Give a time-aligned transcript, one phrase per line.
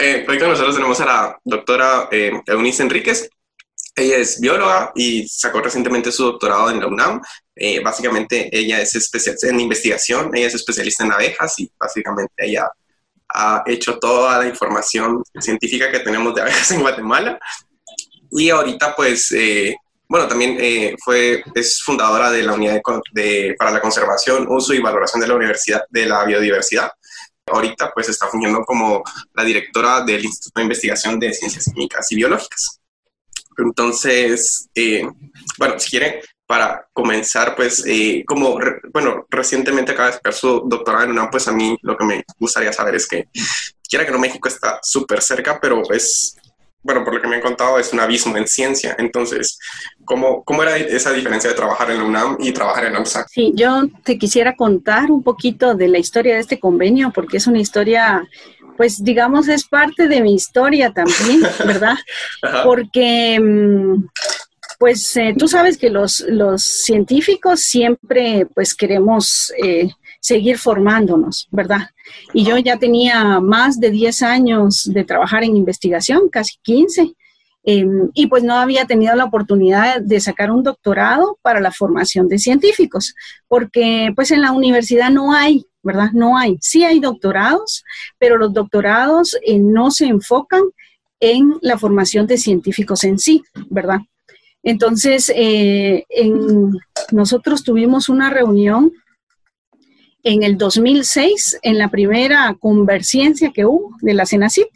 [0.00, 3.28] Eh, hoy con nosotros tenemos a la doctora eh, Eunice Enríquez.
[3.94, 7.20] Ella es bióloga y sacó recientemente su doctorado en la UNAM.
[7.54, 12.68] Eh, básicamente ella es especialista en investigación, ella es especialista en abejas y básicamente ella
[13.28, 17.38] ha hecho toda la información científica que tenemos de abejas en Guatemala.
[18.30, 19.76] Y ahorita pues, eh,
[20.08, 22.80] bueno, también eh, fue, es fundadora de la Unidad
[23.12, 26.90] de, para la Conservación, Uso y Valoración de la Universidad de la Biodiversidad.
[27.46, 29.02] Ahorita pues está fungiendo como
[29.34, 32.80] la directora del Instituto de Investigación de Ciencias Químicas y Biológicas.
[33.58, 35.08] Entonces, eh,
[35.58, 38.58] bueno, si quieren, para comenzar, pues, eh, como,
[38.92, 42.24] bueno, recientemente acaba de sacar su doctorado en UNAM, pues a mí lo que me
[42.38, 43.28] gustaría saber es que,
[43.88, 46.36] quiera que no, México está súper cerca, pero es,
[46.86, 48.94] bueno, por lo que me han contado, es un abismo en ciencia.
[48.96, 49.58] Entonces,
[50.04, 53.04] ¿cómo, ¿cómo era esa diferencia de trabajar en la UNAM y trabajar en la?
[53.04, 57.46] Sí, yo te quisiera contar un poquito de la historia de este convenio, porque es
[57.46, 58.26] una historia
[58.76, 61.96] pues digamos, es parte de mi historia también, ¿verdad?
[62.62, 64.04] Porque, mm,
[64.78, 69.88] pues eh, tú sabes que los, los, científicos siempre, pues queremos eh,
[70.26, 71.90] seguir formándonos, ¿verdad?
[72.34, 77.12] Y yo ya tenía más de 10 años de trabajar en investigación, casi 15.
[77.62, 82.28] Em, y pues no había tenido la oportunidad de sacar un doctorado para la formación
[82.28, 83.14] de científicos,
[83.46, 86.10] porque pues en la universidad no hay ¿verdad?
[86.12, 86.56] No hay.
[86.60, 87.84] Sí hay doctorados,
[88.18, 90.62] pero los doctorados eh, no se enfocan
[91.20, 94.00] en la formación de científicos en sí, ¿verdad?
[94.64, 96.04] Entonces, eh,
[97.12, 98.90] nosotros tuvimos una reunión
[100.26, 104.66] en el 2006, en la primera convergencia que hubo de la CENACIP.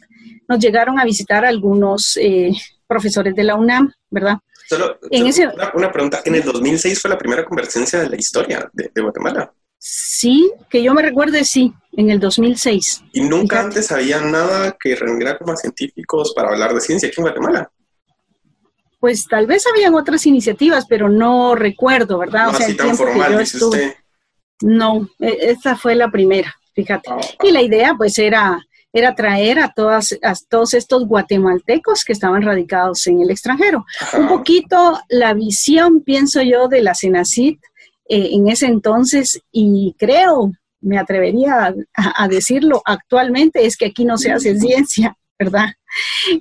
[0.47, 2.53] Nos llegaron a visitar algunos eh,
[2.87, 4.37] profesores de la UNAM, ¿verdad?
[4.69, 4.97] Solo,
[5.73, 9.51] una, pregunta, ¿en el 2006 fue la primera convergencia de la historia de Guatemala?
[9.77, 13.03] Sí, que yo me recuerde, sí, en el 2006.
[13.11, 17.23] ¿Y nunca antes había nada que reuniera como científicos para hablar de ciencia aquí en
[17.25, 17.69] Guatemala?
[19.01, 22.45] Pues tal vez habían otras iniciativas, pero no recuerdo, ¿verdad?
[22.45, 23.95] No, o sea, así tan formal, dice usted.
[24.61, 27.09] No, e, esta fue la primera, fíjate.
[27.43, 28.59] Y la idea, pues, era,
[28.93, 33.85] era traer a, todas, a todos estos guatemaltecos que estaban radicados en el extranjero.
[34.17, 37.59] Un poquito la visión, pienso yo, de la CENACIT
[38.09, 40.51] eh, en ese entonces y creo,
[40.81, 45.69] me atrevería a, decirlo actualmente, es que aquí no se hace ciencia, ¿verdad?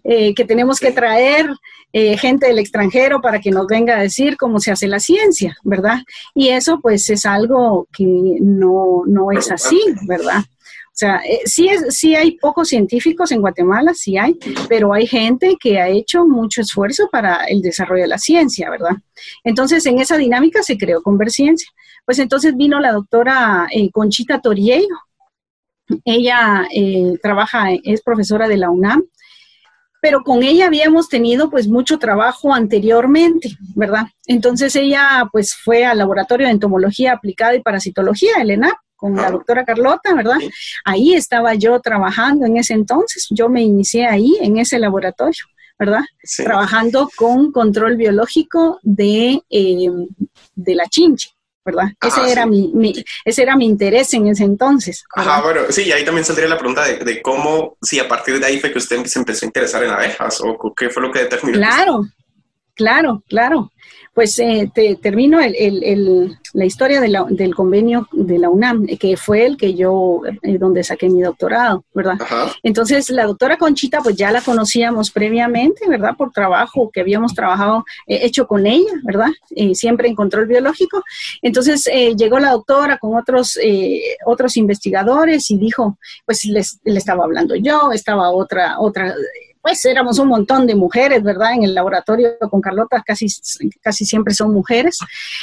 [0.02, 1.48] Eh, que tenemos que traer
[1.93, 5.56] eh, gente del extranjero para que nos venga a decir cómo se hace la ciencia,
[5.65, 5.99] ¿verdad?
[6.34, 8.05] Y eso pues es algo que
[8.41, 10.41] no, no es así, ¿verdad?
[10.41, 15.06] O sea, eh, sí, es, sí hay pocos científicos en Guatemala, sí hay, pero hay
[15.06, 18.97] gente que ha hecho mucho esfuerzo para el desarrollo de la ciencia, ¿verdad?
[19.43, 21.71] Entonces, en esa dinámica se creó Converciencia.
[22.05, 24.97] Pues entonces vino la doctora eh, Conchita Torieiro.
[26.05, 29.05] Ella eh, trabaja, es profesora de la UNAM,
[30.00, 34.06] pero con ella habíamos tenido pues mucho trabajo anteriormente, ¿verdad?
[34.27, 39.31] Entonces ella pues fue al laboratorio de entomología aplicada y parasitología, el ENAP, con la
[39.31, 40.38] doctora Carlota, ¿verdad?
[40.84, 45.44] Ahí estaba yo trabajando en ese entonces, yo me inicié ahí, en ese laboratorio,
[45.78, 46.03] ¿verdad?
[46.37, 50.06] Trabajando con control biológico de, em,
[50.55, 51.31] de la chinche.
[51.65, 51.88] ¿Verdad?
[52.00, 52.72] ese, era mi,
[53.25, 55.04] ese era mi interés en ese entonces.
[55.15, 58.41] Ajá, bueno, sí, y ahí también saldría la pregunta de, de, cómo, si a partir
[58.41, 61.12] de ahí fue que usted se empezó a interesar en abejas o qué fue lo
[61.12, 61.59] que determinó.
[61.59, 62.04] Claro,
[62.75, 63.70] claro, claro
[64.20, 69.72] pues eh, te termino la historia del convenio de la UNAM, que fue el que
[69.72, 72.19] yo, eh, donde saqué mi doctorado, ¿verdad?
[72.62, 76.16] Entonces, la doctora Conchita, pues ya la conocíamos previamente, ¿verdad?
[76.19, 79.31] Por trabajo que habíamos trabajado, eh, hecho con ella, ¿verdad?
[79.72, 81.02] siempre en control biológico.
[81.41, 81.88] Entonces,
[82.19, 83.58] llegó la doctora con otros,
[84.26, 89.14] otros investigadores y dijo, pues les, le estaba hablando yo, estaba otra, otra
[89.62, 91.54] pues éramos un montón de mujeres, ¿verdad?
[91.54, 93.26] En el laboratorio con Carlota casi,
[93.81, 94.98] casi siempre son mujeres.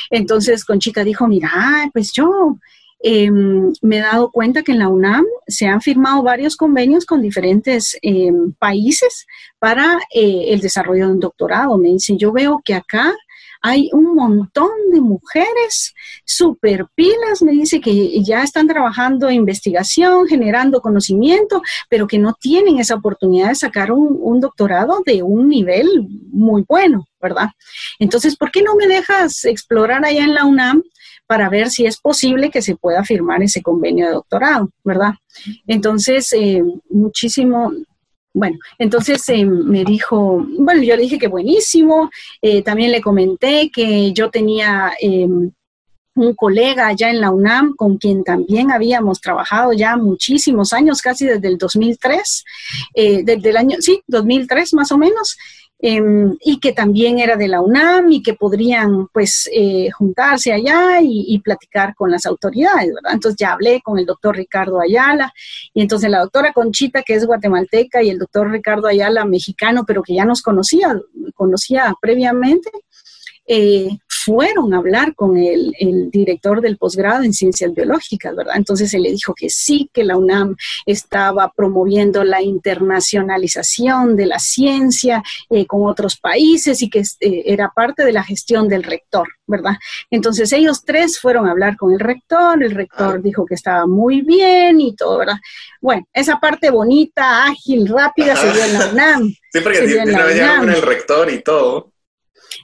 [0.09, 1.51] Entonces Conchita dijo, mira,
[1.94, 2.57] pues yo
[3.00, 7.22] em, me he dado cuenta que en la UNAM se han firmado varios convenios con
[7.22, 9.27] diferentes em, países
[9.59, 11.77] para eh, el desarrollo de un doctorado.
[11.77, 13.13] Me dice, yo veo que acá
[13.62, 15.94] hay un montón de mujeres
[16.25, 22.80] super pilas, me dice que ya están trabajando investigación, generando conocimiento, pero que no tienen
[22.80, 27.50] esa oportunidad de sacar un, doctorado de un nivel muy bueno, ¿verdad?
[27.98, 30.83] Entonces, ¿por qué no me dejas explorar allá en la UNAM
[31.25, 35.13] para ver si es posible que se pueda firmar ese convenio de doctorado, ¿verdad?
[35.68, 37.74] Entonces, eh, muchísimo,
[38.33, 42.09] bueno, entonces eh, me dijo, bueno, yo le dije que buenísimo,
[42.41, 45.51] eh, también le comenté que yo tenía em,
[46.18, 51.25] un colega allá en la UNAM con quien también habíamos trabajado ya muchísimos años, casi
[51.25, 52.44] desde el 2003,
[52.94, 55.38] eh, desde el año, sí, 2003 más o menos,
[55.79, 61.00] em, y que también era de la UNAM y que podrían pues eh, juntarse allá
[61.01, 63.13] y, platicar con las autoridades, ¿verdad?
[63.13, 65.31] Entonces ya hablé con el doctor Ricardo Ayala
[65.74, 70.01] y entonces la doctora Conchita, que es guatemalteca, y el doctor Ricardo Ayala, mexicano, pero
[70.01, 71.00] que ya nos conocía,
[71.35, 72.71] conocía previamente,
[73.45, 73.89] eh,
[74.27, 75.71] fueron a hablar con el,
[76.12, 78.57] director del posgrado en ciencias biológicas, ¿verdad?
[78.57, 84.39] Entonces se le dijo que sí, que la UNAM estaba promoviendo la internacionalización de la
[84.39, 89.29] ciencia eh, con otros países y que eh, era parte de la gestión del rector,
[89.45, 89.75] ¿verdad?
[90.12, 94.21] Entonces ellos tres fueron a hablar con el rector, el rector dijo que estaba muy
[94.21, 95.38] bien y todo, ¿verdad?
[95.80, 99.33] Bueno, esa parte bonita, ágil, rápida se dio en la UNAM.
[99.53, 101.94] Sí, porque tiene con el rector y todo.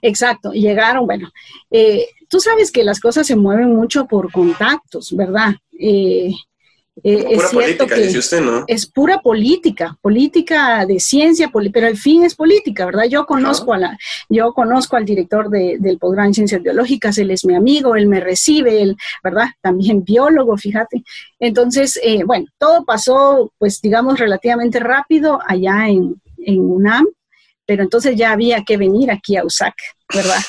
[0.01, 1.31] Exacto, llegaron, bueno,
[1.71, 5.55] eh, tú sabes que las cosas se mueven mucho por contactos, ¿verdad?
[5.79, 6.31] Eh,
[7.03, 8.65] eh, es política, dice usted, ¿no?
[8.67, 13.05] Es pura política, política de ciencia, pero al fin es política, ¿verdad?
[13.09, 13.97] Yo conozco a la,
[14.29, 18.19] yo conozco al director del posgrado en ciencias biológicas, él es mi amigo, él me
[18.19, 19.47] recibe, él, ¿verdad?
[19.61, 21.03] También biólogo, fíjate.
[21.39, 27.07] Entonces, bueno, todo pasó, pues, digamos, relativamente rápido allá en, en UNAM
[27.65, 29.75] pero entonces ya había que venir aquí a USAC,
[30.13, 30.39] ¿verdad?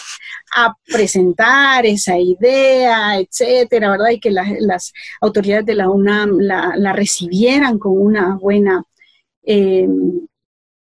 [0.56, 4.11] A presentar esa idea, etcétera, ¿verdad?
[4.11, 8.82] Y que las autoridades de la UNAM la, recibieran con una buena,
[9.43, 9.88] eh,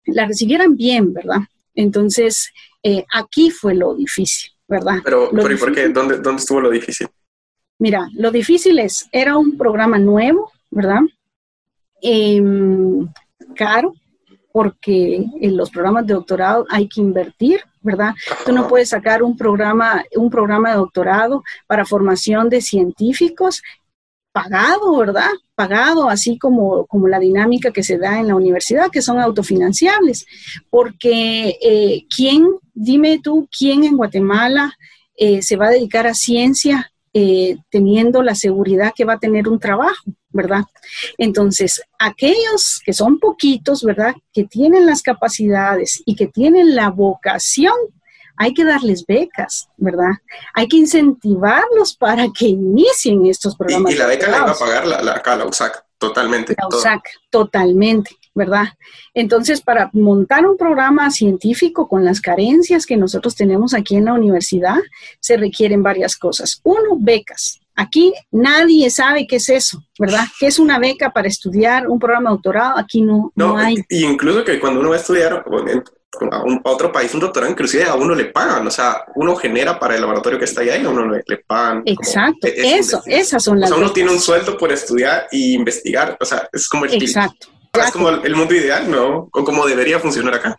[0.06, 1.42] la recibieran bien, ¿verdad?
[1.76, 2.52] Entonces,
[2.84, 4.98] eh, aquí fue lo difícil, ¿verdad?
[5.04, 5.90] Pero, ¿y por qué?
[5.90, 7.08] ¿Dónde, ¿Dónde estuvo lo difícil?
[7.80, 11.02] Mira, lo difícil es, era un programa nuevo, ¿verdad?
[12.02, 13.08] Em,
[13.56, 13.94] caro,
[14.54, 18.14] porque en los programas de doctorado hay que invertir, ¿verdad?
[18.46, 23.64] Tú no puedes sacar un programa, un programa de doctorado para formación de científicos
[24.32, 25.30] pagado, ¿verdad?
[25.56, 30.28] Pagado, así como, como la dinámica que se da en la universidad, que son autofinanciables.
[30.70, 34.74] Porque, eh, ¿quién, dime tú, quién en Guatemala
[35.18, 39.48] eh, se va a dedicar a ciencia eh, teniendo la seguridad que va a tener
[39.48, 40.04] un trabajo,
[40.34, 40.64] ¿verdad?
[41.18, 44.16] Entonces, aquellos que son poquitos, ¿verdad?
[44.34, 47.76] Que tienen las capacidades y que tienen la vocación,
[48.36, 50.12] hay que darles becas, ¿verdad?
[50.56, 53.94] Hay que incentivarlos para que inicien estos programas.
[53.94, 56.56] Y, la beca la va a pagar la, la, la USAC, totalmente.
[56.58, 58.18] La USAC, totalmente.
[58.36, 58.66] ¿verdad?
[59.14, 64.14] Entonces, para montar un programa científico con las carencias que nosotros tenemos aquí en la
[64.14, 64.78] universidad,
[65.20, 66.60] se requieren varias cosas.
[66.64, 67.60] Uno, becas.
[67.76, 70.26] Aquí nadie sabe qué es eso, ¿verdad?
[70.40, 72.78] ¿Qué es una beca para estudiar un programa de doctorado?
[72.78, 73.76] Aquí no, no, hay.
[73.90, 77.86] Y incluso que cuando uno va a estudiar a, un, otro país un doctorado, inclusive
[77.86, 80.86] a uno le pagan, o sea, uno genera para el laboratorio que está allá y
[80.86, 81.82] a uno le, pagan.
[81.86, 83.72] Exacto, eso, esas son las.
[83.72, 86.94] O sea, uno tiene un sueldo por estudiar y investigar, o sea, es como el.
[86.94, 87.48] Exacto.
[87.74, 89.30] Es como el mundo ideal, ¿no?
[89.34, 90.56] O como debería funcionar acá.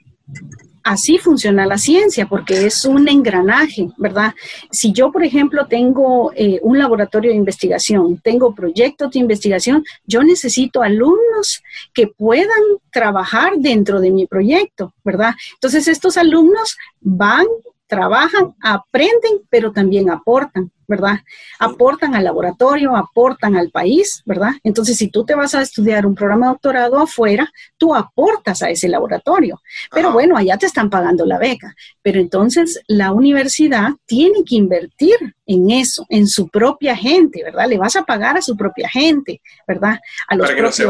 [0.85, 4.35] Así funciona la ciencia, porque es un engranaje, ¿verdad?
[4.71, 10.23] Si yo, por ejemplo, tengo eh, un laboratorio de investigación, tengo proyectos de investigación, yo
[10.23, 11.63] necesito alumnos
[11.95, 15.33] que puedan trabajar dentro de mi proyecto, ¿verdad?
[15.55, 17.47] Entonces, estos alumnos van
[17.87, 21.19] trabajan, aprenden, pero también aportan, ¿verdad?
[21.59, 24.53] Aportan al laboratorio, aportan al país, ¿verdad?
[24.63, 28.71] Entonces, si tú te vas a estudiar un programa de doctorado afuera, tú aportas a
[28.71, 29.61] ese laboratorio.
[29.93, 31.75] Pero bueno, allá te están pagando la beca.
[32.03, 35.17] Pero entonces la universidad tiene que invertir
[35.47, 37.69] en eso, en su propia gente, ¿verdad?
[37.69, 39.99] Le vas a pagar a su propia gente, ¿verdad?
[40.29, 40.81] A los propios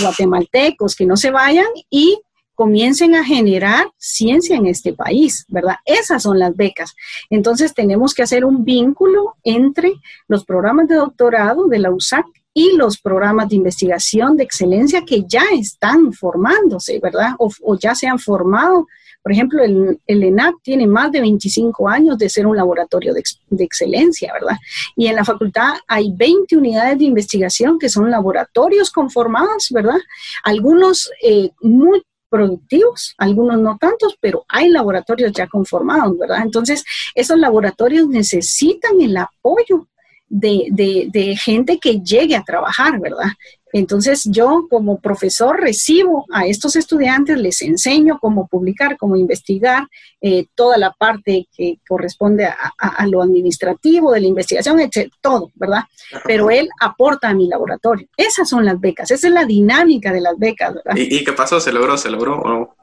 [0.00, 2.20] guatemaltecos que no se vayan y
[2.56, 5.76] comiencen a generar ciencia en este país, ¿verdad?
[5.84, 6.94] Esas son las becas.
[7.30, 9.92] Entonces tenemos que hacer un vínculo entre
[10.26, 12.26] los programas de doctorado de la USAC
[12.58, 17.32] y los programas de investigación de excelencia que ya están formándose, ¿verdad?
[17.38, 18.86] O, ya se han formado.
[19.22, 23.22] Por ejemplo, el, el, ENAP tiene más de 25 años de ser un laboratorio de,
[23.62, 24.56] excelencia, ¿verdad?
[24.96, 29.98] Y en la facultad hay 20 unidades de investigación que son laboratorios conformados, ¿verdad?
[30.42, 36.42] Algunos eh, muy productivos, algunos no tantos, pero hay laboratorios ya conformados, ¿verdad?
[36.42, 39.88] Entonces, esos laboratorios necesitan el apoyo
[40.28, 43.30] de, gente que llegue a trabajar, ¿verdad?
[43.76, 49.86] Entonces yo como profesor recibo a estos estudiantes, les enseño cómo publicar, cómo investigar,
[50.22, 55.82] eh, toda la parte que corresponde a, lo administrativo de la investigación, etc., todo, ¿verdad?
[56.24, 58.08] Pero él aporta a mi laboratorio.
[58.16, 60.96] Esas son las becas, esa es la dinámica de las becas, ¿verdad?
[60.96, 61.60] ¿Y, qué pasó?
[61.60, 61.98] ¿Se logró?
[61.98, 62.76] ¿Se logró o no?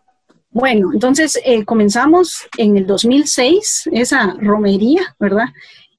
[0.51, 5.47] Bueno, entonces eh, comenzamos en el 2006 esa romería, ¿verdad?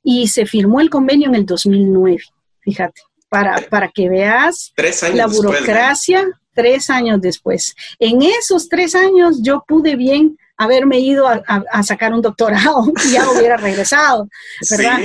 [0.05, 2.19] y se firmó el convenio en el 2009,
[2.61, 3.01] fíjate,
[3.35, 4.73] para, para que veas
[5.13, 6.25] la burocracia
[6.55, 7.75] tres años después.
[7.99, 13.29] En esos tres años yo pude bien haberme ido a, sacar un doctorado y ya
[13.29, 14.29] hubiera regresado,
[14.71, 15.01] ¿verdad?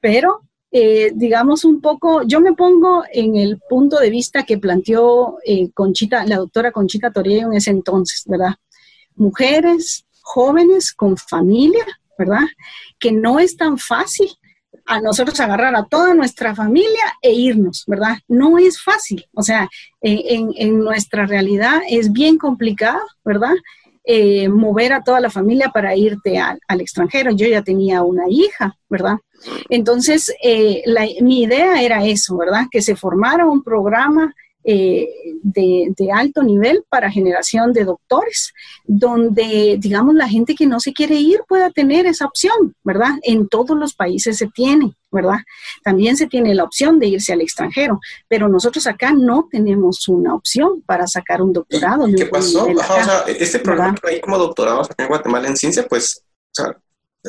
[0.00, 5.38] Pero, eh, digamos un poco, yo me pongo en el punto de vista que planteó
[5.46, 8.54] eh, Conchita, la doctora Conchita Torello en ese entonces, ¿verdad?
[9.14, 11.86] Mujeres jóvenes con familia,
[12.18, 12.44] ¿verdad?
[12.98, 14.28] Que no es tan fácil
[14.86, 18.18] a nosotros agarrar a toda nuestra familia e irnos, ¿verdad?
[18.28, 19.68] No es fácil, o sea,
[20.00, 23.54] en, nuestra realidad es bien complicado, ¿verdad?
[24.04, 27.32] Eh, mover a toda la familia para irte al, extranjero.
[27.32, 29.16] Yo ya tenía una hija, ¿verdad?
[29.68, 30.84] Entonces, eh,
[31.20, 32.66] mi idea era eso, ¿verdad?
[32.70, 34.32] Que se formara un programa
[34.68, 35.08] eh,
[35.44, 38.52] de, alto nivel para generación de doctores,
[38.84, 43.12] donde, digamos, la gente que no se quiere ir pueda tener esa opción, ¿verdad?
[43.22, 45.38] En todos los países se tiene, ¿verdad?
[45.84, 50.34] También se tiene la opción de irse al extranjero, pero nosotros acá no tenemos una
[50.34, 52.06] opción para sacar un doctorado.
[52.16, 52.66] ¿Qué pasó?
[52.66, 56.76] o sea, este programa ahí como doctorado en Guatemala en ciencia, pues, o sea,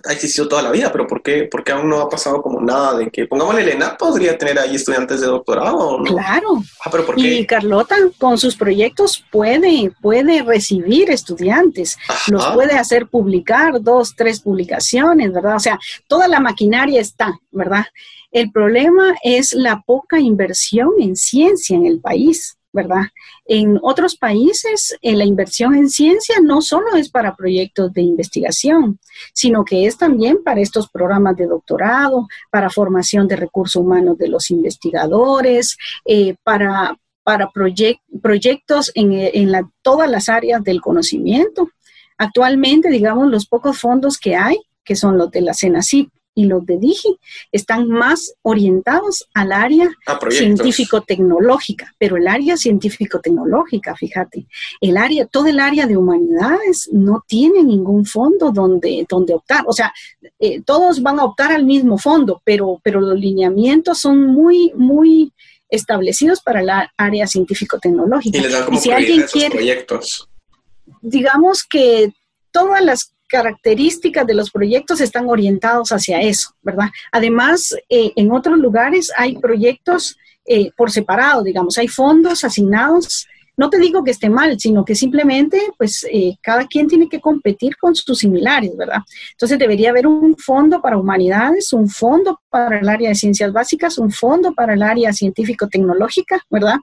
[0.06, 2.62] ha existido toda la vida, pero ¿por qué, por qué aún no ha pasado como
[2.62, 6.02] nada de que, pongámosle, el ENAP podría tener ahí estudiantes de doctorado?
[6.04, 6.64] Claro.
[6.84, 7.40] Ah, pero ¿por qué?
[7.40, 14.40] Y Carlota, con sus proyectos puede, puede recibir estudiantes, los puede hacer publicar, dos, tres
[14.40, 15.56] publicaciones, ¿verdad?
[15.56, 17.86] O sea, toda la maquinaria está, ¿verdad?
[18.32, 22.58] El problema es la poca inversión en ciencia en el país.
[22.78, 23.06] ¿verdad?
[23.50, 29.00] En otros países, eh, la inversión en ciencia no solo es para proyectos de investigación,
[29.34, 34.28] sino que es también para estos programas de doctorado, para formación de recursos humanos de
[34.28, 41.70] los investigadores, eh, para, para proyectos en, en la, todas las áreas del conocimiento.
[42.18, 46.64] Actualmente, digamos, los pocos fondos que hay, que son los de la CENACIP y los
[46.68, 47.18] de Digi
[47.52, 49.90] están más orientados al área
[50.30, 54.46] científico-tecnológica, pero el área científico-tecnológica, fíjate,
[54.80, 59.64] el área, todo el área de humanidades no tiene ningún fondo donde, donde optar.
[59.66, 59.92] O sea,
[60.40, 65.34] eh, todos van a optar al mismo fondo, pero, pero los lineamientos son muy, muy
[65.70, 68.38] establecidos para el área científico-tecnológica.
[68.38, 70.30] Y les dan como si alguien quiere, proyectos.
[71.02, 72.14] Digamos que
[72.52, 76.90] todas las características de los proyectos están orientados hacia eso, ¿verdad?
[77.12, 83.72] Además, eh, en otros lugares hay proyectos eh, por separado, digamos, hay fondos asignados no
[83.72, 87.76] te digo que esté mal, sino que simplemente, pues, eh, cada quien tiene que competir
[87.76, 89.00] con sus similares, ¿verdad?
[89.32, 93.98] Entonces debería haber un fondo para humanidades, un fondo para el área de ciencias básicas,
[93.98, 96.78] un fondo para el área científico-tecnológica, ¿verdad?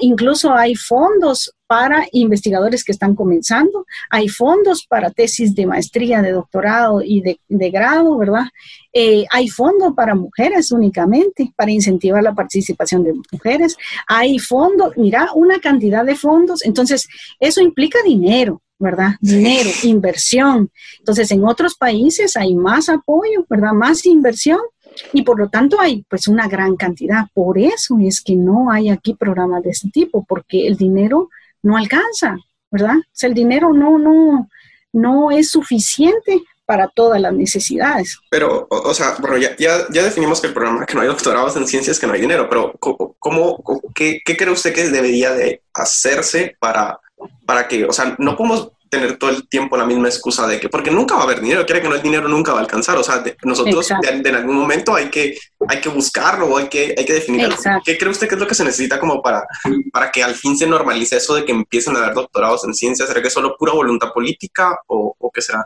[0.00, 6.32] incluso hay fondos para investigadores que están comenzando, hay fondos para tesis de maestría, de
[6.32, 8.46] doctorado y de, grado, ¿verdad?
[8.92, 15.28] Eh, hay fondos para mujeres únicamente, para incentivar la participación de mujeres, hay fondos, mira,
[15.34, 17.06] una cantidad de fondos, entonces
[17.38, 19.16] eso implica dinero, ¿verdad?
[19.20, 20.70] Dinero, inversión.
[21.00, 23.72] Entonces, en otros países hay más apoyo, ¿verdad?
[23.72, 24.60] Más inversión
[25.12, 27.26] y por lo tanto hay pues una gran cantidad.
[27.34, 31.28] Por eso es que no hay aquí programas de este tipo, porque el dinero
[31.62, 32.36] no alcanza,
[32.70, 32.96] ¿verdad?
[32.96, 34.48] O sea, el dinero no, no,
[34.92, 38.18] no es suficiente para todas las necesidades.
[38.30, 41.56] Pero, o, sea, bueno, ya, ya, ya, definimos que el programa que no hay doctorados
[41.56, 42.74] en ciencias, que no hay dinero, pero
[43.18, 47.00] ¿cómo, qué, qué, cree usted que debería de hacerse para,
[47.46, 50.68] para que, o sea, no podemos tener todo el tiempo la misma excusa de que,
[50.68, 52.96] porque nunca va a haber dinero, quiere que no el dinero nunca va a alcanzar,
[52.98, 57.14] o sea, nosotros en algún momento hay que, hay que buscarlo, hay que, hay que
[57.14, 57.56] definirlo.
[57.84, 59.46] ¿Qué cree usted que es lo que se necesita como para,
[59.92, 63.08] para que al fin se normalice eso de que empiecen a haber doctorados en ciencias?
[63.08, 65.64] ¿Será que es solo pura voluntad política o, o qué será?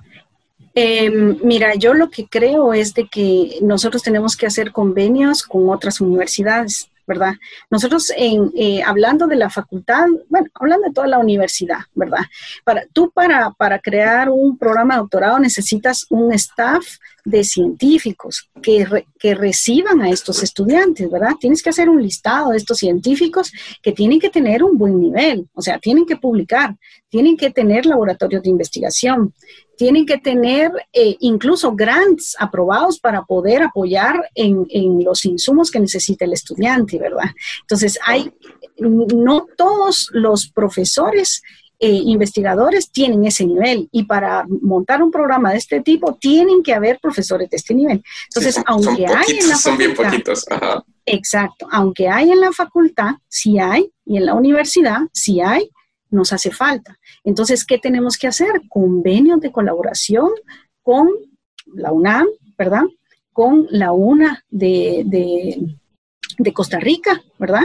[0.74, 5.68] Em, mira, yo lo que creo es de que nosotros tenemos que hacer convenios con
[5.68, 6.88] otras universidades.
[7.06, 7.34] ¿Verdad?
[7.70, 12.24] Nosotros, en, eh, hablando de la facultad, bueno, hablando de toda la universidad, ¿verdad?
[12.64, 16.84] Para, tú para, para crear un programa de doctorado necesitas un staff
[17.24, 18.86] de científicos que,
[19.18, 21.32] que reciban a estos estudiantes, ¿verdad?
[21.38, 25.48] Tienes que hacer un listado de estos científicos que tienen que tener un buen nivel,
[25.54, 26.76] o sea, tienen que publicar,
[27.12, 29.34] tienen que tener laboratorios de investigación,
[29.76, 35.78] tienen que tener eh, incluso grants aprobados para poder apoyar en, en, los insumos que
[35.78, 37.28] necesita el estudiante, ¿verdad?
[37.60, 38.32] Entonces, hay,
[38.78, 41.42] no todos los profesores
[41.78, 46.72] eh, investigadores tienen ese nivel y para montar un programa de este tipo tienen que
[46.72, 48.02] haber profesores de este nivel.
[48.28, 54.16] Entonces, aunque hay en la facultad, Exacto, aunque hay en la facultad, sí hay, y
[54.16, 55.68] en la universidad, sí hay,
[56.12, 56.98] nos hace falta.
[57.24, 58.62] Entonces, ¿qué tenemos que hacer?
[58.68, 60.30] Convenios de colaboración
[60.82, 61.08] con
[61.74, 62.84] la UNAM, ¿verdad?
[63.32, 67.62] con la UNA de, de, Costa Rica, ¿verdad?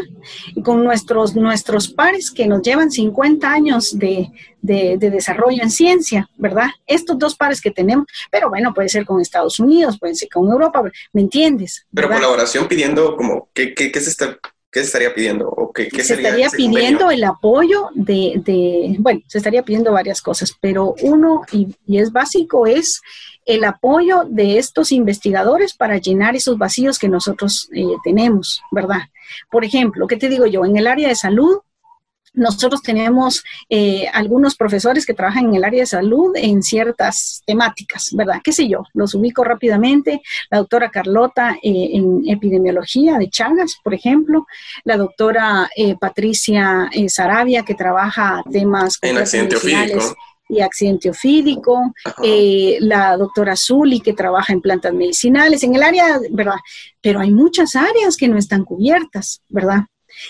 [0.56, 4.30] Y con nuestros, nuestros pares que nos llevan 50 años de,
[4.62, 6.68] de, desarrollo en ciencia, ¿verdad?
[6.86, 10.50] Estos dos pares que tenemos, pero bueno, puede ser con Estados Unidos, puede ser con
[10.50, 11.86] Europa, ¿me entiendes?
[11.94, 14.38] Pero colaboración pidiendo como, ¿qué, qué, qué se está
[14.78, 15.50] ¿Qué se estaría pidiendo?
[15.50, 20.54] ¿O qué, se estaría pidiendo el apoyo de, de, bueno, se estaría pidiendo varias cosas,
[20.62, 23.02] pero uno, y, y, es básico, es
[23.48, 29.02] el apoyo de estos investigadores para llenar esos vacíos que nosotros eh, tenemos, ¿verdad?
[29.50, 30.64] Por ejemplo, ¿qué te digo yo?
[30.64, 31.58] En el área de salud,
[32.38, 38.10] nosotros tenemos eh, algunos profesores que trabajan en el área de salud en ciertas temáticas,
[38.14, 38.40] ¿verdad?
[38.44, 38.84] ¿Qué sé yo?
[38.94, 40.22] Los ubico rápidamente.
[40.50, 44.46] La doctora Carlota eh, en epidemiología de Chagas, por ejemplo.
[44.84, 48.98] La doctora Patricia Sarabia que trabaja temas...
[49.02, 49.58] En accidente
[50.50, 56.20] y accidente ofídico, eh, la doctora Zuli que trabaja en plantas medicinales, en el área,
[56.32, 56.58] ¿verdad?
[57.02, 59.82] Pero hay muchas áreas que no están cubiertas, ¿verdad?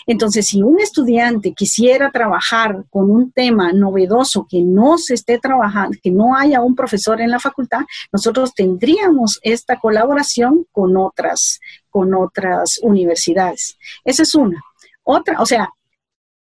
[0.06, 5.98] Entonces, si un estudiante quisiera trabajar con un tema novedoso que no se esté trabajando,
[6.02, 12.14] que no haya un profesor en la facultad, nosotros tendríamos esta colaboración con otras, con
[12.14, 13.78] otras universidades.
[14.04, 14.62] Esa es una.
[15.04, 15.70] Otra, o sea,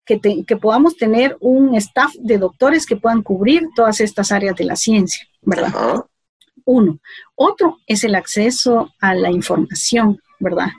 [0.05, 4.75] que, podamos tener un staff de doctores que puedan cubrir todas estas áreas de la
[4.75, 6.05] ciencia, ¿verdad?
[6.63, 6.99] Uno.
[7.35, 10.69] Otro es el acceso a la información, ¿verdad?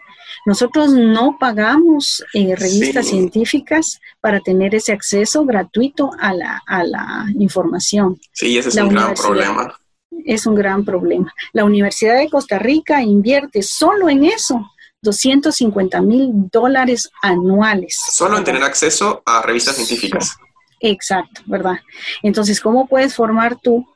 [0.48, 7.26] Nosotros no pagamos eh, revistas científicas para tener ese acceso gratuito a la, a la
[7.38, 8.18] información.
[8.32, 9.78] Sí, ese es un gran problema.
[10.24, 11.30] Es un gran problema.
[11.52, 14.66] La Universidad de Costa Rica invierte solo en eso
[15.02, 17.98] 250 mil dólares anuales.
[18.10, 20.34] Solo en tener acceso a revistas científicas.
[20.80, 21.76] Exacto, ¿verdad?
[22.22, 23.86] Entonces, ¿cómo puedes formar tú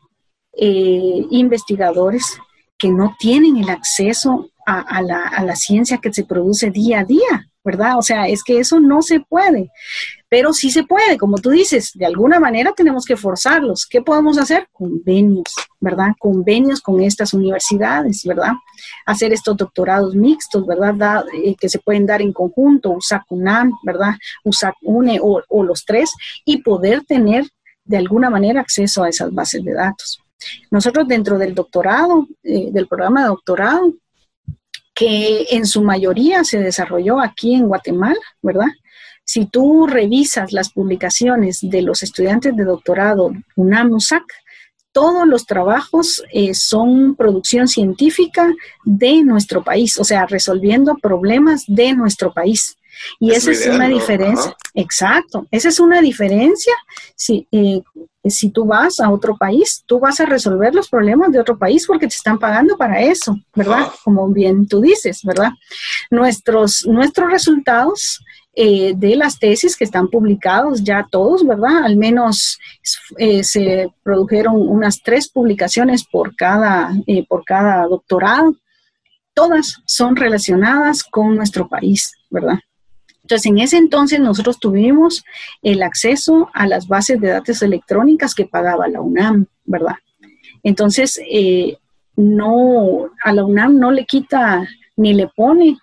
[0.58, 2.38] eh, investigadores
[2.76, 7.04] que no tienen el acceso a, la, a la ciencia que se produce día a
[7.04, 7.52] día?
[7.64, 7.98] ¿verdad?
[7.98, 9.70] O sea, es que eso no se puede,
[10.28, 13.86] pero sí se puede, como tú dices, de alguna manera tenemos que forzarlos.
[13.86, 14.66] ¿Qué podemos hacer?
[14.72, 16.08] Convenios, ¿verdad?
[16.18, 18.52] Convenios con estas universidades, ¿verdad?
[19.06, 21.24] Hacer estos doctorados mixtos, ¿verdad?
[21.34, 24.14] Eh, que se pueden dar en conjunto, USAC UNAM, ¿verdad?
[24.44, 26.12] USAC UNE o, los tres,
[26.44, 27.44] y poder tener
[27.84, 30.18] de alguna manera acceso a esas bases de datos.
[30.72, 33.94] Nosotros dentro del doctorado, eh, del programa de doctorado,
[35.02, 38.68] que en su mayoría se desarrolló aquí en Guatemala, ¿verdad?
[39.24, 44.22] Si tú revisas las publicaciones de los estudiantes de doctorado UNAM-USAC,
[44.92, 48.52] todos los trabajos eh, son producción científica
[48.84, 52.76] de nuestro país, o sea, resolviendo problemas de nuestro país.
[53.20, 56.74] Y esa es una diferencia, exacto, esa es una diferencia.
[57.16, 57.80] Si, eh,
[58.24, 61.86] si tú vas a otro país, tú vas a resolver los problemas de otro país
[61.86, 63.88] porque te están pagando para eso, ¿verdad?
[64.04, 65.50] Como bien tú dices, ¿verdad?
[66.10, 71.84] Nuestros, nuestros resultados eh, de las tesis que están publicados ya todos, ¿verdad?
[71.84, 72.58] Al menos
[73.16, 76.92] eh, se produjeron unas tres publicaciones por cada,
[77.28, 78.54] por cada doctorado.
[79.34, 82.58] Todas son relacionadas con nuestro país, ¿verdad?
[83.32, 85.24] Entonces, en ese entonces nosotros tuvimos
[85.62, 89.94] el acceso a las bases de datos electrónicas que pagaba la UNAM, ¿verdad?
[90.62, 91.78] Entonces, eh,
[92.14, 95.78] no, a la UNAM no le quita ni le pone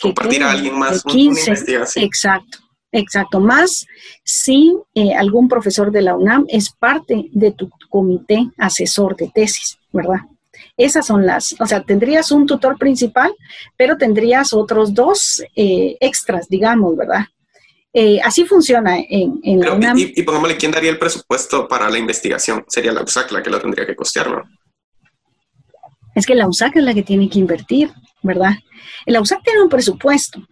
[0.00, 1.52] compartir a alguien más 15,
[1.96, 2.58] exacto,
[2.92, 3.40] exacto.
[3.40, 3.84] Más
[4.22, 9.76] si eh, algún profesor de la UNAM es parte de tu comité asesor de tesis,
[9.92, 10.20] ¿verdad?
[10.76, 13.32] Esas son las, o sea, tendrías un tutor principal,
[13.76, 17.26] pero tendrías otros dos eh, extras, digamos, ¿verdad?
[17.92, 19.98] Eh, así funciona en, la UNAM.
[19.98, 22.64] Y, y, pongámosle, ¿quién daría el presupuesto para la investigación?
[22.68, 24.42] Sería la USAC la que lo tendría que costear, ¿no?
[26.14, 28.52] Es que la USAC es la que tiene que invertir, ¿verdad?
[29.06, 30.42] La USAC tiene un presupuesto.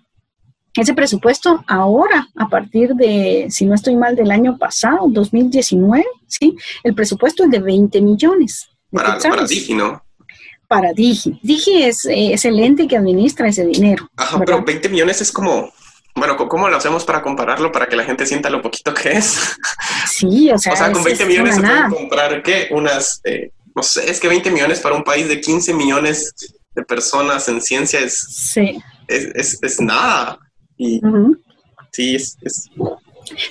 [0.75, 6.57] Ese presupuesto ahora, a partir de, si no estoy mal, del año pasado, 2019, ¿sí?
[6.85, 8.69] El presupuesto es de 20 millones.
[8.91, 10.03] para, para Digi, ¿no?
[10.71, 11.37] Para Digi.
[11.43, 14.09] Digi es, el ente que administra ese dinero.
[14.17, 15.73] Ajá, pero 20 millones es como,
[16.15, 19.57] bueno, ¿cómo lo hacemos para compararlo para que la gente sienta lo poquito que es?
[20.09, 22.69] Sí, o sea, o sea con 20 millones se pueden comprar, ¿qué?
[22.71, 26.33] Unas, eh, no sé, es que 20 millones para un país de 15 millones
[26.77, 28.81] de personas en ciencia es, sí.
[29.09, 30.39] es, es, nada.
[30.77, 31.01] Y
[31.91, 32.37] sí, es,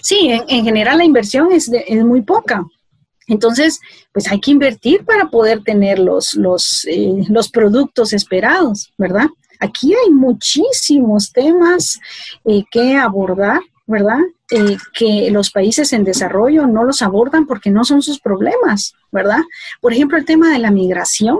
[0.01, 2.63] Sí, en, general la inversión es, es muy poca.
[3.29, 3.79] Entonces,
[4.11, 9.27] pues hay que invertir para poder tener los, los, eh, los productos esperados, ¿verdad?
[9.59, 11.99] Aquí hay muchísimos temas
[12.45, 14.19] eh, que abordar, ¿verdad?
[14.51, 19.41] Eh, que los países en desarrollo no los abordan porque no son sus problemas, ¿verdad?
[19.79, 21.39] Por ejemplo, el tema de la migración.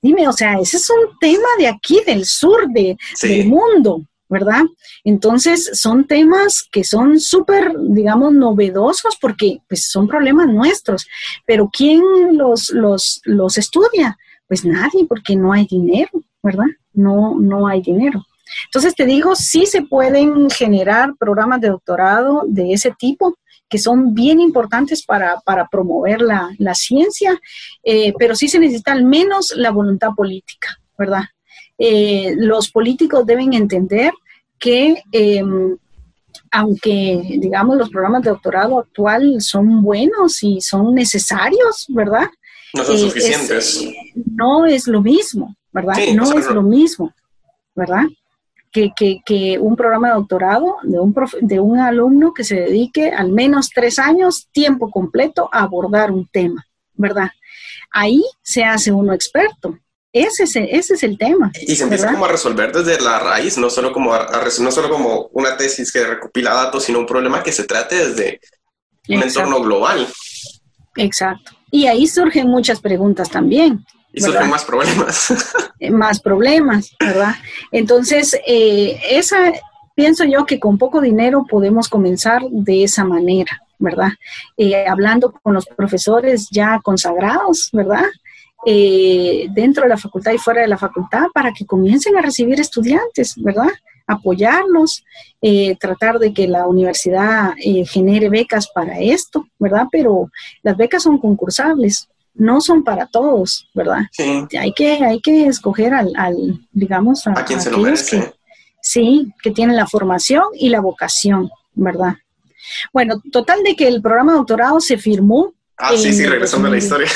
[0.00, 4.62] Dime, o sea, ese es un tema de aquí, del sur de, del mundo, ¿verdad?
[5.04, 11.06] Entonces, son temas que son súper, digamos, novedosos porque pues, son problemas nuestros.
[11.46, 14.16] Pero ¿quién los, los, los estudia?
[14.48, 16.10] Pues nadie, porque no hay dinero,
[16.42, 16.66] ¿verdad?
[16.92, 18.24] No, no hay dinero.
[18.66, 23.36] Entonces, te digo, sí se pueden generar programas de doctorado de ese tipo,
[23.68, 27.38] que son bien importantes para, promover la, ciencia,
[27.82, 31.24] eh, pero sí se necesita al menos la voluntad política, ¿verdad?
[31.78, 34.12] Eh, los políticos deben entender
[34.58, 35.76] que em,
[36.50, 42.28] aunque, digamos, los programas de doctorado actual son buenos y son necesarios, ¿verdad?
[42.74, 43.84] No son eh, suficientes.
[44.14, 45.96] no es lo mismo, ¿verdad?
[46.14, 47.12] no es lo mismo,
[47.74, 48.04] ¿verdad?
[49.24, 53.70] que, un programa de doctorado de un, de un alumno que se dedique al menos
[53.70, 57.30] tres años, tiempo completo, a abordar un tema, ¿verdad?
[57.90, 59.78] Ahí se hace uno experto.
[60.16, 61.52] Ese es, ese es el tema.
[61.60, 65.28] Y se empieza como a resolver desde la raíz, no solo, como no solo como
[65.34, 68.40] una tesis que recopila datos, sino un problema que se trate desde
[69.10, 70.08] un entorno global.
[70.96, 71.52] Exacto.
[71.70, 73.84] Y ahí surgen muchas preguntas también.
[74.10, 75.34] Y surgen más problemas.
[75.78, 77.34] Eh, más problemas, ¿verdad?
[77.70, 79.52] Entonces, eh, esa,
[79.94, 84.12] pienso yo que con poco dinero podemos comenzar de esa manera, ¿verdad?
[84.56, 88.06] Eh, hablando con los profesores ya consagrados, ¿verdad?
[88.66, 93.34] Dentro de la facultad y fuera de la facultad para que comiencen a recibir estudiantes,
[93.36, 93.68] ¿verdad?
[94.08, 95.04] apoyarlos,
[95.80, 97.54] tratar de que la universidad
[97.86, 99.86] genere becas para esto, ¿verdad?
[99.90, 100.30] Pero
[100.62, 104.02] las becas son concursables, no son para todos, ¿verdad?
[104.12, 104.46] Sí.
[104.58, 108.34] Hay que, hay que escoger al, digamos, a, quien se lo merece.
[108.80, 112.14] sí, que tienen la formación y la vocación, ¿verdad?
[112.92, 115.52] Bueno, total de que el programa de doctorado se firmó.
[115.78, 117.08] Ah, sí, sí, regresando a la historia.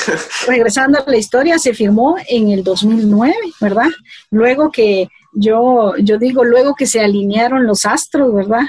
[0.47, 3.89] Regresando a la historia, se firmó en el 2009, ¿verdad?
[4.29, 8.65] Luego que yo, yo digo, luego que se alinearon los astros, ¿verdad?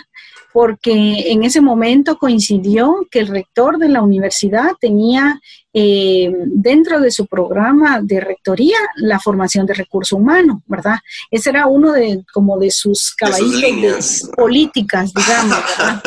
[0.53, 5.41] porque en ese momento coincidió que el rector de la universidad tenía
[5.73, 10.99] eh, dentro de su programa de rectoría la formación de recurso humano, ¿verdad?
[11.31, 15.59] Ese era uno de como de sus caballitos políticas, digamos.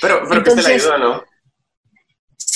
[0.00, 1.22] pero pero que se le ayuda, ¿no?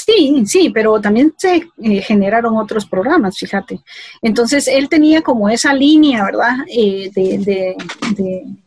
[0.04, 3.80] Sí, sí, pero también se eh, generaron otros programas, fíjate.
[4.22, 7.76] Entonces, él tenía como esa línea, ¿verdad?, eh, de,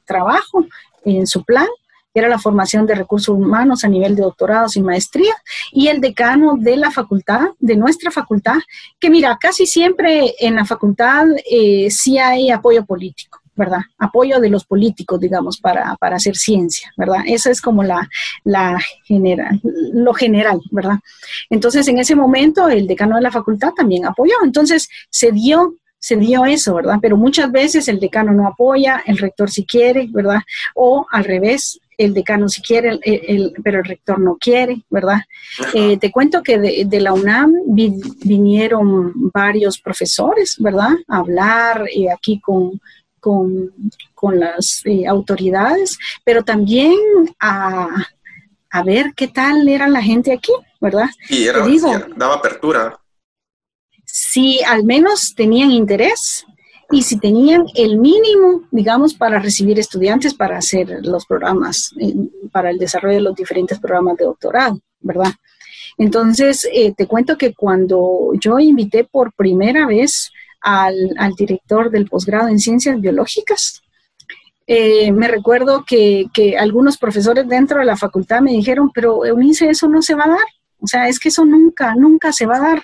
[0.06, 0.65] trabajo
[1.06, 1.67] en su plan
[2.13, 5.34] que era la formación de recursos humanos a nivel de doctorados y maestría,
[5.72, 8.58] y el decano de la facultad, de nuestra facultad,
[9.00, 13.40] que mira, casi siempre en la facultad eh, sí hay apoyo político.
[13.55, 13.81] ¿Verdad?
[13.97, 17.21] Apoyo de los políticos, digamos, para, hacer ciencia, ¿verdad?
[17.25, 18.09] Eso es como la,
[18.43, 19.61] la general,
[19.93, 20.99] lo general, ¿verdad?
[21.49, 24.35] Entonces, en ese momento, el decano de la facultad también apoyó.
[24.43, 26.97] Entonces, se dio se dio eso, ¿verdad?
[26.99, 30.39] Pero muchas veces el decano no apoya, el rector si quiere, ¿verdad?
[30.73, 35.19] O al revés, el decano si quiere, el, pero el rector no quiere, ¿verdad?
[35.75, 40.89] Eh, te cuento que de, la UNAM vinieron varios profesores, ¿verdad?
[41.07, 42.81] A hablar eh, aquí con,
[43.21, 43.71] con,
[44.34, 46.95] las eh, autoridades, pero también
[47.39, 47.88] a,
[48.84, 51.10] ver qué tal era la gente aquí, ¿verdad?
[51.29, 51.65] Y era,
[52.15, 52.99] daba apertura.
[54.05, 56.45] Si al menos tenían interés
[56.91, 62.13] y si tenían el mínimo, digamos, para recibir estudiantes para hacer los programas, eh,
[62.51, 65.31] para el desarrollo de los diferentes programas de doctorado, ¿verdad?
[65.97, 70.31] Entonces, eh, te cuento que cuando yo invité por primera vez
[70.62, 73.82] al, director del posgrado en ciencias biológicas,
[74.67, 79.69] eh, me recuerdo que, que, algunos profesores dentro de la facultad me dijeron, pero Eunice,
[79.69, 80.47] eso no se va a dar.
[80.82, 82.84] O sea, es que eso nunca, nunca se va a dar.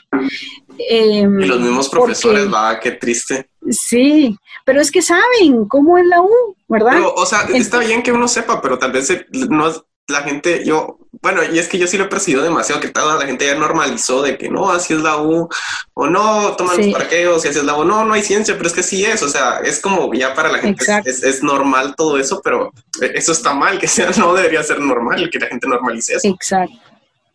[0.90, 3.50] Em, y los mismos profesores, va, qué triste.
[3.70, 7.02] Sí, pero es que saben cómo es la U, ¿verdad?
[7.16, 9.12] o sea, está bien que uno sepa, pero tal vez
[9.50, 9.72] no
[10.08, 13.20] la gente, yo, bueno, y es que yo sí lo he percibido demasiado, que toda
[13.20, 15.50] la gente ya normalizó de que no, así es la U,
[15.94, 18.68] o no, toman los parqueos, y así es la U, no, no hay ciencia, pero
[18.68, 21.96] es que sí es, o sea, es como ya para la gente es, es, normal
[21.96, 25.68] todo eso, pero eso está mal, que sea, no debería ser normal, que la gente
[25.68, 26.28] normalice eso.
[26.28, 26.76] Exacto.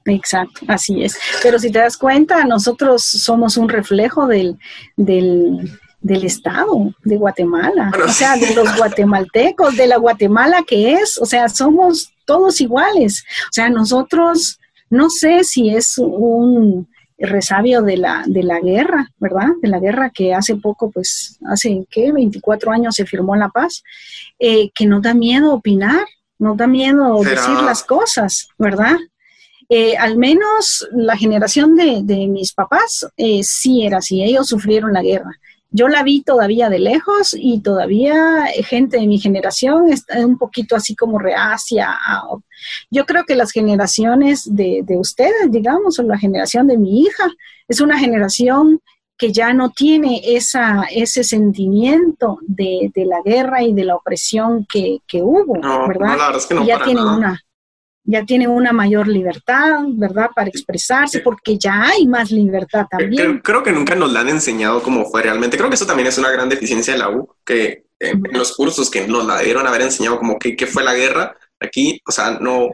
[0.04, 1.16] Exacto, así es.
[1.44, 4.58] Pero si te das cuenta, nosotros somos un reflejo del,
[4.96, 5.78] del,
[6.10, 11.48] Estado de Guatemala, o sea, de los guatemaltecos, de la Guatemala que es, o sea,
[11.48, 13.24] somos todos iguales.
[13.44, 14.58] O sea, nosotros,
[14.90, 16.88] no sé si es un
[17.18, 19.48] resabio de la, de la guerra, ¿verdad?
[19.60, 22.12] De la guerra que hace poco, pues, hace, ¿qué?
[22.12, 23.84] 24 años se firmó la paz,
[24.38, 26.04] eh, que nos da miedo opinar,
[26.38, 28.96] nos da miedo decir las cosas, ¿verdad?
[29.68, 35.02] Eh, al menos la generación de, mis papás eh, sí era así, ellos sufrieron la
[35.02, 35.38] guerra
[35.72, 40.76] yo la vi todavía de lejos y todavía gente de mi generación está un poquito
[40.76, 41.88] así como reacia.
[42.90, 47.24] yo creo que las generaciones de, de ustedes, digamos, o la generación de mi hija,
[47.68, 48.80] es una generación
[49.16, 54.66] que ya no tiene esa, ese sentimiento de, de la guerra y de la opresión
[54.70, 56.16] que, que hubo, ¿verdad?
[56.66, 57.40] ya tienen una
[58.04, 60.30] ya tienen una mayor libertad, ¿verdad?
[60.34, 63.38] Para expresarse, porque ya hay más libertad también.
[63.40, 65.56] Creo, que nunca nos la han enseñado como fue realmente.
[65.56, 68.90] Creo que eso también es una gran deficiencia de la U, que en los cursos
[68.90, 72.38] que nos la dieron haber enseñado como que, qué fue la guerra, aquí, o sea,
[72.40, 72.70] no,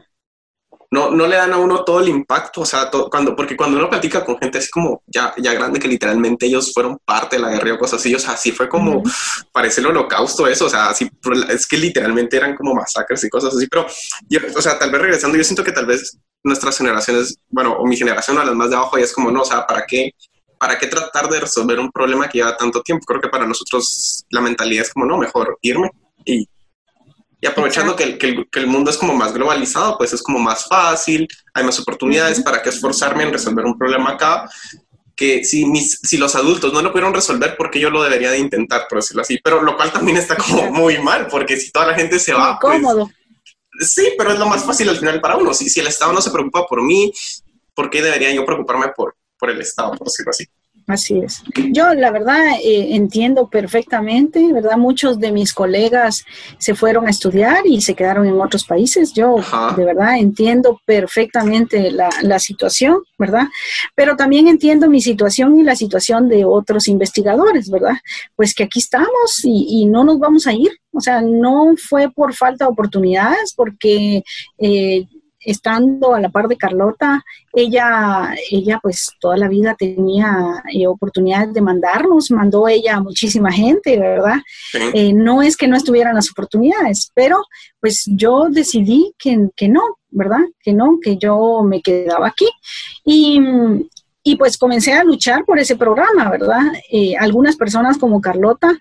[0.91, 3.91] no, no le dan a uno todo el impacto, o sea, cuando, porque cuando uno
[3.91, 7.51] platica con gente así como ya, ya grande, que literalmente ellos fueron parte de la
[7.51, 9.03] guerra o cosas así, o sea, así fue como,
[9.53, 11.11] parece el holocausto eso, o sea, así,
[11.51, 13.87] es que literalmente eran como masacres y cosas así, pero,
[14.29, 17.87] yo, o sea, tal vez regresando, yo siento que tal vez nuestras generaciones, bueno, o
[17.87, 20.13] mi generación o las más de abajo, ya es como, no, o sea, ¿para qué?
[20.59, 23.05] ¿Para qué tratar de resolver un problema que lleva tanto tiempo?
[23.07, 25.91] Creo que para nosotros la mentalidad es como, no, mejor irme
[26.25, 26.49] y
[27.41, 30.67] y aprovechando que el, que, el, mundo es como más globalizado, pues es como más
[30.67, 34.49] fácil, hay más oportunidades para que esforzarme en resolver un problema acá,
[35.15, 38.39] que si, mis, si los adultos no lo pudieron resolver, porque yo lo debería de
[38.39, 39.39] intentar, por decirlo así.
[39.43, 42.59] Pero lo cual también está como muy mal, porque si toda la gente se va...
[42.61, 43.11] Pues cómodo.
[43.81, 45.55] sí, pero es lo más fácil al final para uno.
[45.55, 47.13] Si, si el Estado no se preocupa por mí,
[47.75, 50.45] ¿por qué debería yo preocuparme por, por el Estado, por decirlo así?
[50.89, 51.43] Así es.
[51.71, 54.79] Yo, la verdad, eh, entiendo perfectamente, ¿verdad?
[54.79, 56.25] Muchos de mis colegas
[56.57, 59.13] se fueron a estudiar y se quedaron en otros países.
[59.13, 59.37] Yo,
[59.77, 63.49] de verdad, entiendo perfectamente la, la, situación, ¿verdad?
[63.95, 67.99] Pero también entiendo mi situación y la situación de otros investigadores, ¿verdad?
[68.35, 70.71] Pues que aquí estamos y, y no nos vamos a ir.
[70.95, 74.23] O sea, no fue por falta de oportunidades, porque...
[74.57, 75.07] Eh,
[75.41, 81.53] estando a la par de Carlota, ella, ella pues toda la vida tenía eh, oportunidades
[81.53, 84.37] de mandarnos, mandó ella a muchísima gente, ¿verdad?
[84.95, 87.43] Eh, no es que no estuvieran las oportunidades, pero
[87.81, 90.41] pues yo decidí que, que no, ¿verdad?
[90.61, 92.49] Que no, que yo me quedaba aquí.
[93.05, 93.41] Y,
[94.23, 96.61] y pues comencé a luchar por ese programa, ¿verdad?
[96.91, 98.77] Eh, algunas personas como Carlota,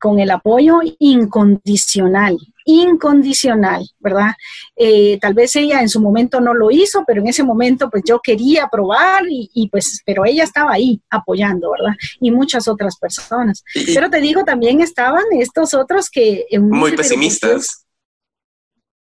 [0.00, 4.32] con el apoyo incondicional, incondicional, ¿verdad?
[4.76, 8.02] Eh, tal vez ella en su momento no lo hizo, pero en ese momento pues
[8.06, 11.96] yo quería probar y, pues, pero ella estaba ahí apoyando, ¿verdad?
[12.20, 13.62] Y muchas otras personas.
[13.94, 16.44] pero te digo, también estaban estos otros que...
[16.58, 17.84] Muy pesimistas.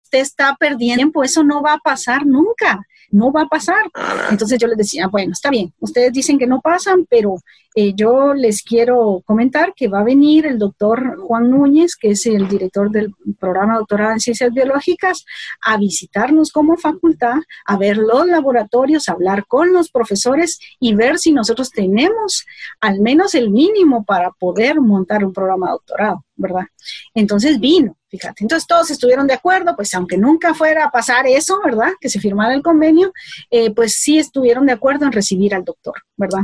[0.04, 2.80] Usted está perdiendo tiempo, eso no va a pasar nunca
[3.12, 3.84] no va a pasar.
[4.30, 7.36] Entonces yo les decía, bueno, está bien, ustedes dicen que no pasan, pero
[7.74, 12.26] eh, yo les quiero comentar que va a venir el doctor Juan Núñez, que es
[12.26, 15.24] el director del programa doctorado en ciencias biológicas,
[15.62, 21.18] a visitarnos como facultad, a ver los laboratorios, a hablar con los profesores y ver
[21.18, 22.44] si nosotros tenemos
[22.80, 26.66] al menos el mínimo para poder montar un programa de doctorado, ¿verdad?
[27.14, 28.44] Entonces vino, fíjate.
[28.44, 31.92] Entonces todos estuvieron de acuerdo, pues aunque nunca fuera a pasar eso, ¿verdad?
[31.98, 33.10] Que se firmara el convenio,
[33.50, 36.42] eh, pues sí estuvieron de acuerdo en recibir al doctor, ¿verdad?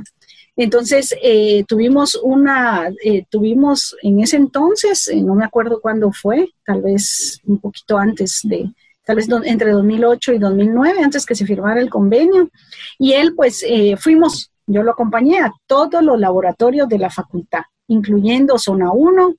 [0.57, 6.81] Entonces, eh, tuvimos una, eh, tuvimos en ese entonces, no me acuerdo cuándo fue, tal
[6.81, 8.73] vez un poquito antes de,
[9.05, 12.51] tal vez entre 2008 y 2009, antes que se firmara el convenio,
[12.99, 13.63] y él, pues,
[13.99, 19.35] fuimos, yo lo acompañé a todos los laboratorios de la facultad, incluyendo zona 1,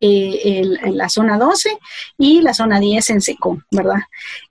[0.00, 1.78] la zona 12
[2.18, 4.00] y la zona 10 en SECO, ¿verdad?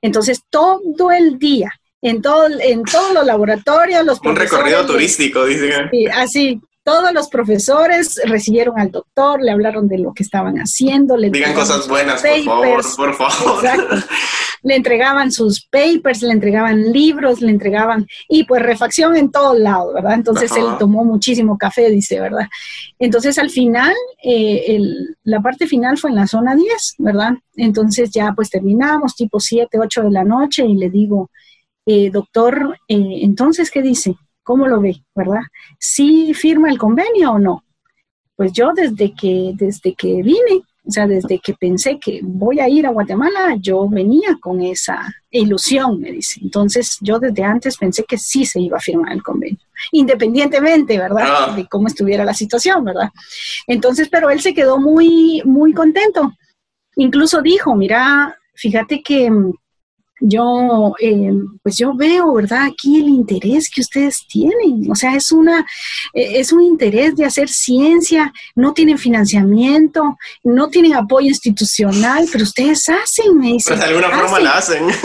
[0.02, 4.06] Entonces, todo el día en, todo, en todos los laboratorios.
[4.06, 5.90] Los Un recorrido turístico, dicen.
[5.92, 6.62] Sí, así.
[6.86, 11.18] Todos los profesores recibieron al doctor, le hablaron de lo que estaban haciendo.
[11.18, 13.66] Le Digan cosas buenas, por favor, por favor.
[13.66, 13.96] Exacto.
[14.62, 19.96] Le entregaban sus papers, le entregaban libros, le entregaban, y pues refacción en todos lados,
[19.96, 20.14] ¿verdad?
[20.14, 22.48] Entonces él tomó muchísimo café, dice, ¿verdad?
[23.00, 23.94] Entonces al final,
[24.24, 24.80] eh,
[25.24, 27.34] la parte final fue en la zona 10, ¿verdad?
[27.56, 31.32] Entonces ya pues terminamos, tipo 7, 8 de la noche, y le digo,
[31.88, 34.16] eh, doctor, eh, entonces, ¿qué dice?
[34.46, 35.04] ¿Cómo lo ve?
[35.16, 35.42] ¿Verdad?
[35.80, 37.64] ¿Sí firma el convenio o no?
[38.36, 42.70] Pues yo desde que, desde que vine, o sea, desde que pensé que voy a
[42.70, 46.42] ir a Guatemala, yo venía con esa ilusión, me dice.
[46.44, 49.58] Entonces, yo desde antes pensé que sí se iba a firmar el convenio,
[49.92, 51.26] independientemente, ¿verdad?
[51.28, 51.54] Ah.
[51.56, 53.10] De cómo estuviera la situación, ¿verdad?
[53.66, 56.34] Entonces, pero él se quedó muy, muy contento.
[56.98, 59.32] Incluso dijo, mira, fíjate que
[60.20, 62.64] yo, eh, pues yo veo, ¿verdad?
[62.64, 65.66] Aquí el interés que ustedes tienen, o sea, es una,
[66.14, 72.44] eh, es un interés de hacer ciencia, no tienen financiamiento, no tienen apoyo institucional, pero
[72.44, 73.78] ustedes hacen, me dicen.
[73.78, 74.86] Pues de alguna forma la hacen.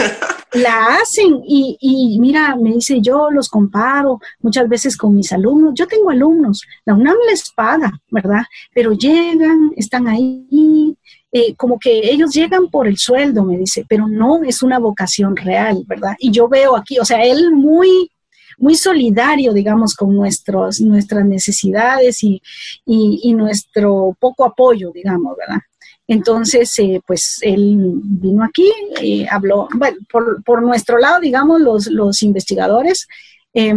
[0.53, 5.71] La hacen y, y mira, me dice, yo los comparo muchas veces con mis alumnos,
[5.75, 8.43] yo tengo alumnos, la UNAM les paga, ¿verdad?
[8.73, 10.97] Pero llegan, están ahí,
[11.31, 15.35] eh, como que ellos llegan por el sueldo, me dice, pero no es una vocación
[15.35, 16.15] real, ¿verdad?
[16.19, 18.11] Y yo veo aquí, o sea, él muy,
[18.57, 22.41] muy solidario, digamos, con nuestros, nuestras necesidades y,
[22.85, 25.61] y, nuestro poco apoyo, digamos, ¿verdad?
[26.07, 28.69] Entonces, eh, pues él vino aquí,
[29.01, 33.07] eh, habló, bueno, por, por, nuestro lado, digamos, los, los investigadores,
[33.53, 33.73] eh,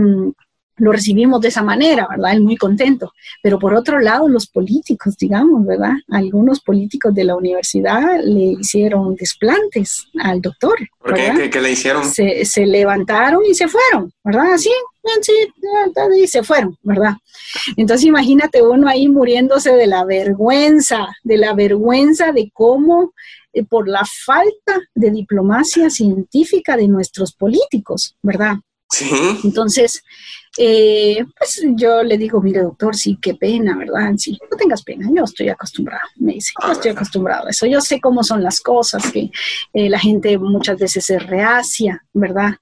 [0.76, 2.32] lo recibimos de esa manera, ¿verdad?
[2.32, 3.12] Él muy contento.
[3.42, 5.92] Pero por otro lado, los políticos, digamos, ¿verdad?
[6.10, 10.76] Algunos políticos de la universidad le hicieron desplantes al doctor.
[10.98, 11.50] ¿Por qué?
[11.50, 12.04] ¿Qué, le hicieron?
[12.04, 14.54] Se, se, levantaron y se fueron, ¿verdad?
[14.54, 14.70] Así,
[16.16, 17.14] y se fueron, ¿verdad?
[17.76, 23.12] Entonces imagínate uno ahí muriéndose de la vergüenza, de la vergüenza de cómo
[23.52, 28.56] eh, por la falta de diplomacia científica de nuestros políticos, ¿verdad?
[28.90, 29.10] Sí.
[29.44, 30.02] Entonces,
[30.56, 34.12] eh, pues yo le digo, mire doctor, sí, qué pena, ¿verdad?
[34.16, 37.80] Sí, no tengas pena, yo estoy acostumbrado, me dice, yo estoy acostumbrado a eso, yo
[37.80, 39.30] sé cómo son las cosas, que
[39.72, 42.54] eh, la gente muchas veces se reacia, ¿verdad?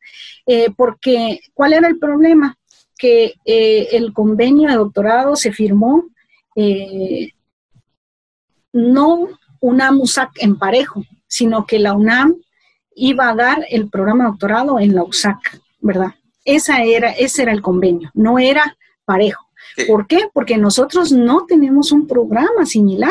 [0.46, 2.56] Eh, porque, ¿cuál era el problema?
[2.96, 6.04] Que el convenio de doctorado se firmó
[8.72, 9.28] no
[9.60, 12.36] UNAM USAC en parejo, sino que la UNAM
[12.94, 16.14] iba a dar el programa de doctorado en la USAC, ¿verdad?
[16.44, 19.46] Esa era, ese era el convenio, no era parejo.
[19.86, 20.28] ¿Por qué?
[20.32, 23.10] Porque nosotros no tenemos un programa similar,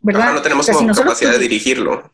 [0.00, 0.34] ¿verdad?
[0.34, 2.10] no tenemos capacidad de dirigirlo.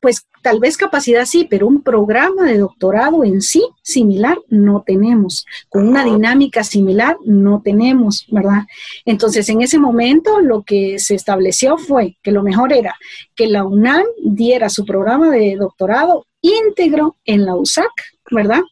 [0.00, 5.44] Pues tal vez capacidad sí, pero un programa de doctorado en sí similar no tenemos.
[5.68, 8.62] Con una dinámica similar no tenemos, ¿verdad?
[9.04, 12.94] Entonces, en ese momento lo que se estableció fue que lo mejor era
[13.34, 17.90] que la UNAM diera su programa de doctorado íntegro en la USAC,
[18.30, 18.62] ¿verdad?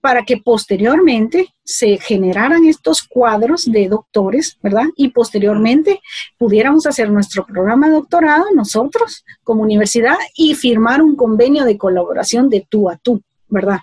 [0.00, 4.84] Para que posteriormente se generaran estos cuadros de doctores, ¿verdad?
[4.96, 6.00] Y posteriormente
[6.38, 12.48] pudiéramos hacer nuestro programa de doctorado nosotros como universidad y firmar un convenio de colaboración
[12.48, 13.80] de tú a tú, ¿verdad?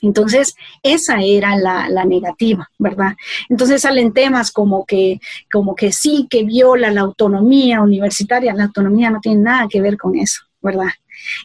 [0.00, 3.16] Entonces, esa era la, la, negativa, ¿verdad?
[3.48, 5.20] Entonces salen temas como que,
[5.50, 8.54] como que sí, que viola la autonomía universitaria.
[8.54, 10.90] La autonomía no tiene nada que ver con eso, ¿verdad?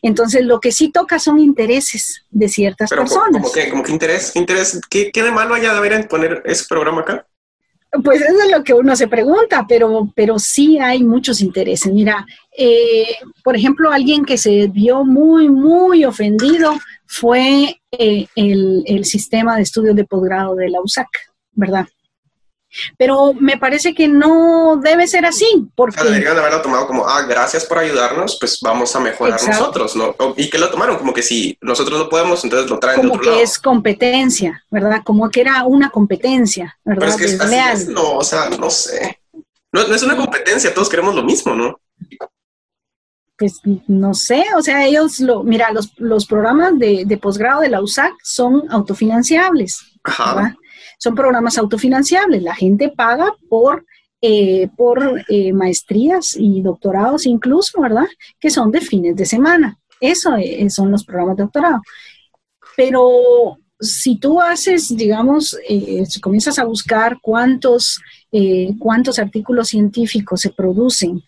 [0.01, 3.41] Entonces, lo que sí toca son intereses de ciertas personas.
[3.41, 4.35] ¿Cómo que, como que interés?
[4.35, 7.25] interés ¿qué, ¿Qué de malo haya de haber en poner ese programa acá?
[8.03, 11.93] Pues eso es lo que uno se pregunta, pero, pero sí hay muchos intereses.
[11.93, 12.25] Mira,
[12.57, 16.73] eh, por ejemplo, alguien que se vio muy, muy ofendido
[17.05, 21.07] fue eh, el, el sistema de estudios de posgrado de la USAC,
[21.51, 21.85] ¿verdad?
[22.97, 25.67] Pero me parece que no debe ser así.
[25.75, 26.01] Porque...
[26.01, 30.15] O deberían haberlo tomado como, ah, gracias por ayudarnos, pues vamos a mejorar nosotros, ¿no?
[30.37, 33.17] Y que lo tomaron como que si nosotros no podemos, entonces lo traen como de
[33.17, 35.01] otro que es competencia, ¿verdad?
[35.03, 37.15] Como que era una competencia, ¿verdad?
[37.17, 39.19] Pero es que así no, o sea, no sé.
[39.71, 41.79] No, no es una competencia, todos queremos lo mismo, ¿no?
[43.35, 47.69] pues no sé, o sea, ellos lo, mira, los, los programas de, de posgrado de
[47.69, 49.79] la USAC son autofinanciables.
[50.03, 50.55] Ajá
[51.03, 52.41] son programas autofinanciables.
[52.41, 53.85] La gente paga por,
[54.21, 58.07] eh, por eh, maestrías y doctorados incluso, ¿verdad?
[58.39, 59.77] Que son de fines de semana.
[59.99, 61.81] Eso eh, son los programas de doctorado.
[62.77, 65.57] Pero si tú haces, digamos,
[66.07, 67.99] si comienzas a buscar cuántos,
[68.79, 71.21] cuántos artículos científicos se producen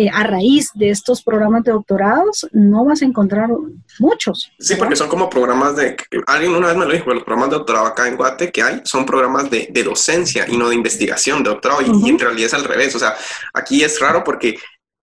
[0.00, 3.50] eh, a raíz de estos programas de doctorados, no vas a encontrar
[3.98, 4.50] muchos.
[4.58, 5.94] Sí, porque son como programas de,
[6.26, 8.80] alguien una vez me lo dijo, los programas de doctorado acá en Guate que hay
[8.84, 12.54] son programas de, de docencia y no de investigación, de doctorado, y, en realidad es
[12.54, 12.94] al revés.
[12.94, 13.14] O sea,
[13.52, 14.56] aquí es raro porque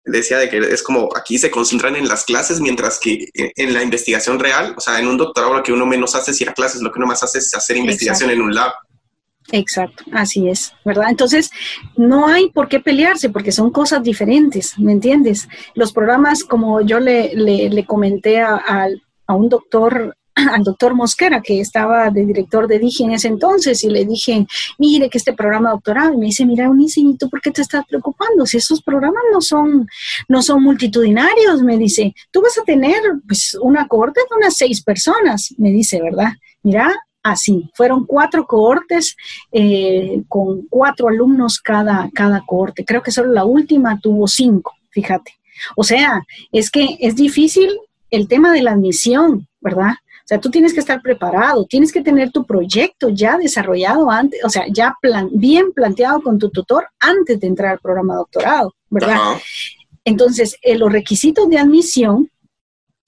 [0.05, 3.83] decía de que es como aquí se concentran en las clases, mientras que en la
[3.83, 6.53] investigación real, o sea, en un doctorado lo que uno menos hace es ir a
[6.53, 8.71] clases, lo que uno más hace es hacer investigación en un lab.
[9.51, 11.09] Exacto, así es, ¿verdad?
[11.09, 11.51] Entonces,
[11.95, 15.47] no hay por qué pelearse porque son cosas diferentes, ¿me entiendes?
[15.75, 18.87] Los programas, como yo le, le, comenté a,
[19.27, 23.89] un doctor, al doctor Mosquera, que estaba de director de DIGI en ese entonces, y
[23.91, 24.47] le dije,
[24.79, 27.85] mire que este programa doctoral, y me dice, mira, Unice, ¿y por qué te estás
[27.87, 28.47] preocupando?
[28.47, 29.87] Si esos programas no son,
[30.27, 34.81] no son multitudinarios, me dice, tú vas a tener pues una corte de unas seis
[34.81, 36.31] personas, me dice, ¿verdad?
[36.63, 36.91] Mira,
[37.25, 37.71] así.
[37.73, 39.17] Fueron cuatro cohortes
[39.51, 42.85] eh, con cuatro alumnos cada, cada cohorte.
[42.85, 45.33] Creo que solo la última tuvo cinco, fíjate.
[45.75, 46.21] O sea,
[46.51, 47.69] es que es difícil
[48.11, 49.93] el tema de la admisión, ¿verdad?
[50.25, 54.43] O sea, tú tienes que estar preparado, tienes que tener tu proyecto ya desarrollado antes,
[54.43, 58.17] o sea, ya plan, bien planteado con tu tutor antes de entrar al programa de
[58.19, 59.17] doctorado, ¿verdad?
[60.03, 62.29] Entonces, eh, los requisitos de admisión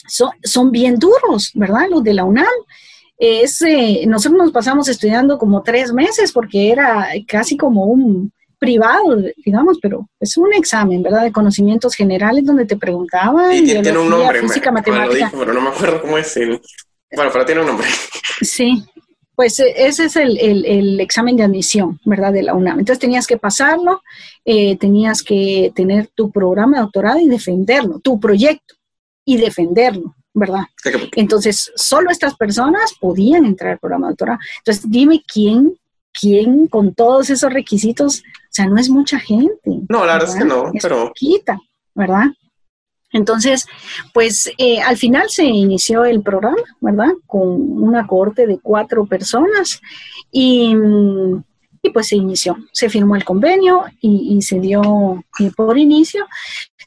[0.08, 1.88] son, son, bien duros, ¿verdad?
[1.90, 2.46] Los de la UNAM.
[3.18, 9.18] Es, eh, nosotros nos pasamos estudiando como tres meses porque era casi como un privado,
[9.44, 11.24] digamos, pero es un examen, ¿verdad?
[11.24, 13.54] De conocimientos generales donde te preguntaban.
[13.54, 15.32] Y tiene un nombre, física, matemática.
[15.38, 16.36] pero no me acuerdo cómo es.
[16.38, 16.62] El...
[17.16, 17.88] Bueno, pero tiene un nombre.
[18.42, 18.84] Sí,
[19.38, 22.34] pues eh, ese es el, examen de admisión, ¿verdad?
[22.34, 22.80] De la UNAM.
[22.80, 24.02] Entonces tenías que pasarlo,
[24.44, 28.76] eh, tenías que tener tu programa de doctorado y defenderlo, tu proyecto
[29.24, 30.66] y defenderlo, ¿verdad?
[31.16, 34.40] Entonces, solo estas personas podían entrar al programa de doctorado.
[34.60, 35.76] Entonces, dime quién,
[36.14, 39.82] quién con todos esos requisitos, o sea, no es mucha gente.
[39.90, 41.08] No, la verdad es que no, es pero...
[41.08, 41.60] Poquita,
[41.96, 42.26] ¿verdad?
[43.12, 43.66] Entonces,
[44.14, 47.14] pues eh, al final se inició el programa, ¿verdad?
[47.26, 49.82] Con una cohorte de cuatro personas
[50.32, 50.76] y,
[51.94, 56.28] pues se inició, se firmó el convenio y, se dio eh, por inicio.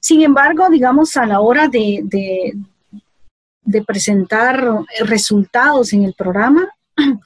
[0.01, 2.55] Sin embargo, digamos, a la hora de, de
[3.83, 4.65] presentar
[5.05, 6.69] resultados en el programa,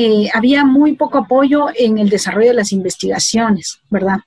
[0.00, 4.18] eh, había muy poco apoyo en el desarrollo de las investigaciones, ¿verdad?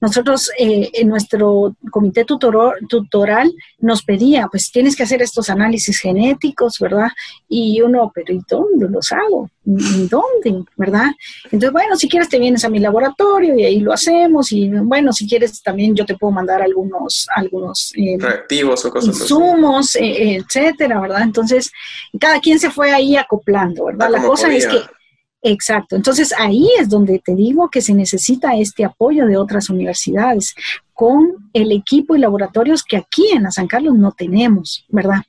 [0.00, 6.78] Nosotros, eh, en nuestro comité tutoral nos pedía, pues tienes que hacer estos análisis genéticos,
[6.78, 7.08] ¿verdad?
[7.48, 9.50] Y uno, pero ¿y dónde los hago?
[9.64, 10.64] ¿Y dónde?
[10.76, 11.08] ¿Verdad?
[11.46, 15.12] Entonces, bueno, si quieres te vienes a mi laboratorio y ahí lo hacemos y bueno,
[15.12, 21.00] si quieres también yo te puedo mandar algunos, algunos eh, reactivos o cosas insumos, etcétera,
[21.00, 21.22] ¿verdad?
[21.22, 21.72] Entonces,
[22.20, 24.08] cada quien se fue ahí acoplando, ¿verdad?
[24.08, 24.95] La cosa es que
[25.42, 25.96] Exacto.
[25.96, 30.54] Entonces ahí es donde te digo que se necesita este apoyo de otras universidades
[30.92, 35.22] con el equipo y laboratorios que aquí en la San Carlos no tenemos, ¿verdad?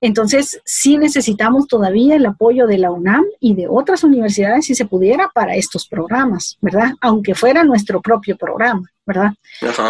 [0.00, 4.86] Entonces, sí necesitamos todavía el apoyo de la UNAM y de otras universidades si se
[4.86, 6.94] pudiera para estos programas, ¿verdad?
[7.00, 9.32] Aunque fuera nuestro propio programa, ¿verdad?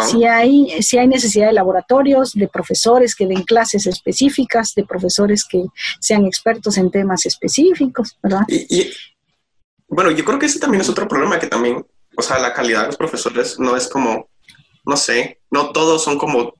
[0.09, 5.45] Si hay, si hay necesidad de laboratorios, de profesores que den clases específicas, de profesores
[5.45, 5.65] que
[5.99, 8.41] sean expertos en temas específicos, ¿verdad?
[8.47, 8.91] y,
[9.91, 11.85] bueno, yo creo que ese también es otro problema que también,
[12.17, 14.29] o sea, la calidad de los profesores no es como,
[14.85, 16.53] no sé, no todos son como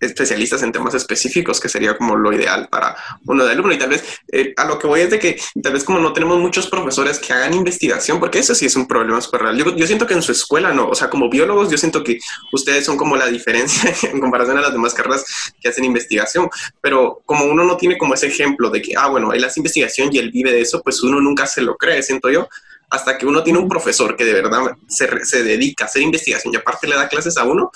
[0.00, 3.72] especialistas en temas específicos, que sería como lo ideal para uno de alumno.
[3.72, 6.12] Y tal vez eh, a lo que voy es de que tal vez como no
[6.12, 9.56] tenemos muchos profesores que hagan investigación, porque eso sí es un problema súper real.
[9.56, 12.18] Yo, yo, siento que en su escuela no, o sea, como biólogos, yo siento que
[12.52, 15.24] ustedes son como la diferencia en comparación a las demás carreras
[15.60, 16.48] que hacen investigación,
[16.80, 20.10] pero como uno no tiene como ese ejemplo de que, ah, bueno, él hace investigación
[20.12, 22.48] y él vive de eso, pues uno nunca se lo cree, siento yo
[22.88, 26.54] hasta que uno tiene un profesor que de verdad se, se, dedica a hacer investigación
[26.54, 27.70] y aparte le da clases a uno,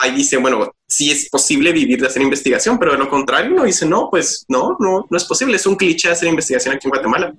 [0.00, 3.64] ahí dice, bueno, sí es posible vivir de hacer investigación, pero de lo contrario uno
[3.64, 6.90] dice, no, pues no, no, no es posible, es un cliché hacer investigación aquí en
[6.90, 7.34] Guatemala.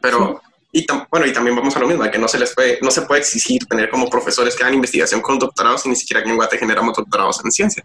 [0.00, 0.40] Pero,
[0.72, 3.02] y bueno, y también vamos a lo mismo, que no se les puede, no se
[3.02, 6.36] puede exigir tener como profesores que hagan investigación con doctorados y ni siquiera aquí en
[6.36, 7.84] Guatemala generamos doctorados en ciencia,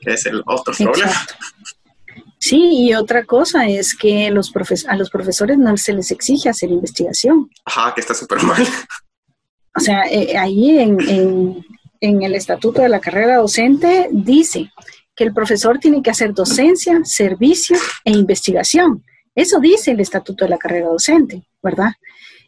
[0.00, 1.12] que es el otro problema.
[2.38, 4.52] Sí, y otra cosa es que los
[4.88, 7.50] a los profesores no se les exige hacer investigación.
[7.64, 8.64] Ajá, que está súper mal.
[9.74, 11.66] O sea, eh, ahí en, en
[12.00, 14.70] el estatuto de la carrera docente dice
[15.14, 19.02] que el profesor tiene que hacer docencia, servicio e investigación.
[19.34, 21.92] Eso dice el estatuto de la carrera docente, ¿verdad?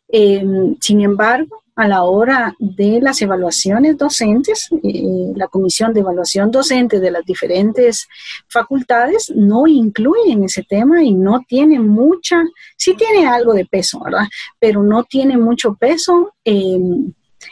[0.09, 6.51] Em, sin embargo, a la hora de las evaluaciones docentes, eh, la comisión de evaluación
[6.51, 8.09] docente de las diferentes
[8.49, 12.43] facultades no incluye en ese tema y no tiene mucha,
[12.77, 14.27] sí tiene algo de peso, ¿verdad?
[14.59, 16.35] Pero no tiene mucho peso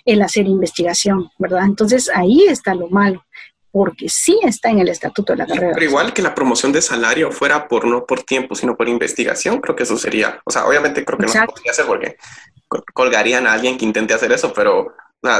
[0.06, 1.64] el hacer investigación, ¿verdad?
[1.64, 3.24] Entonces ahí está lo malo,
[3.70, 5.72] porque sí está en el estatuto de la carrera.
[5.74, 9.60] Pero igual que la promoción de salario fuera por no por tiempo, sino por investigación,
[9.60, 12.16] creo que eso sería, o sea, obviamente creo que no se podría hacer porque
[12.94, 14.94] colgarían a alguien que intente hacer eso, pero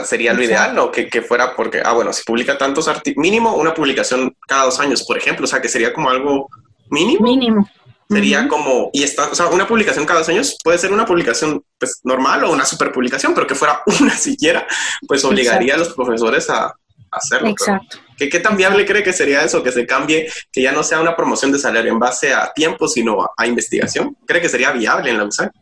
[0.04, 0.90] sería lo ideal, ¿no?
[0.90, 4.80] Que, que, fuera porque, ah, bueno, si publica tantos artículos, mínimo una publicación cada dos
[4.80, 6.48] años, por ejemplo, o sea, que sería como algo
[6.90, 7.24] mínimo.
[7.24, 7.68] Mínimo.
[8.08, 11.64] Sería como, y está, o sea, una publicación cada dos años puede ser una publicación
[11.76, 14.66] pues normal o una super publicación, pero que fuera una siquiera,
[15.08, 16.72] pues obligaría a los profesores a,
[17.10, 17.48] hacerlo.
[17.48, 17.98] Exacto.
[18.16, 19.62] ¿Qué, ¿Qué, tan viable cree que sería eso?
[19.62, 22.88] Que se cambie, que ya no sea una promoción de salario en base a tiempo,
[22.88, 24.16] sino a, investigación.
[24.26, 25.52] ¿Cree que sería viable en la USAC?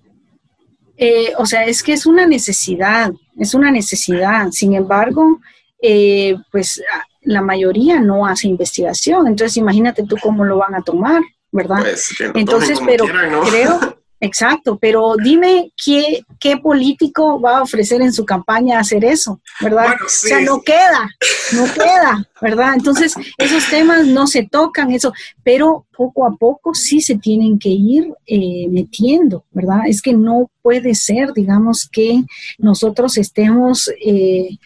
[0.96, 4.50] Eh, o sea, es que es una necesidad, es una necesidad.
[4.50, 5.40] Sin embargo,
[5.80, 6.82] eh, pues
[7.22, 9.26] la mayoría no hace investigación.
[9.26, 11.22] Entonces, imagínate tú cómo lo van a tomar.
[11.54, 11.82] ¿Verdad?
[11.82, 13.78] Pues, Entonces, pero creo,
[14.20, 19.96] Exacto, pero dime qué, qué político va a ofrecer en su campaña hacer eso, ¿verdad?
[20.02, 21.10] O sea, no queda,
[21.52, 22.72] no queda, ¿verdad?
[22.74, 27.68] Entonces, esos temas no se tocan, eso, pero poco a poco sí se tienen que
[27.68, 29.80] ir eh, metiendo, ¿verdad?
[29.86, 32.22] Es que no puede ser, digamos, que
[32.56, 34.56] nosotros estemos, eh,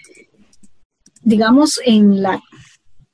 [1.23, 2.41] digamos, en la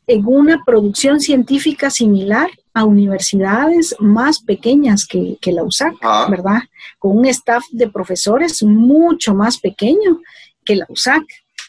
[0.07, 6.27] en una producción científica similar a universidades más pequeñas que, la USAC, ah.
[6.29, 6.63] ¿verdad?
[6.99, 10.21] Con un staff de profesores mucho más pequeño
[10.65, 11.23] que la USAC.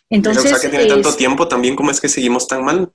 [0.10, 2.91] Entonces, la USAC tiene tanto tiempo también, ¿cómo es que seguimos tan mal?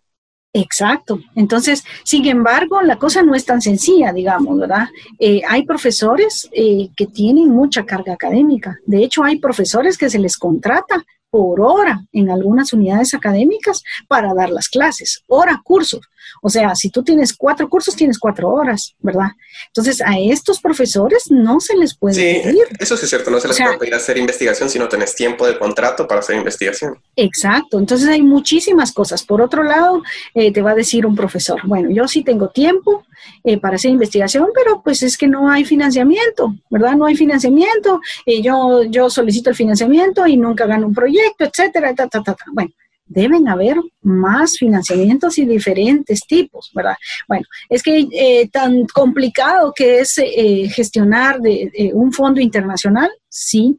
[0.53, 1.21] Exacto.
[1.37, 4.89] Entonces, sin embargo, la cosa no es tan sencilla, digamos, ¿verdad?
[5.19, 8.77] Eh, hay profesores eh, que tienen mucha carga académica.
[8.85, 14.35] De hecho, hay profesores que se les contrata por hora en algunas unidades académicas para
[14.35, 16.01] dar las clases, hora cursos.
[16.43, 19.31] O sea, si tú tienes cuatro cursos, tienes cuatro horas, ¿verdad?
[19.69, 23.49] Entonces, a estos profesores no se les puede sí, Eso sí es cierto, no se
[23.49, 26.99] les puede pedir hacer investigación si no tienes tiempo de contrato para hacer investigación.
[27.17, 29.23] Exacto, entonces hay muchísimas cosas.
[29.23, 30.03] Por otro lado,
[30.35, 33.05] eh, te va a decir un profesor, bueno, yo sí tengo tiempo
[33.45, 36.93] eh, para hacer investigación, pero pues es que no hay financiamiento, ¿verdad?
[36.93, 41.95] No hay financiamiento, eh, yo, yo solicito el financiamiento y nunca gano un proyecto, etcétera,
[41.95, 42.45] ta, ta, ta, ta.
[42.53, 42.71] Bueno,
[43.11, 46.95] deben haber más financiamientos y diferentes tipos, ¿verdad?
[47.27, 53.77] Bueno, es que eh, tan complicado que es eh, gestionar de, un fondo internacional, sí,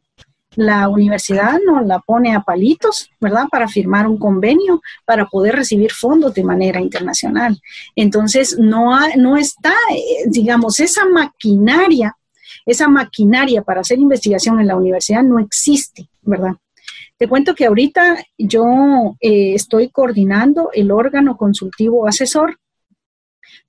[0.54, 3.46] la universidad nos la pone a palitos, ¿verdad?
[3.50, 7.58] Para firmar un convenio, para poder recibir fondos de manera internacional.
[7.96, 12.14] Entonces, no, no está, eh, digamos, esa maquinaria,
[12.66, 16.52] esa maquinaria para hacer investigación en la universidad no existe, ¿verdad?
[17.22, 18.64] Te cuento que ahorita yo
[19.20, 22.58] eh, estoy coordinando el órgano consultivo asesor.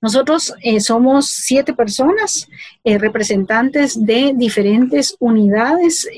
[0.00, 2.48] Nosotros eh, somos siete personas,
[2.82, 6.08] eh, representantes de diferentes unidades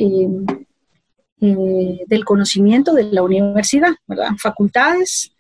[1.39, 4.31] del conocimiento de la universidad, ¿verdad?
[4.39, 5.31] Facultades,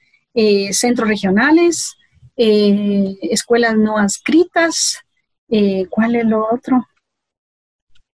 [0.72, 1.96] centros regionales,
[2.36, 4.98] escuelas no adscritas,
[5.88, 6.86] ¿cuál es lo otro?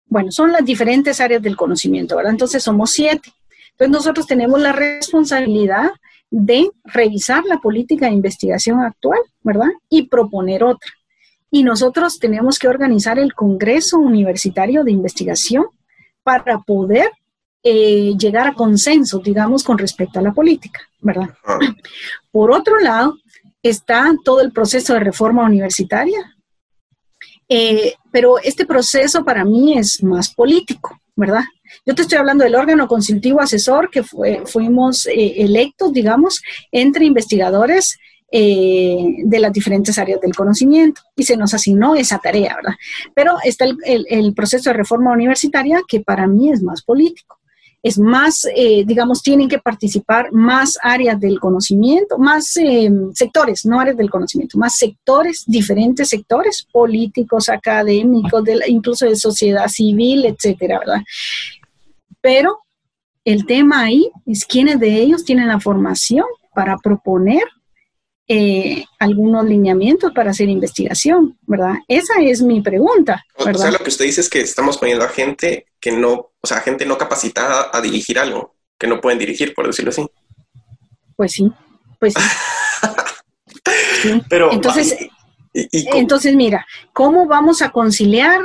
[0.06, 2.32] Bueno, son las diferentes áreas del conocimiento, ¿verdad?
[2.32, 3.35] Entonces somos siete.
[3.78, 5.90] Entonces nosotros tenemos la responsabilidad
[6.30, 9.68] de revisar la política de investigación actual, ¿verdad?
[9.90, 10.90] Y proponer otra.
[11.50, 15.66] Y nosotros tenemos que organizar el Congreso Universitario de Investigación
[16.22, 17.10] para poder
[17.62, 21.30] eh, llegar a consenso, digamos, con respecto a la política, ¿verdad?
[22.32, 23.18] Por otro lado,
[23.62, 26.34] está todo el proceso de reforma universitaria,
[27.48, 31.44] eh, pero este proceso para mí es más político, ¿verdad?
[31.84, 37.98] Yo te estoy hablando del órgano consultivo asesor que fuimos eh, electos, digamos, entre investigadores
[38.32, 42.74] eh, de las diferentes áreas del conocimiento y se nos asignó esa tarea, ¿verdad?
[43.14, 47.38] Pero está el, proceso de reforma universitaria que para mí es más político
[47.82, 52.54] es más, eh, digamos, tienen que participar más áreas del conocimiento, más
[53.12, 60.26] sectores, no áreas del conocimiento, más sectores, diferentes sectores, políticos, académicos, incluso de sociedad civil,
[60.26, 61.02] etcétera, ¿verdad?
[62.26, 62.58] Pero
[63.24, 67.44] el tema ahí es quiénes de ellos tienen la formación para proponer
[68.26, 71.74] eh, algunos lineamientos para hacer investigación, ¿verdad?
[71.86, 73.24] Esa es mi pregunta.
[73.38, 73.54] ¿verdad?
[73.54, 76.46] O sea, lo que usted dice es que estamos poniendo a gente que no, o
[76.48, 80.04] sea, gente no capacitada a dirigir algo, que no pueden dirigir, por decirlo así.
[81.14, 81.48] Pues sí,
[82.00, 82.20] pues sí.
[84.28, 84.96] Pero, entonces,
[85.54, 88.40] entonces, mira, ¿cómo vamos a conciliar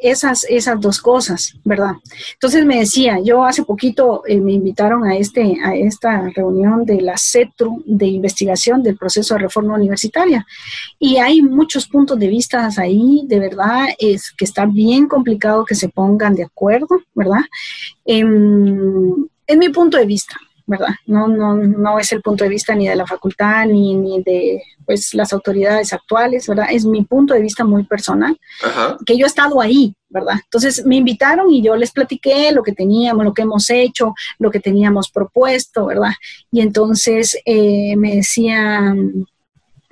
[0.00, 1.92] esas, esas dos cosas, ¿verdad?
[2.34, 7.00] Entonces me decía, yo hace poquito eh, me invitaron a, este, a esta reunión de
[7.00, 10.46] la CETRU de investigación del proceso de reforma universitaria
[10.98, 15.74] y hay muchos puntos de vista ahí, de verdad, es que está bien complicado que
[15.74, 17.40] se pongan de acuerdo, ¿verdad?
[19.50, 20.36] en mi punto de vista,
[20.70, 20.94] ¿verdad?
[21.04, 24.62] No, no, no es el punto de vista ni de la facultad ni, ni de
[24.86, 26.68] pues, las autoridades actuales, ¿verdad?
[26.70, 28.38] Es mi punto de vista muy personal,
[29.04, 30.36] que yo he estado ahí, ¿verdad?
[30.44, 34.52] Entonces me invitaron y yo les platiqué lo que teníamos, lo que hemos hecho, lo
[34.52, 36.12] que teníamos propuesto, ¿verdad?
[36.52, 39.26] Y entonces eh, me decían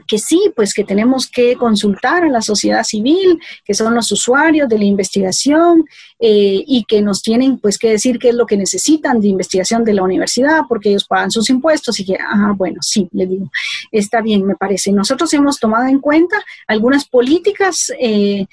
[0.09, 4.69] que sí, pues que tenemos que consultar a la sociedad civil, que son los usuarios
[4.69, 5.85] de la investigación
[6.19, 9.85] eh, y que nos tienen pues que decir qué es lo que necesitan de investigación
[9.85, 13.51] de la universidad porque ellos pagan sus impuestos y que, ah, bueno, sí, le digo,
[13.93, 14.91] está bien, me parece.
[14.91, 18.47] Nosotros hemos tomado en cuenta algunas políticas eh,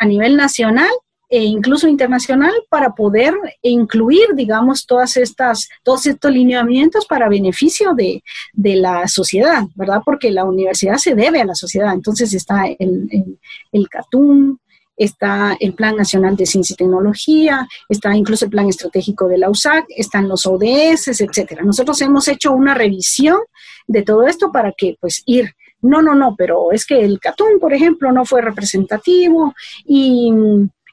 [0.00, 0.90] a nivel nacional
[1.32, 8.22] e incluso internacional para poder incluir, digamos, todas estas, todos estos lineamientos para beneficio de,
[8.52, 10.02] de la sociedad, ¿verdad?
[10.04, 11.94] Porque la universidad se debe a la sociedad.
[11.94, 13.38] Entonces está el,
[13.72, 14.58] el, CATUM,
[14.94, 19.48] está el Plan Nacional de Ciencia y Tecnología, está incluso el Plan Estratégico de la
[19.48, 21.62] USAC, están los ODS, etcétera.
[21.64, 23.38] Nosotros hemos hecho una revisión
[23.86, 27.58] de todo esto para que, pues, ir, no, no, no, pero es que el Catún,
[27.58, 29.54] por ejemplo, no fue representativo
[29.86, 30.30] y,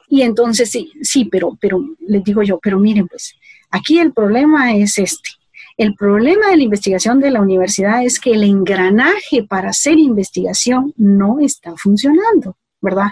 [0.09, 3.35] y entonces sí, sí, pero, pero les digo yo, pero miren, pues,
[3.69, 5.29] aquí el problema es este.
[5.77, 10.93] El problema de la investigación de la universidad es que el engranaje para hacer investigación
[10.97, 12.57] no está funcionando.
[12.81, 13.11] ¿verdad?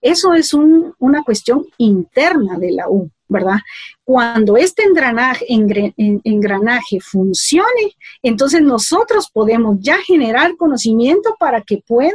[0.00, 3.58] Eso es una cuestión interna de la U, ¿verdad?
[4.04, 12.12] Cuando este engranaje, engranaje funcione, entonces nosotros podemos ya generar conocimiento para que pueda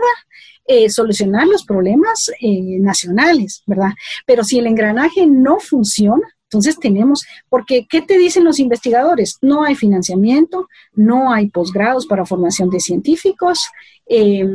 [0.68, 3.92] eh, solucionar los problemas eh, nacionales, ¿verdad?
[4.26, 9.38] Pero si el engranaje no funciona, entonces tenemos, porque ¿qué te dicen los investigadores?
[9.42, 13.68] No hay financiamiento, no hay posgrados para formación de científicos.
[14.08, 14.46] Eh,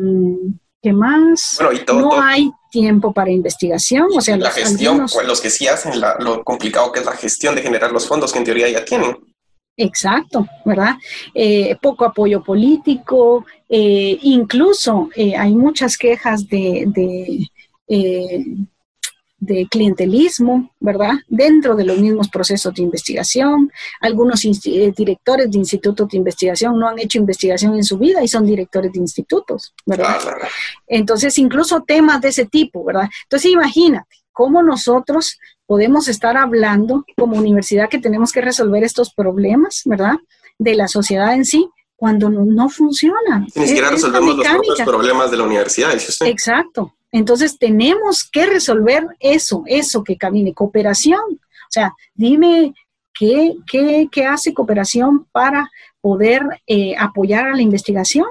[0.83, 1.59] ¿Qué más?
[1.89, 4.09] no hay tiempo para investigación.
[4.17, 7.55] O sea, la gestión, pues, los que sí hacen lo complicado que es la gestión
[7.55, 9.17] de generar los fondos que en teoría ya tienen.
[9.77, 10.97] Exacto, ¿verdad?
[11.35, 17.49] Eh, poco apoyo político, eh, incluso eh, hay muchas quejas de, de
[19.41, 21.15] de clientelismo, ¿verdad?
[21.27, 23.73] Dentro de los mismos procesos de investigación.
[24.01, 28.45] Algunos directores de institutos de investigación no han hecho investigación en su vida y son
[28.47, 30.19] directores de institutos, ¿verdad?
[30.87, 33.09] Entonces, incluso temas de ese tipo, ¿verdad?
[33.25, 39.83] Entonces, imagínate cómo nosotros podemos estar hablando como universidad que tenemos que resolver estos problemas,
[39.85, 40.15] ¿verdad?
[40.59, 43.45] De la sociedad en sí, cuando no, funciona.
[43.55, 45.93] Ni siquiera resolvemos los propios problemas de la universidad.
[46.25, 51.21] Exacto, entonces tenemos que resolver eso, eso que camine, cooperación.
[51.21, 52.73] O sea, dime
[53.13, 55.71] qué, qué, qué hace cooperación para
[56.01, 58.25] poder eh, apoyar a la investigación.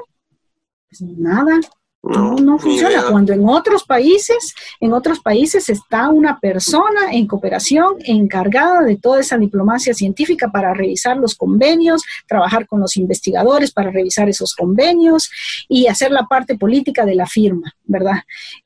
[0.89, 1.59] Pues nada,
[2.01, 3.03] no, no funciona.
[3.09, 9.19] Cuando en otros países, en otros países está una persona en cooperación encargada de toda
[9.19, 15.29] esa diplomacia científica para revisar los convenios, trabajar con los investigadores para revisar esos convenios
[15.67, 18.23] y hacer la parte política de la firma, ¿verdad?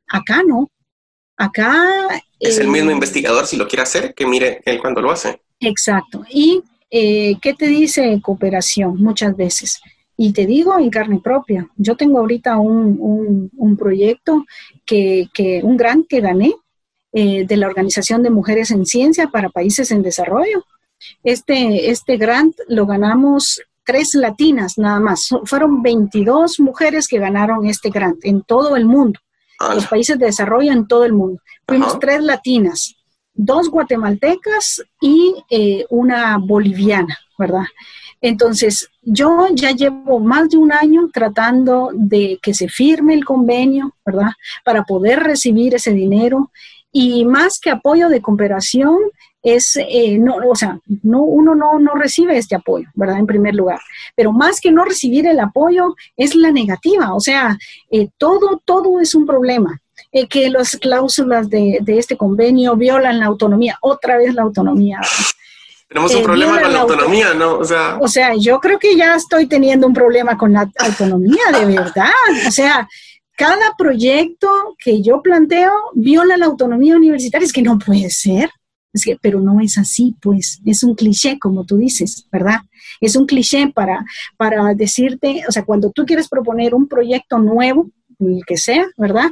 [0.07, 0.69] Acá no.
[1.36, 2.21] Acá...
[2.39, 5.41] Es el mismo eh, investigador si lo quiere hacer que mire él cuando lo hace.
[5.59, 6.23] Exacto.
[6.29, 6.61] ¿Y
[6.91, 9.81] eh, qué te dice cooperación muchas veces?
[10.26, 14.45] Y te digo en carne propia, yo tengo ahorita un, un, proyecto,
[14.86, 16.55] que, que, un grant que gané
[17.11, 20.63] eh, de la Organización de Mujeres en Ciencia para Países en Desarrollo.
[21.26, 25.28] Este, este grant lo ganamos tres latinas nada más.
[25.43, 29.19] Fueron 22 mujeres que ganaron este grant en todo el mundo,
[29.76, 31.41] los países de desarrollo en todo el mundo.
[31.67, 32.95] Fuimos tres latinas,
[33.34, 37.65] dos guatemaltecas y eh, una boliviana, ¿verdad?
[38.24, 43.93] Entonces, yo ya llevo más de un año tratando de que se firme el convenio,
[44.05, 44.32] ¿verdad?
[44.63, 46.49] Para poder recibir ese dinero.
[46.89, 48.95] Y más que apoyo de cooperación,
[49.41, 53.19] es, eh, no, o sea, no, uno no, no recibe este apoyo, ¿verdad?
[53.19, 53.82] En primer lugar.
[54.15, 57.13] Pero más que no recibir el apoyo, es la negativa.
[57.13, 57.57] O sea,
[57.91, 59.82] eh, todo, todo es un problema.
[60.13, 65.01] Eh, que las cláusulas de, de este convenio violan la autonomía, otra vez la autonomía.
[65.94, 67.60] Tenemos un eh, problema con la, autonomía, ¿no?
[67.60, 71.44] O sea, o sea, yo creo que ya estoy teniendo un problema con la autonomía,
[71.54, 72.10] de verdad.
[72.48, 72.89] O sea,
[73.36, 77.46] cada proyecto que yo planteo viola la autonomía universitaria.
[77.46, 78.50] Es que no puede ser.
[78.91, 80.60] Es que, pero no es así, pues.
[80.66, 82.62] Es un cliché, como tú dices, ¿verdad?
[83.00, 84.04] Es un cliché para,
[84.36, 89.30] para decirte, o sea, cuando tú quieres proponer un proyecto nuevo, el que sea, ¿verdad?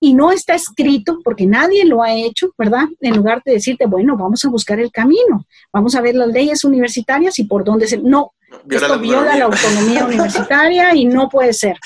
[0.00, 2.84] Y no está escrito porque nadie lo ha hecho, ¿verdad?
[3.00, 6.64] En lugar de decirte, bueno, vamos a buscar el camino, vamos a ver las leyes
[6.64, 7.98] universitarias y por dónde se...
[7.98, 8.32] No,
[8.70, 11.76] esto viola la autonomía universitaria y no puede ser.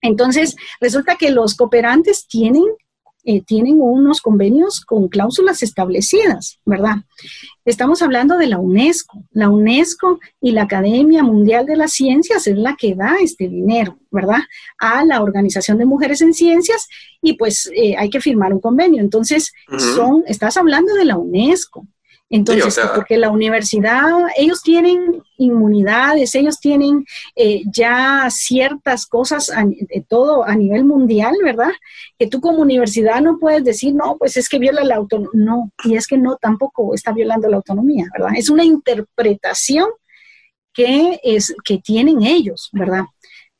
[0.00, 2.64] Entonces, resulta que los cooperantes tienen
[3.24, 6.96] eh, tienen unos convenios con cláusulas establecidas, ¿verdad?
[7.64, 9.22] Estamos hablando de la UNESCO.
[9.30, 13.98] La UNESCO y la Academia Mundial de las Ciencias es la que da este dinero,
[14.10, 14.40] ¿verdad?
[14.78, 16.88] A la Organización de Mujeres en Ciencias
[17.20, 19.00] y pues eh, hay que firmar un convenio.
[19.00, 19.52] Entonces,
[19.94, 21.86] son, estás hablando de la UNESCO.
[22.34, 27.04] Entonces, porque la universidad, ellos tienen inmunidades, ellos tienen
[27.36, 31.72] eh, ya ciertas cosas, de todo a nivel mundial, ¿verdad?
[32.18, 35.30] Que tú como universidad no puedes decir, no, pues es que viola la autonomía.
[35.34, 38.32] No, y es que no, tampoco está violando la autonomía, ¿verdad?
[38.34, 39.88] Es una interpretación
[40.72, 43.04] que, es, que tienen ellos, ¿verdad?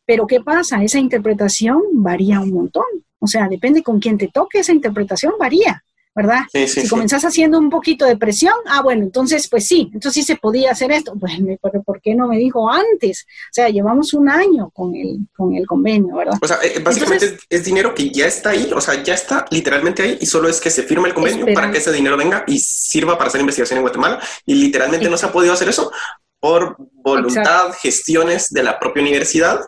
[0.06, 0.82] Pero ¿qué pasa?
[0.82, 2.86] Esa interpretación varía un montón.
[3.18, 5.84] O sea, depende con quién te toque, esa interpretación varía.
[6.14, 6.40] ¿Verdad?
[6.52, 10.36] si comenzás haciendo un poquito de presión, ah, bueno, entonces, pues sí, entonces sí se
[10.36, 11.14] podía hacer esto.
[11.22, 13.26] Bueno, pero ¿por qué no me dijo antes?
[13.26, 16.34] O sea, llevamos un año con el, con el convenio, ¿verdad?
[16.42, 20.02] O sea, eh, básicamente es, dinero que ya está ahí, o sea, ya está literalmente
[20.02, 22.58] ahí y solo es que se firma el convenio para que ese dinero venga y
[22.58, 25.92] sirva para hacer investigación en Guatemala y literalmente no se ha podido hacer eso
[26.40, 29.60] por voluntad, gestiones de la propia universidad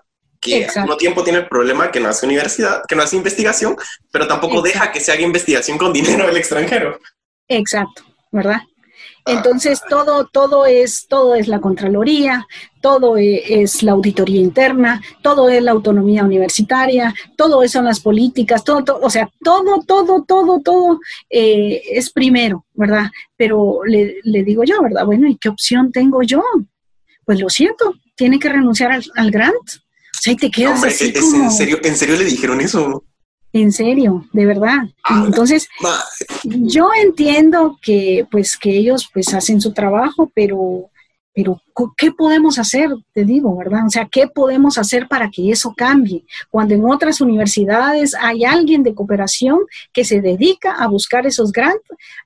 [0.44, 3.76] que al mismo tiempo tiene el problema que no hace universidad, que no hace investigación,
[4.12, 7.00] pero tampoco deja que se haga investigación con dinero del extranjero.
[7.48, 8.60] Exacto, ¿verdad?
[9.26, 12.46] Entonces todo, todo es, todo es la Contraloría,
[12.82, 18.00] todo e, es la auditoría interna, todo es la autonomía universitaria, todo eso son las
[18.00, 23.06] políticas, todo, todo o sea, todo, todo, todo, todo eh, es primero, ¿verdad?
[23.34, 25.06] Pero le, digo yo, ¿verdad?
[25.06, 26.42] Bueno, ¿y qué opción tengo yo?
[27.24, 29.83] Pues lo siento, tiene que renunciar al, al grant
[30.24, 33.04] sea, te quedas así ¿en, serio, ¿En serio le dijeron eso?
[33.52, 34.78] En serio, de verdad.
[35.04, 35.68] Ah, Entonces,
[36.42, 40.90] yo entiendo que pues que ellos pues hacen su trabajo, pero
[41.34, 41.60] pero
[41.96, 42.90] ¿qué podemos hacer?
[43.12, 43.86] Te digo, ¿verdad?
[43.86, 46.24] O sea, ¿qué podemos hacer para que eso cambie?
[46.48, 49.58] Cuando en otras universidades hay alguien de cooperación
[49.92, 51.82] que se dedica a buscar esos grants,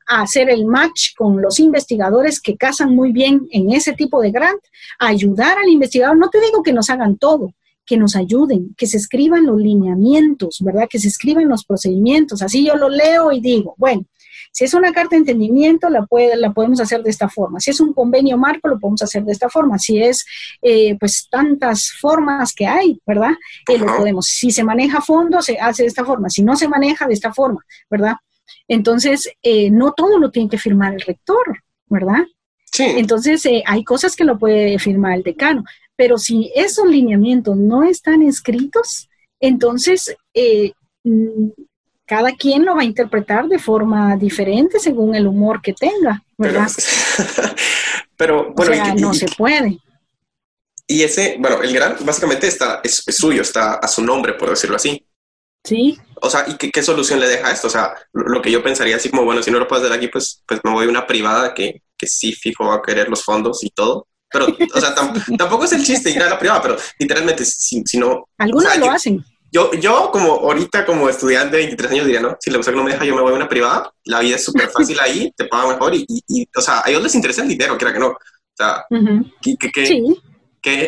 [0.06, 4.30] a hacer el match con los investigadores que casan muy bien en ese tipo de
[4.30, 4.60] grant,
[4.98, 6.18] a ayudar al investigador.
[6.18, 7.54] No te digo que nos hagan todo,
[7.88, 10.86] que nos ayuden, que se escriban los lineamientos, ¿verdad?
[10.88, 12.42] Que se escriban los procedimientos.
[12.42, 14.04] Así yo lo leo y digo, bueno,
[14.52, 17.60] si es una carta de entendimiento, la, puede, la podemos hacer de esta forma.
[17.60, 19.78] Si es un convenio marco, lo podemos hacer de esta forma.
[19.78, 20.26] Si es,
[20.60, 23.32] eh, pues, tantas formas que hay, ¿verdad?
[23.68, 24.26] Eh, lo podemos.
[24.26, 26.28] Si se maneja fondo, se hace de esta forma.
[26.28, 28.16] Si no se maneja, de esta forma, ¿verdad?
[28.66, 32.24] Entonces, eh, no todo lo tiene que firmar el rector, ¿verdad?
[32.70, 32.84] Sí.
[32.84, 35.64] Entonces, hay cosas que lo puede firmar el decano.
[35.98, 39.08] Pero si esos lineamientos no están escritos,
[39.40, 40.70] entonces eh,
[41.02, 41.48] mm,
[42.06, 46.70] cada quien lo va a interpretar de forma diferente según el humor que tenga, ¿verdad?
[48.16, 49.78] Pero, bueno, no se puede.
[50.86, 54.76] Y ese, bueno, el gran básicamente está, es, suyo, está a su nombre, por decirlo
[54.76, 55.04] así.
[55.64, 55.98] Sí.
[56.22, 57.66] O sea, ¿y qué, solución le deja esto?
[57.66, 60.06] O sea, lo, que yo pensaría así como, bueno, si no lo puedes hacer aquí,
[60.06, 63.24] pues, pues me voy a una privada que, que sí fijo va a querer los
[63.24, 64.06] fondos y todo.
[64.30, 67.98] Pero, o sea, tampoco es el chiste ir a la privada, pero literalmente, si, si
[67.98, 68.28] no...
[68.38, 69.24] Algunos lo hacen.
[69.50, 72.36] Yo, yo, como ahorita, como estudiante de 23 años, diría, ¿no?
[72.38, 73.90] Si la que no me deja, yo me voy a una privada.
[74.04, 77.02] La vida es súper fácil ahí, te pagan mejor y, y, o sea, a ellos
[77.02, 78.08] les interesa el dinero, quiera que no.
[78.08, 78.16] O
[78.54, 78.84] sea,
[79.40, 80.20] que, que, sí.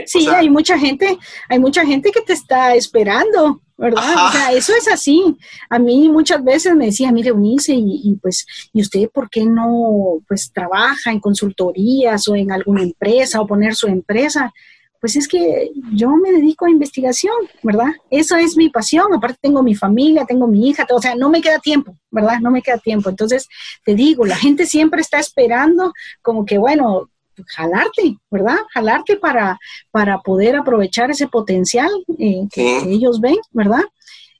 [0.06, 1.16] sí, hay mucha gente,
[1.48, 4.28] hay mucha gente que te está esperando ¿verdad?
[4.28, 5.36] O sea, eso es así.
[5.70, 10.18] A mí muchas veces me decía, mire, Unice, y, pues, ¿y usted por qué no,
[10.28, 14.52] pues, trabaja en consultorías o en alguna empresa o poner su empresa?
[15.00, 17.88] Pues es que yo me dedico a investigación, ¿verdad?
[18.10, 19.14] Esa es mi pasión.
[19.14, 22.38] Aparte tengo mi familia, tengo mi hija, o sea, no me queda tiempo, ¿verdad?
[22.42, 23.08] No me queda tiempo.
[23.08, 23.48] Entonces,
[23.82, 27.08] te digo, la gente siempre está esperando como que, bueno,
[27.46, 28.58] jalarte, ¿verdad?
[28.72, 29.58] Jalarte para,
[29.90, 33.82] para poder aprovechar ese potencial eh, que, ellos ven, ¿verdad?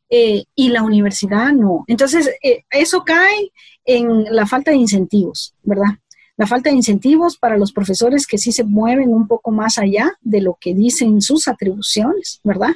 [0.09, 1.85] Eh, y la universidad no.
[1.87, 3.53] Entonces, eh, eso cae
[3.85, 5.99] en la falta de incentivos, ¿verdad?
[6.37, 10.13] La falta de incentivos para los profesores que sí se mueven un poco más allá
[10.21, 12.75] de lo que dicen sus atribuciones, ¿verdad?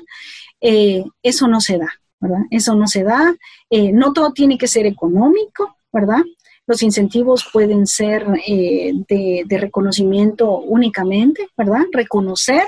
[1.23, 1.89] eso no se da,
[2.21, 2.41] ¿verdad?
[2.51, 3.37] Eso no se da.
[3.71, 6.23] no todo tiene que ser económico, ¿verdad?
[6.67, 11.83] Los incentivos pueden ser eh, de, reconocimiento únicamente, ¿verdad?
[11.93, 12.63] Reconocer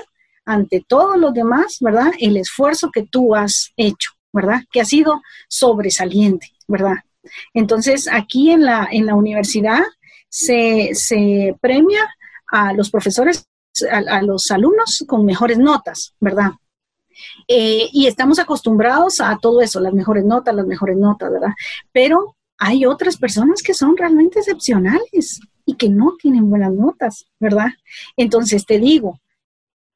[0.45, 2.11] ante todos los demás, ¿verdad?
[2.19, 4.61] El esfuerzo que tú has hecho, ¿verdad?
[4.71, 6.97] Que ha sido sobresaliente, ¿verdad?
[7.53, 9.83] Entonces, aquí en la, en la universidad
[10.29, 12.07] se, premia
[12.51, 13.47] a los profesores,
[13.91, 16.51] a, los alumnos con mejores notas, ¿verdad?
[17.47, 21.53] Eh, y estamos acostumbrados a todo eso, las mejores notas, las mejores notas, ¿verdad?
[21.91, 27.67] Pero hay otras personas que son realmente excepcionales y que no tienen buenas notas, ¿verdad?
[28.15, 29.19] Entonces te digo,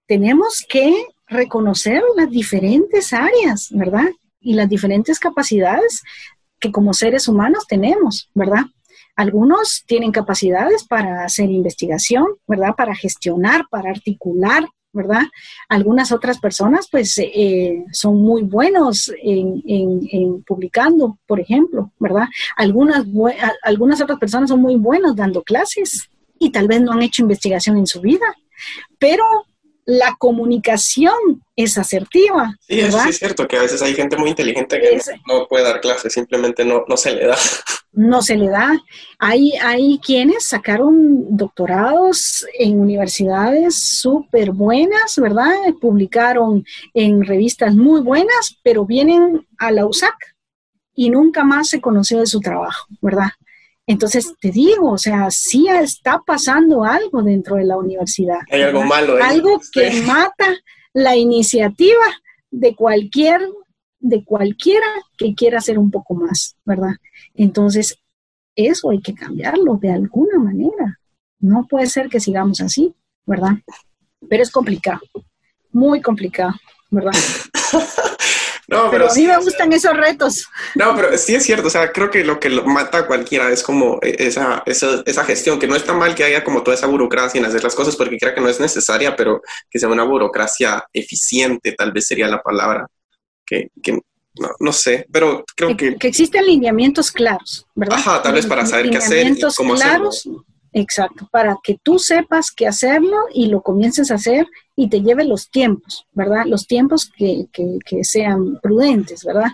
[0.08, 4.10] tenemos que reconocer las diferentes áreas, ¿verdad?
[4.40, 6.02] Y las diferentes capacidades
[6.60, 8.66] que como seres humanos tenemos, ¿verdad?
[9.16, 12.76] Algunos tienen capacidades para hacer investigación, ¿verdad?
[12.76, 15.24] Para gestionar, para articular, ¿verdad?
[15.70, 22.28] Algunas otras personas pues eh, son muy buenos en, en, publicando, por ejemplo, ¿verdad?
[22.58, 23.06] Algunas,
[23.64, 27.78] algunas otras personas son muy buenas dando clases y tal vez no han hecho investigación
[27.78, 28.36] en su vida,
[29.00, 29.24] pero
[29.92, 32.56] la comunicación es asertiva.
[32.62, 35.66] Sí, eso sí es cierto, que a veces hay gente muy inteligente que no, puede
[35.66, 37.36] dar clases, simplemente no, no se le da.
[37.92, 38.72] No se le da.
[39.20, 45.52] Hay, hay quienes sacaron doctorados en universidades súper buenas, ¿verdad?
[45.82, 46.64] Publicaron
[46.94, 50.16] en revistas muy buenas, pero vienen a la USAC
[50.96, 53.32] y nunca más se conoció de su trabajo, ¿verdad?
[53.92, 58.40] Entonces, te digo, o sea, sí está pasando algo dentro de la universidad.
[58.50, 59.22] Hay algo malo.
[59.22, 60.56] Algo que mata
[60.94, 62.06] la iniciativa
[62.50, 63.42] de cualquier,
[64.00, 64.88] de cualquiera
[65.18, 66.94] que quiera hacer un poco más, ¿verdad?
[67.36, 68.00] Entonces,
[68.56, 70.98] eso hay que cambiarlo de alguna manera.
[71.40, 73.58] No puede ser que sigamos así, ¿verdad?
[74.30, 75.02] Pero es complicado,
[75.74, 76.54] muy complicado,
[76.90, 77.12] ¿verdad?
[78.72, 80.48] No, pero, a mí me gustan esos retos.
[80.76, 83.64] No, pero sí es cierto, o sea, creo que lo que mata a cualquiera es
[83.64, 86.88] como e, esa, esa, esa, gestión, que no está mal que haya como toda esa
[86.88, 90.06] burocracia en hacer las cosas, porque creo que no es necesaria, pero que sea una
[90.06, 92.88] burocracia eficiente, tal vez sería la palabra,
[93.46, 95.98] que, que no, no, sé, pero creo que...
[95.98, 98.00] Que existen lineamientos claros, ¿verdad?
[98.00, 100.46] Ajá, tal vez para saber qué hacer y cómo claros, hacerlo.
[100.74, 105.26] Exacto, para que tú sepas qué hacerlo y lo comiences a hacer y te lleve
[105.26, 106.46] los tiempos, ¿verdad?
[106.46, 109.52] Los tiempos que, que, sean prudentes, ¿verdad?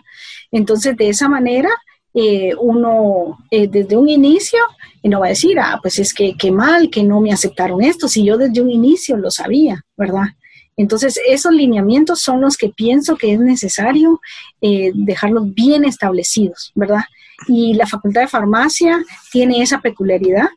[0.51, 1.70] Entonces, de esa manera,
[2.13, 4.59] eh, uno eh, desde un inicio
[5.03, 8.07] no va a decir, ah, pues es que qué mal que no me aceptaron esto,
[8.07, 10.28] si yo desde un inicio lo sabía, ¿verdad?
[10.76, 14.22] Entonces, esos lineamientos son los que pienso que es necesario
[14.61, 17.03] eh, dejarlos bien establecidos, ¿verdad?
[17.47, 20.49] Y la Facultad de Farmacia tiene esa peculiaridad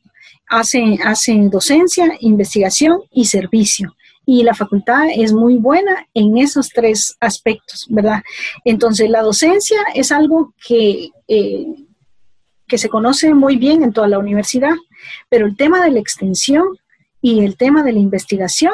[0.50, 3.94] hacen, docencia, investigación y servicio.
[4.26, 8.22] Y la facultad es muy buena en esos tres aspectos, ¿verdad?
[8.64, 11.66] Entonces, la docencia es algo que, eh,
[12.66, 14.74] que se conoce muy bien en toda la universidad,
[15.28, 16.66] pero el tema de la extensión
[17.22, 18.72] y el tema de la investigación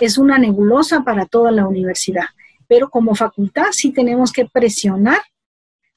[0.00, 2.26] es una nebulosa para toda la universidad.
[2.68, 5.20] Pero como facultad sí tenemos que presionar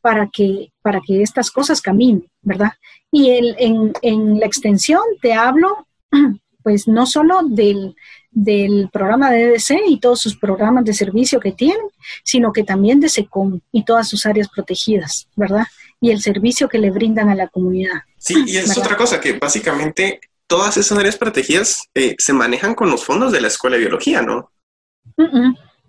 [0.08, 2.72] para que, para que estas cosas caminen, ¿verdad?
[3.12, 5.86] Y el, en, en, la extensión te hablo,
[6.64, 7.93] pues no solo del,
[8.32, 11.89] del programa de EDC y todos sus programas de servicio que tienen,
[12.24, 15.68] sino que también de SECOM y todas sus áreas protegidas, ¿verdad?
[15.99, 18.03] Y el servicio que le brindan a la comunidad.
[18.18, 22.89] Sí, y es otra cosa que básicamente todas esas áreas protegidas eh, se manejan con
[22.89, 24.53] los fondos de la Escuela de Biología, ¿no?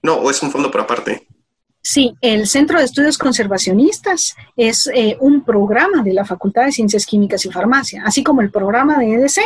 [0.03, 1.28] No, o es un fondo por aparte.
[1.91, 7.07] Sí, el Centro de Estudios Conservacionistas es eh, un programa de la Facultad de Ciencias
[7.07, 9.39] Químicas y Farmacia, así como el programa de EDC,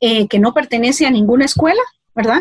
[0.00, 1.82] eh, que no pertenece a ninguna escuela,
[2.14, 2.40] ¿verdad?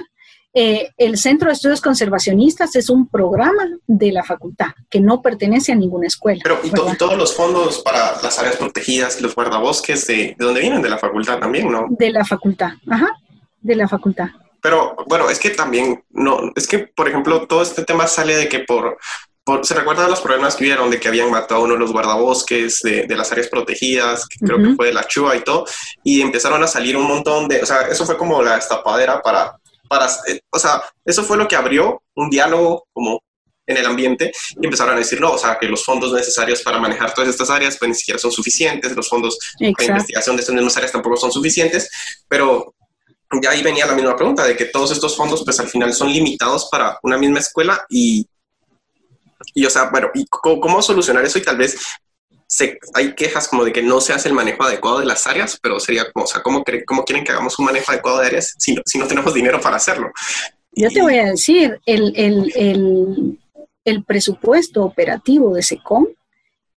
[0.54, 5.74] Eh, el Centro de Estudios Conservacionistas es un programa de la facultad que no pertenece
[5.74, 6.40] a ninguna escuela.
[6.42, 10.82] Pero y, todos los fondos para las áreas protegidas, los guardabosques, ¿de, ¿de dónde vienen?
[10.82, 11.88] De la facultad también, ¿no?
[11.90, 13.18] De la facultad, ajá,
[13.60, 14.30] de la facultad.
[14.66, 18.50] Pero bueno, es que también, no, es que, por ejemplo, todo este tema sale de
[18.50, 18.98] que por,
[19.62, 22.80] se recuerdan los problemas que hubieron de que habían matado a uno de los guardabosques
[22.82, 25.66] de, las áreas protegidas, que creo que fue de la Chua y todo,
[26.04, 29.56] y empezaron a salir un montón de, o sea, eso fue como la estapadera para,
[29.88, 33.22] para, eh, o sea, eso fue lo que abrió un diálogo como
[33.68, 36.80] en el ambiente y empezaron a decir, no, o sea, que los fondos necesarios para
[36.80, 40.56] manejar todas estas áreas pues ni siquiera son suficientes, los fondos de investigación de estas
[40.56, 41.88] mismas áreas tampoco son suficientes,
[42.28, 42.74] pero
[43.42, 46.12] ya ahí venía la misma pregunta de que todos estos fondos pues al final son
[46.12, 48.28] limitados para una misma escuela y,
[49.54, 51.38] y o sea, bueno, ¿y cómo, solucionar eso?
[51.40, 51.78] Y tal vez
[52.48, 55.60] se, hay quejas como de que no se hace el manejo adecuado de las áreas,
[55.62, 58.54] pero sería como, o sea, ¿cómo, cómo quieren que hagamos un manejo adecuado de áreas
[58.58, 60.12] si no, si no tenemos dinero para hacerlo?
[60.72, 63.40] Yo te voy a decir, el, el, el,
[63.86, 66.08] el presupuesto operativo de SECOM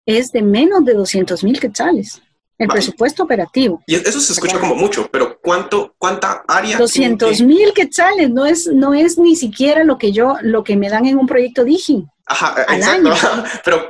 [0.06, 2.22] es de menos de 200 mil quetzales.
[2.58, 3.84] El presupuesto operativo.
[3.86, 6.78] Y eso se escucha como mucho, pero ¿cuánto, cuánta área?
[6.78, 10.90] 200 mil quetzales, no es, no es ni siquiera lo que yo, lo que me
[10.90, 12.06] dan en un proyecto Digi.
[12.26, 13.14] Ajá, exacto.
[13.64, 13.88] pero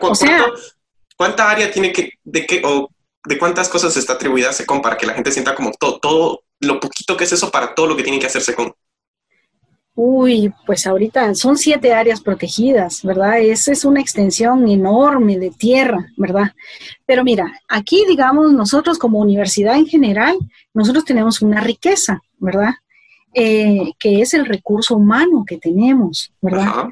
[1.17, 2.91] ¿cuánta área tiene que, de qué, o
[3.25, 6.79] de cuántas cosas está atribuida SECOM para que la gente sienta como todo, todo lo
[6.79, 8.71] poquito que es eso para todo lo que tiene que hacer SECOM?
[9.99, 13.39] Uy, pues ahorita son siete áreas protegidas, ¿verdad?
[13.39, 16.51] Esa es una extensión enorme de tierra, ¿verdad?
[17.07, 20.37] Pero mira, aquí, digamos, nosotros como universidad en general,
[20.71, 22.75] nosotros tenemos una riqueza, ¿verdad?
[23.33, 26.89] Eh, que es el recurso humano que tenemos, ¿verdad?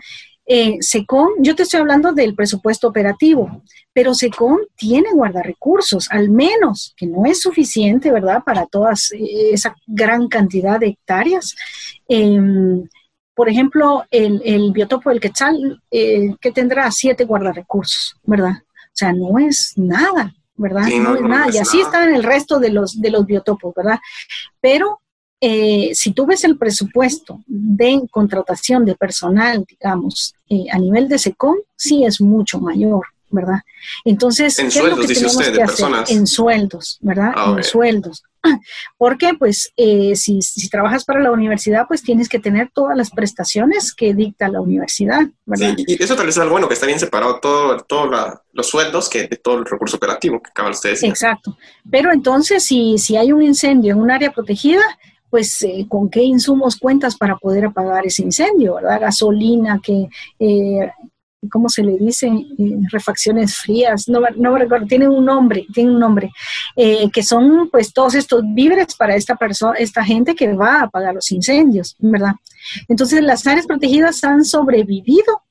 [0.47, 6.93] Eh, SECOM, yo te estoy hablando del presupuesto operativo, pero SECOM tiene guardarrecursos, al menos,
[6.95, 11.55] que no es suficiente, ¿verdad?, para toda eh, esa gran cantidad de hectáreas.
[12.07, 12.87] Em,
[13.33, 18.53] por ejemplo, el, biotopo del Quetzal, eh, que tendrá siete guardarrecursos, ¿verdad?
[18.61, 20.87] O sea, no es nada, ¿verdad?
[20.87, 21.47] no, es nada.
[21.51, 23.99] y así están el resto de los, de los biotopos, ¿verdad?
[24.61, 25.01] Pero
[25.41, 31.19] eh, si tú ves el presupuesto de contratación de personal, digamos, eh, a nivel de
[31.19, 33.59] SECOM, sí es mucho mayor, ¿verdad?
[34.05, 36.09] Entonces, ¿En sueldos, dice usted, de personas?
[36.09, 37.31] En sueldos, ¿verdad?
[37.35, 38.23] Ah, en sueldos.
[38.97, 43.11] Porque pues eh, si, si, trabajas para la universidad, pues tienes que tener todas las
[43.11, 45.21] prestaciones que dicta la universidad.
[45.55, 48.09] Sí, y eso tal vez es algo bueno, que está bien separado todos todo
[48.53, 51.03] los sueldos que de todo el recurso operativo que acaban ustedes.
[51.03, 51.57] Exacto.
[51.89, 54.83] Pero entonces, si, si hay un incendio en un área protegida,
[55.35, 59.01] pues eh, con qué insumos cuentas para poder apagar ese incendio, ¿verdad?
[59.01, 60.07] Gasolina, que,
[60.39, 60.89] eh,
[61.51, 62.27] ¿cómo se le dice?
[62.27, 66.31] Eh, refacciones frías, no, no me recuerdo, tiene un nombre, tiene un nombre,
[66.77, 71.13] que son pues todos estos víveres para esta persona, esta gente que va a apagar
[71.13, 72.35] los incendios, ¿verdad?
[72.87, 75.41] Entonces las áreas protegidas han sobrevivido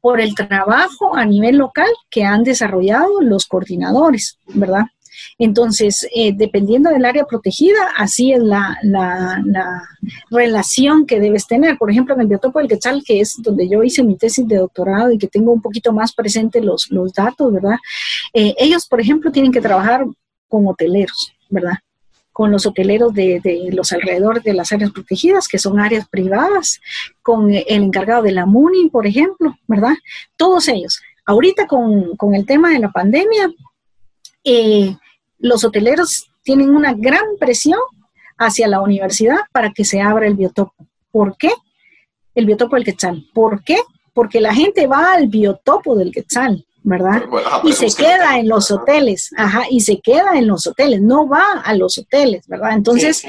[0.00, 4.86] por el trabajo a nivel local que han desarrollado los coordinadores, ¿verdad?
[5.38, 8.76] Entonces, eh, dependiendo del área protegida, así es la,
[10.30, 11.76] relación que debes tener.
[11.78, 14.56] Por ejemplo, en el biotopo del Quetzal, que es donde yo hice mi tesis de
[14.56, 17.76] doctorado y que tengo un poquito más presente los, datos, ¿verdad?
[18.32, 20.04] Eh, ellos, por ejemplo, tienen que trabajar
[20.48, 21.74] con hoteleros, ¿verdad?
[22.32, 26.80] con los hoteleros de, los alrededores de las áreas protegidas, que son áreas privadas,
[27.20, 29.94] con el encargado de la MUNI, por ejemplo, ¿verdad?
[30.38, 31.02] Todos ellos.
[31.26, 33.52] Ahorita con, con el tema de la pandemia,
[34.42, 34.96] eh,
[35.40, 37.80] los hoteleros tienen una gran presión
[38.38, 40.86] hacia la universidad para que se abra el biotopo.
[41.10, 41.50] ¿Por qué?
[42.34, 43.26] El biotopo del Quetzal.
[43.34, 43.78] ¿Por qué?
[44.14, 47.24] Porque la gente va al biotopo del Quetzal, ¿verdad?
[47.64, 51.44] y se queda en los hoteles, ajá, y se queda en los hoteles, no va
[51.62, 52.72] a los hoteles, ¿verdad?
[52.72, 53.22] Entonces,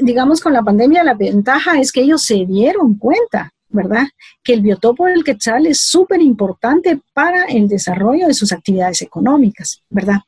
[0.00, 4.06] digamos, con la pandemia la ventaja es que ellos se dieron cuenta, ¿verdad?
[4.42, 9.82] Que el biotopo del Quetzal es súper importante para el desarrollo de sus actividades económicas,
[9.90, 10.20] ¿verdad?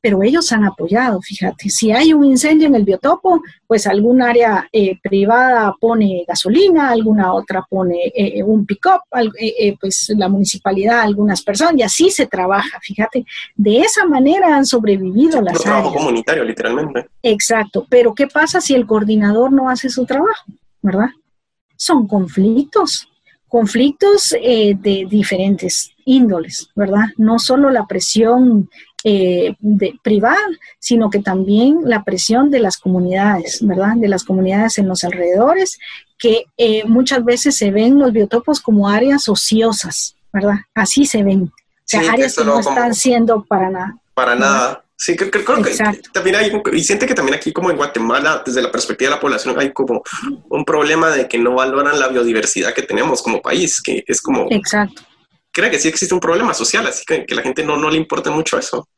[0.00, 4.68] Pero ellos han apoyado, fíjate, si hay un incendio en el biotopo, pues algún área
[4.72, 9.00] eh, privada pone gasolina, alguna otra pone eh, un pick-up,
[9.40, 13.24] eh, pues la municipalidad, algunas personas, y así se trabaja, fíjate,
[13.56, 15.64] de esa manera han sobrevivido las áreas.
[15.64, 17.08] trabajo comunitario, literalmente.
[17.22, 20.44] Exacto, pero ¿qué pasa si el coordinador no hace su trabajo,
[20.80, 21.08] verdad?
[21.76, 23.08] Son conflictos,
[23.48, 27.06] conflictos de diferentes índoles, ¿verdad?
[27.16, 28.68] No solo la presión
[29.04, 30.38] eh, de, privada,
[30.80, 33.94] sino que también la presión de las comunidades, ¿verdad?
[33.96, 35.78] De las comunidades en los alrededores,
[36.18, 40.56] que eh, muchas veces se ven los biotopos como áreas ociosas, ¿verdad?
[40.74, 41.42] Así se ven.
[41.44, 41.52] O
[41.84, 43.96] sea, áreas que no están siendo para nada.
[44.14, 44.82] Para nada.
[44.96, 45.76] Sí, creo, que
[46.12, 49.20] también hay, y siente que también aquí como en Guatemala, desde la perspectiva de la
[49.20, 50.02] población, hay como
[50.48, 54.48] un problema de que no valoran la biodiversidad que tenemos como país, que es como...
[54.50, 55.02] Exacto
[55.58, 57.96] creo que sí existe un problema social, así que, que la gente no, no le
[57.96, 58.88] importa mucho eso.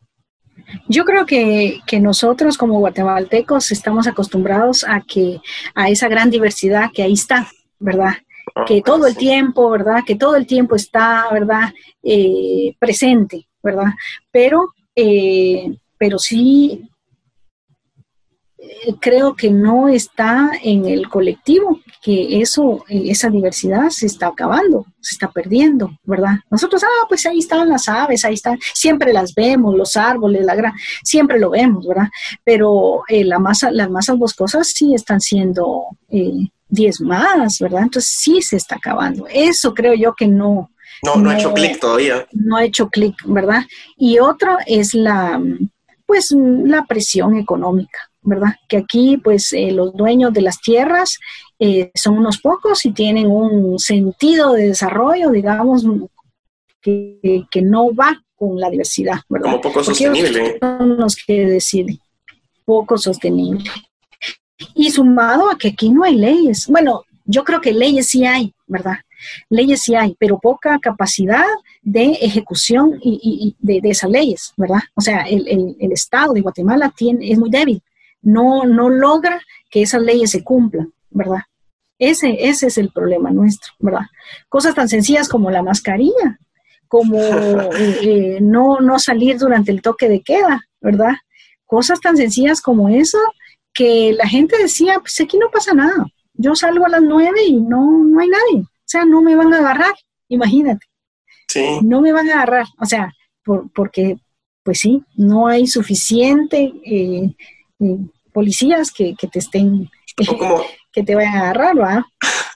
[0.88, 5.40] Yo creo que, que, nosotros como guatemaltecos estamos acostumbrados a que
[5.74, 8.14] a esa gran diversidad que ahí está, ¿verdad?
[8.54, 10.02] Ah, que todo el tiempo, ¿verdad?
[10.06, 11.72] Que todo el tiempo está, ¿verdad?
[12.02, 13.92] Eh, presente, ¿verdad?
[14.30, 16.89] Pero, eh, pero sí
[19.00, 25.14] creo que no está en el colectivo, que eso, esa diversidad se está acabando, se
[25.14, 26.36] está perdiendo, ¿verdad?
[26.50, 30.54] Nosotros, ah, pues ahí están las aves, ahí están, siempre las vemos, los árboles, la
[30.54, 32.08] gran, siempre lo vemos, ¿verdad?
[32.44, 37.82] Pero eh, la masa, las masas boscosas sí están siendo eh, diezmadas, ¿verdad?
[37.82, 39.26] Entonces sí se está acabando.
[39.28, 40.70] Eso creo yo que no.
[41.02, 42.26] No, no, no ha hecho clic todavía.
[42.32, 43.62] No ha hecho clic, ¿verdad?
[43.96, 45.40] Y otro es la,
[46.06, 48.54] pues, la presión económica ¿verdad?
[48.68, 51.18] Que aquí, pues, eh, los dueños de las tierras
[51.58, 55.84] eh, son unos pocos y tienen un sentido de desarrollo, digamos,
[56.80, 59.50] que, no va con la diversidad, ¿verdad?
[59.50, 60.58] Como poco sostenible.
[60.60, 61.98] Son los que deciden,
[62.64, 63.64] poco sostenible.
[64.74, 66.66] Y sumado a que aquí no hay leyes.
[66.66, 68.96] Bueno, yo creo que leyes sí hay, ¿verdad?
[69.50, 71.44] Leyes sí hay, pero poca capacidad
[71.82, 74.80] de ejecución y, de, esas leyes, ¿verdad?
[74.94, 77.82] O sea, el, el, Estado de Guatemala tiene, es muy débil
[78.22, 79.40] no, no logra
[79.70, 81.42] que esas leyes se cumplan, ¿verdad?
[81.98, 84.06] Ese, ese es el problema nuestro, ¿verdad?
[84.48, 86.38] Cosas tan sencillas como la mascarilla,
[86.88, 87.18] como
[87.76, 91.14] eh, eh, no, no salir durante el toque de queda, ¿verdad?
[91.66, 93.18] Cosas tan sencillas como eso
[93.72, 96.06] que la gente decía, pues aquí no pasa nada.
[96.34, 98.62] Yo salgo a las nueve y no, no hay nadie.
[98.62, 99.92] O sea, no me van a agarrar,
[100.28, 100.86] imagínate.
[101.48, 101.78] Sí.
[101.82, 102.66] No me van a agarrar.
[102.78, 103.12] O sea,
[103.74, 104.16] porque,
[104.62, 107.34] pues sí, no hay suficiente eh,
[108.32, 109.90] policías que, te estén,
[110.92, 112.06] que te vayan a agarrar, ¿va?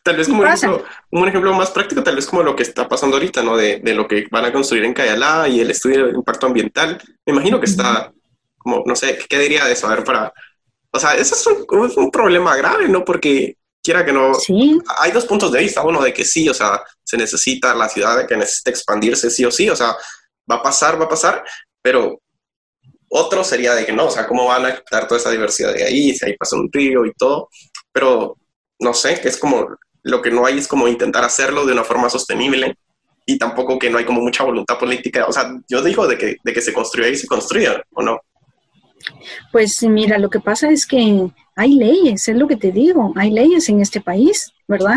[0.02, 2.86] Tal vez como un ejemplo, un ejemplo, más práctico, tal vez como lo que está
[2.86, 3.56] pasando ahorita, ¿no?
[3.56, 7.00] De, lo que van a construir en Cayalá y el estudio de impacto ambiental.
[7.24, 8.12] Me imagino que está,
[8.58, 9.86] como, no sé, ¿qué diría de eso?
[9.86, 10.32] A ver, para...
[10.90, 11.46] O sea, eso es
[11.96, 13.02] un, problema grave, ¿no?
[13.02, 14.34] Porque quiera que no...
[14.34, 14.78] Sí.
[14.98, 15.82] Hay dos puntos de vista.
[15.82, 19.44] Uno de que sí, o sea, se necesita la ciudad, de que necesita expandirse sí
[19.44, 19.96] o sí, o sea,
[20.50, 21.42] va a pasar, va a pasar,
[21.82, 22.20] pero
[23.16, 25.84] Otro sería de que no, o sea, ¿cómo van a quitar toda esa diversidad de
[25.84, 26.12] ahí?
[26.12, 27.48] Si ahí pasa un río y todo.
[27.92, 28.36] Pero
[28.80, 29.68] no sé, que es como
[30.02, 32.76] lo que no hay es como intentar hacerlo de una forma sostenible
[33.24, 35.26] y tampoco que no hay como mucha voluntad política.
[35.28, 38.18] O sea, yo digo de que, de que se construya y se construya, ¿o no?
[39.52, 43.30] Pues mira, lo que pasa es que hay leyes, es lo que te digo, hay
[43.30, 44.96] leyes en este país, ¿verdad?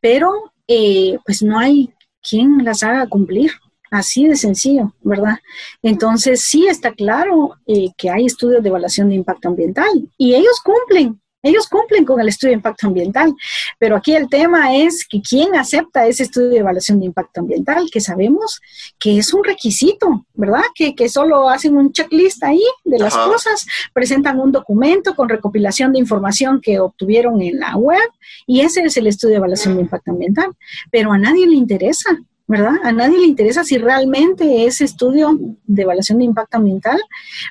[0.00, 1.94] Pero eh, pues no hay
[2.28, 3.52] quien las haga cumplir.
[3.92, 5.36] Así de sencillo, ¿verdad?
[5.82, 10.62] Entonces sí está claro eh, que hay estudios de evaluación de impacto ambiental y ellos
[10.64, 13.34] cumplen, ellos cumplen con el estudio de impacto ambiental,
[13.78, 17.90] pero aquí el tema es que quién acepta ese estudio de evaluación de impacto ambiental,
[17.92, 18.62] que sabemos
[18.98, 20.62] que es un requisito, ¿verdad?
[20.74, 25.92] Que, que solo hacen un checklist ahí de las cosas, presentan un documento con recopilación
[25.92, 28.08] de información que obtuvieron en la web
[28.46, 30.50] y ese es el estudio de evaluación de impacto ambiental,
[30.90, 32.08] pero a nadie le interesa.
[32.46, 32.74] ¿Verdad?
[32.82, 37.00] A nadie le interesa si realmente ese estudio de evaluación de impacto ambiental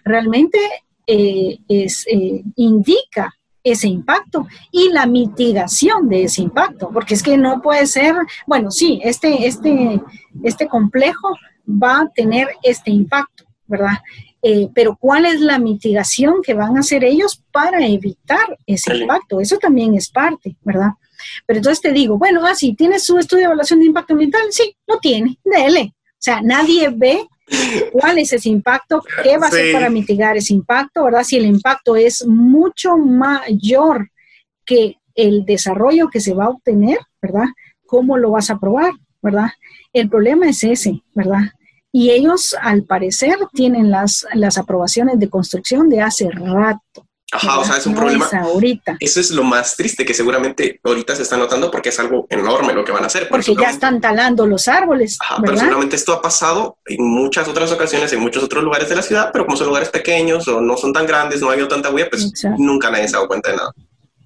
[0.03, 0.59] realmente
[1.07, 3.33] eh, es, eh, indica
[3.63, 8.15] ese impacto y la mitigación de ese impacto, porque es que no puede ser,
[8.47, 10.01] bueno, sí, este, este,
[10.43, 11.35] este complejo
[11.67, 13.99] va a tener este impacto, ¿verdad?
[14.41, 19.39] Eh, pero ¿cuál es la mitigación que van a hacer ellos para evitar ese impacto?
[19.39, 20.91] Eso también es parte, ¿verdad?
[21.45, 24.75] Pero entonces te digo, bueno, ah, tienes su estudio de evaluación de impacto ambiental, sí,
[24.87, 25.93] lo tiene, dele.
[25.95, 27.27] O sea, nadie ve
[27.91, 31.23] cuál es ese impacto, qué va a hacer para mitigar ese impacto, ¿verdad?
[31.23, 34.09] Si el impacto es mucho mayor
[34.65, 37.45] que el desarrollo que se va a obtener, ¿verdad?
[37.85, 39.49] ¿Cómo lo vas a probar, ¿verdad?
[39.93, 41.51] El problema es ese, ¿verdad?
[41.91, 47.05] Y ellos, al parecer, tienen las, las aprobaciones de construcción de hace rato.
[47.31, 48.27] Ajá, o sea, es un problema.
[48.31, 48.97] ahorita.
[48.99, 52.73] Eso es lo más triste que seguramente ahorita se está notando porque es algo enorme
[52.73, 53.29] lo que van a hacer.
[53.29, 55.17] Porque ya están talando los árboles.
[55.21, 58.95] Ajá, pero seguramente esto ha pasado en muchas otras ocasiones, en muchos otros lugares de
[58.95, 61.67] la ciudad, pero como son lugares pequeños o no son tan grandes, no ha habido
[61.67, 63.73] tanta huella, pues nunca nadie se ha dado cuenta de nada.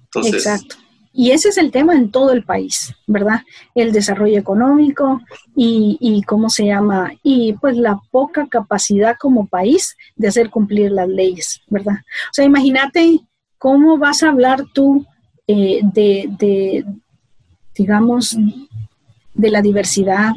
[0.04, 0.76] Entonces, Exacto.
[1.18, 3.40] Y ese es el tema en todo el país, ¿verdad?
[3.74, 5.22] El desarrollo económico
[5.56, 10.92] y, y, cómo se llama, y pues la poca capacidad como país de hacer cumplir
[10.92, 11.94] las leyes, ¿verdad?
[11.94, 13.20] O sea, imagínate
[13.56, 15.06] cómo vas a hablar tú
[15.46, 16.84] eh, de, de,
[17.74, 18.36] digamos,
[19.32, 20.32] de la diversidad,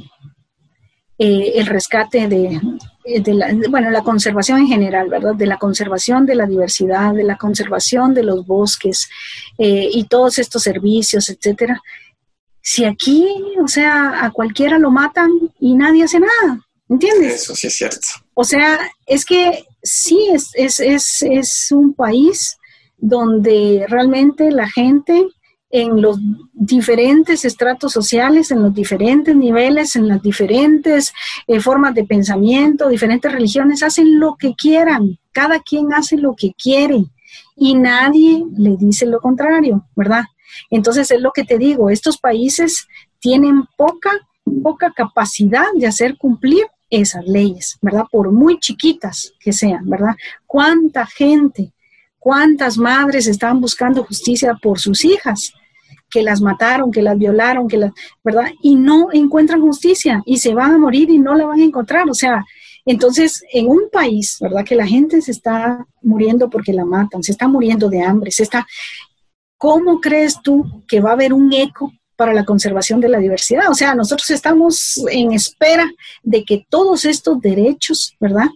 [1.21, 2.61] eh, el rescate de,
[3.03, 5.35] de la, bueno, la conservación en general, ¿verdad?
[5.35, 9.09] De la conservación de la diversidad, de la conservación de los bosques
[9.57, 11.81] eh, y todos estos servicios, etcétera.
[12.61, 13.27] Si aquí,
[13.61, 17.43] o sea, a cualquiera lo matan y nadie hace nada, ¿entiendes?
[17.43, 18.07] Eso sí es cierto.
[18.33, 22.57] O sea, es que sí, es, es, es, es un país
[22.97, 25.27] donde realmente la gente
[25.71, 26.17] en los
[26.53, 31.13] diferentes estratos sociales, en los diferentes niveles, en las diferentes
[31.47, 36.53] eh, formas de pensamiento, diferentes religiones, hacen lo que quieran, cada quien hace lo que
[36.53, 37.05] quiere
[37.55, 40.23] y nadie le dice lo contrario, ¿verdad?
[40.71, 42.87] Entonces es lo que te digo, estos países
[43.19, 44.11] tienen poca,
[44.63, 48.05] poca capacidad de hacer cumplir esas leyes, ¿verdad?
[48.11, 50.15] Por muy chiquitas que sean, ¿verdad?
[50.47, 51.73] ¿Cuánta gente,
[52.19, 55.53] cuántas madres están buscando justicia por sus hijas?
[56.09, 57.91] que las mataron, que las violaron, que las,
[58.23, 58.45] ¿verdad?
[58.61, 62.09] Y no encuentran justicia y se van a morir y no la van a encontrar.
[62.09, 62.43] O sea,
[62.85, 64.65] entonces, en un país, ¿verdad?
[64.65, 68.43] Que la gente se está muriendo porque la matan, se está muriendo de hambre, se
[68.43, 68.65] está...
[69.57, 73.69] ¿Cómo crees tú que va a haber un eco para la conservación de la diversidad?
[73.69, 75.91] O sea, nosotros estamos en espera
[76.23, 78.47] de que todos estos derechos, ¿verdad?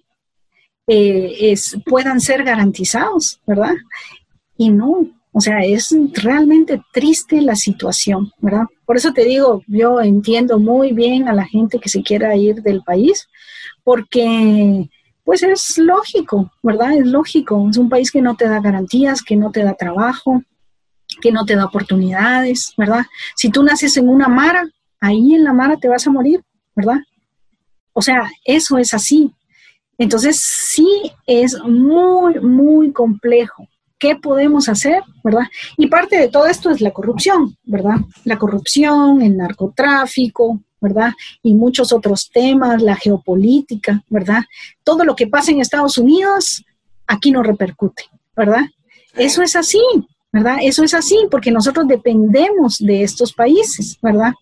[0.88, 1.56] Eh,
[1.86, 3.74] puedan ser garantizados, ¿verdad?
[4.58, 8.66] Y no, o sea, es realmente triste la situación, ¿verdad?
[8.86, 12.62] Por eso te digo, yo entiendo muy bien a la gente que se quiera ir
[12.62, 13.28] del país,
[13.84, 14.90] porque
[15.24, 16.94] pues es lógico, ¿verdad?
[16.94, 17.68] Es lógico.
[17.70, 20.44] Es un país que no te da garantías, que no te da trabajo,
[21.22, 23.06] que no te da oportunidades, ¿verdad?
[23.36, 24.68] Si tú naces en una mara,
[25.00, 26.44] ahí en la mara te vas a morir,
[26.76, 27.00] ¿verdad?
[27.94, 29.34] O sea, eso es así.
[30.04, 33.68] Entonces, sí es muy, muy complejo
[34.04, 35.02] ¿Qué podemos hacer?
[35.24, 35.44] ¿Verdad?
[35.78, 37.96] Y parte de todo esto es la corrupción, ¿verdad?
[38.26, 41.14] La corrupción, el narcotráfico, ¿verdad?
[41.42, 44.42] Y muchos otros temas, la geopolítica, ¿verdad?
[44.84, 46.66] Todo lo que pasa en Estados Unidos,
[47.08, 48.04] aquí no repercute,
[48.36, 48.64] ¿verdad?
[49.16, 49.80] Eso es así,
[50.34, 50.58] ¿verdad?
[50.62, 54.34] Eso es así porque nosotros dependemos de estos países, ¿verdad?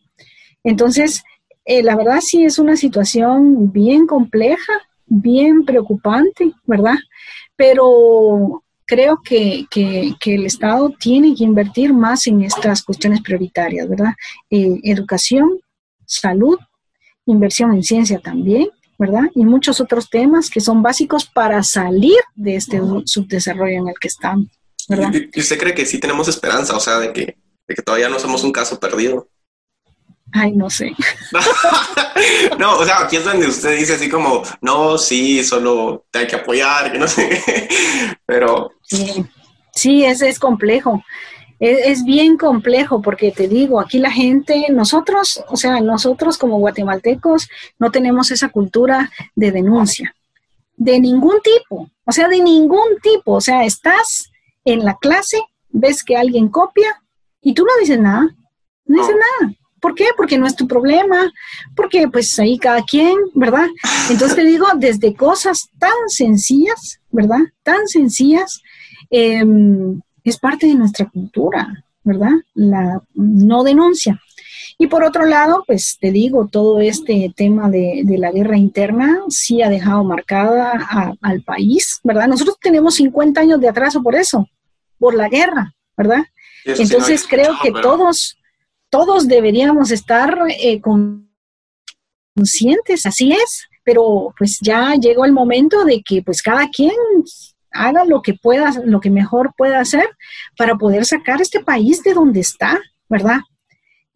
[0.64, 1.22] Entonces,
[1.66, 4.74] eh, la verdad sí es una situación bien compleja,
[5.12, 6.96] bien preocupante, ¿verdad?
[7.58, 14.14] Pero creo que, el Estado tiene que invertir más en estas cuestiones prioritarias, ¿verdad?
[14.50, 15.60] Eh, educación,
[16.06, 16.58] salud,
[17.26, 19.24] inversión en ciencia también, ¿verdad?
[19.36, 24.08] Y muchos otros temas que son básicos para salir de este subdesarrollo en el que
[24.08, 24.48] estamos,
[24.88, 25.12] ¿verdad?
[25.34, 28.18] ¿Y usted cree que sí tenemos esperanza, o sea, de que, de que todavía no
[28.18, 29.28] somos un caso perdido?
[30.34, 30.96] Ay, no sé.
[32.60, 36.28] no, o sea, aquí es donde usted dice así como, no, sí, solo te hay
[36.28, 37.42] que apoyar, que no sé,
[38.26, 38.72] pero...
[38.84, 39.26] Sí,
[39.74, 41.04] sí es, es complejo.
[41.62, 47.50] Es, bien complejo porque te digo, aquí la gente, nosotros, o sea, nosotros como guatemaltecos
[47.78, 50.16] no tenemos esa cultura de denuncia,
[50.76, 53.34] de ningún tipo, o sea, de ningún tipo.
[53.34, 54.32] O sea, estás
[54.66, 55.40] en la clase,
[55.70, 57.00] ves que alguien copia
[57.44, 58.36] y tú no dices nada,
[58.86, 59.54] no dices nada.
[59.82, 60.06] ¿Por qué?
[60.16, 61.32] Porque no es tu problema,
[61.76, 63.68] porque pues ahí cada quien, ¿verdad?
[64.10, 67.40] Entonces te digo, desde cosas tan sencillas, ¿verdad?
[67.64, 68.62] Tan sencillas,
[69.10, 69.44] eh,
[70.24, 72.34] es parte de nuestra cultura, ¿verdad?
[72.54, 74.22] La no denuncia.
[74.82, 79.62] Y por otro lado, pues te digo, todo este tema de, la guerra interna sí
[79.62, 80.72] ha dejado marcada
[81.22, 82.28] al país, ¿verdad?
[82.28, 84.48] Nosotros tenemos 50 años de atraso por eso,
[84.98, 86.24] por la guerra, ¿verdad?
[86.66, 88.38] Entonces creo que todos,
[88.92, 90.82] todos deberíamos estar eh,
[92.36, 96.92] conscientes, así es, pero pues ya llegó el momento de que pues cada quien
[97.72, 100.08] haga lo que pueda, lo que mejor pueda hacer
[100.58, 103.40] para poder sacar este país de donde está, ¿verdad?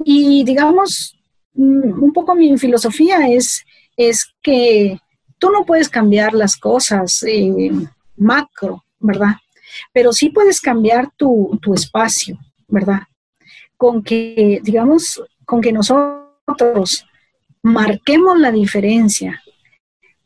[0.03, 1.17] Y digamos,
[1.53, 3.63] mm, un poco mi filosofía es,
[3.95, 4.99] es que
[5.39, 7.71] tú no puedes cambiar las cosas eh,
[8.17, 9.35] macro, ¿verdad?
[9.93, 12.37] Pero sí puedes cambiar tu, tu espacio,
[12.67, 13.03] ¿verdad?
[13.85, 17.05] Con que, digamos, con que nosotros
[17.61, 19.43] marquemos la diferencia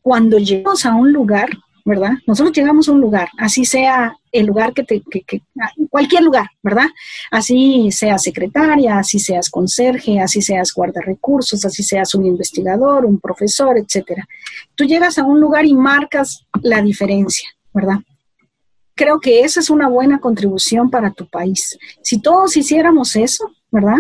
[0.02, 1.50] cuando llegamos a un lugar,
[1.84, 2.12] ¿verdad?
[2.26, 5.42] Nosotros llegamos a un lugar, así sea el lugar que te, que,
[5.90, 6.88] cualquier lugar, ¿verdad?
[7.32, 13.20] Así seas secretaria, así seas conserje, así seas guarda recursos, así seas un investigador, un
[13.20, 14.26] profesor, etcétera.
[14.74, 17.98] Tú llegas a un lugar y marcas la diferencia, ¿verdad?
[19.00, 21.80] Creo que esa es una buena contribución para tu país.
[22.04, 24.00] Si todos hiciéramos eso, ¿verdad?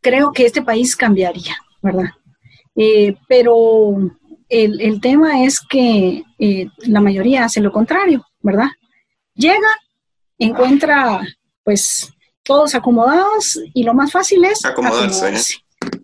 [0.00, 2.08] Creo que este país cambiaría, ¿verdad?
[2.74, 3.94] Eh, pero
[4.48, 8.68] el, tema es que eh, la mayoría hace lo contrario, ¿verdad?
[9.34, 9.68] Llega,
[10.38, 11.20] encuentra
[11.62, 12.10] pues
[12.42, 15.58] todos acomodados y lo más fácil es acomodarse.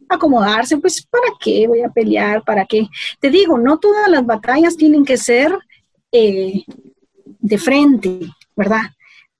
[0.06, 2.44] Acomodarse, pues ¿para qué voy a pelear?
[2.44, 2.86] ¿Para qué?
[3.18, 5.58] Te digo, no todas las batallas tienen que ser
[6.12, 6.62] eh,
[7.38, 8.20] de frente,
[8.56, 8.82] ¿verdad?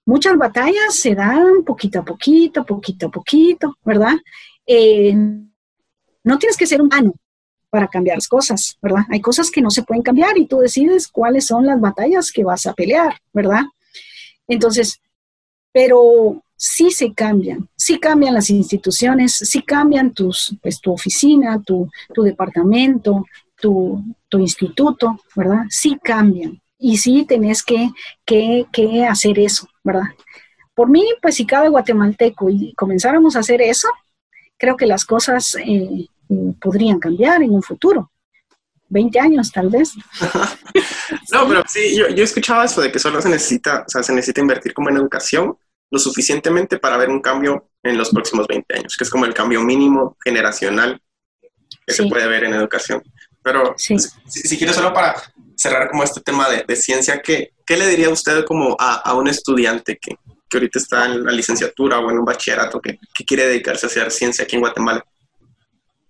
[0.04, 4.14] Muchas batallas se dan poquito a poquito, poquito a poquito, ¿verdad?
[4.66, 5.14] Eh,
[6.24, 7.14] no tienes que ser humano,
[7.70, 9.04] para cambiar las cosas, ¿verdad?
[9.10, 12.44] Hay cosas que no se pueden cambiar y tú decides cuáles son las batallas que
[12.44, 13.62] vas a pelear, ¿verdad?
[14.46, 15.00] Entonces,
[15.72, 21.90] pero sí se cambian, sí cambian las instituciones, sí cambian tus, pues, tu oficina, tu,
[22.16, 23.24] departamento,
[23.60, 24.02] tu,
[24.32, 25.64] instituto, ¿verdad?
[25.68, 27.90] Sí cambian y sí tenés que,
[28.24, 30.05] que, hacer eso, ¿verdad?
[30.74, 33.88] Por mí, pues si cada guatemalteco y comenzáramos a hacer eso,
[34.56, 36.06] creo que las cosas eh,
[36.60, 38.12] podrían cambiar en un futuro.
[38.90, 39.92] 20 años tal vez.
[41.32, 44.14] no, pero sí, yo, yo escuchaba eso de que solo se necesita, o sea, se
[44.14, 45.59] necesita invertir como en educación
[45.90, 49.34] lo suficientemente para ver un cambio en los próximos 20 años, que es como el
[49.34, 51.00] cambio mínimo generacional
[51.86, 53.02] que se puede ver en educación.
[53.42, 55.16] Pero si, si quiere solo para
[55.59, 59.14] cerrar como este tema de, de ciencia, ¿qué, ¿qué, le diría usted como a, a
[59.14, 60.16] un estudiante que,
[60.48, 63.89] que, ahorita está en la licenciatura o en un bachillerato que, que quiere dedicarse a
[63.89, 65.05] hacer ciencia aquí en Guatemala?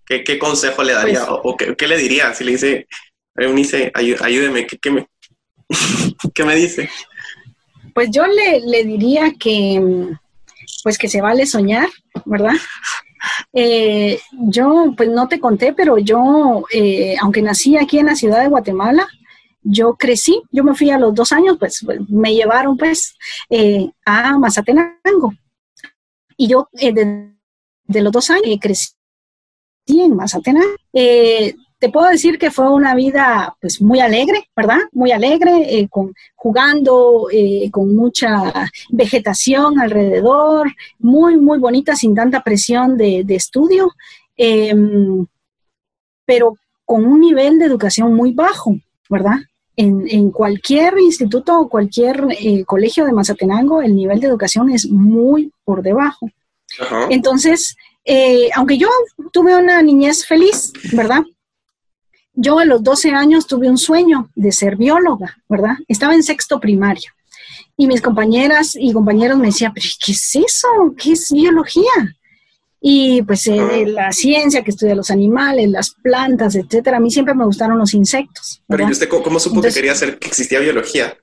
[0.05, 1.25] ¿Qué, consejo le daría?
[1.25, 2.87] Pues ¿O, qué, le diría si le dice,
[3.35, 5.07] Eunice, ayúdeme, ¿qué, me,
[6.33, 6.89] ¿qué me dice?
[7.93, 9.79] Pues yo le, diría que,
[10.83, 11.87] pues que se vale soñar,
[12.25, 12.55] ¿verdad?
[13.53, 18.41] Eh, yo, pues no te conté, pero yo, eh, aunque nací aquí en la ciudad
[18.41, 19.07] de Guatemala,
[19.61, 23.15] yo crecí, yo me fui a los dos años, pues, me llevaron pues
[23.49, 25.33] eh, a Mazatenango.
[26.37, 27.33] Y yo de,
[27.85, 28.93] de, los dos años crecí
[29.87, 30.63] en Mazatena.
[30.93, 34.79] Eh, te puedo decir que fue una vida pues muy alegre, ¿verdad?
[34.91, 42.43] Muy alegre, eh, con, jugando, eh, con mucha vegetación alrededor, muy, muy bonita, sin tanta
[42.43, 43.91] presión de, estudio,
[44.35, 45.25] em,
[46.25, 48.75] pero con un nivel de educación muy bajo,
[49.09, 49.37] ¿verdad?
[49.81, 52.25] En, cualquier instituto o cualquier
[52.65, 56.29] colegio de Mazatenango, el nivel de educación es muy por debajo.
[57.09, 58.89] Entonces, eh, aunque yo
[59.31, 61.23] tuve una niñez feliz, ¿verdad?
[62.33, 65.75] Yo a los 12 años tuve un sueño de ser bióloga, ¿verdad?
[65.87, 67.11] Estaba en sexto primario.
[67.77, 70.67] Y mis compañeras y compañeros me decían, pero ¿qué es eso?
[70.97, 72.17] ¿Qué es biología?
[72.81, 76.97] Y pues eh, la ciencia que estudia los animales, las plantas, etcétera.
[76.97, 78.63] A mí siempre me gustaron los insectos.
[78.67, 81.17] Pero ¿y usted cómo supo que quería hacer, que existía biología?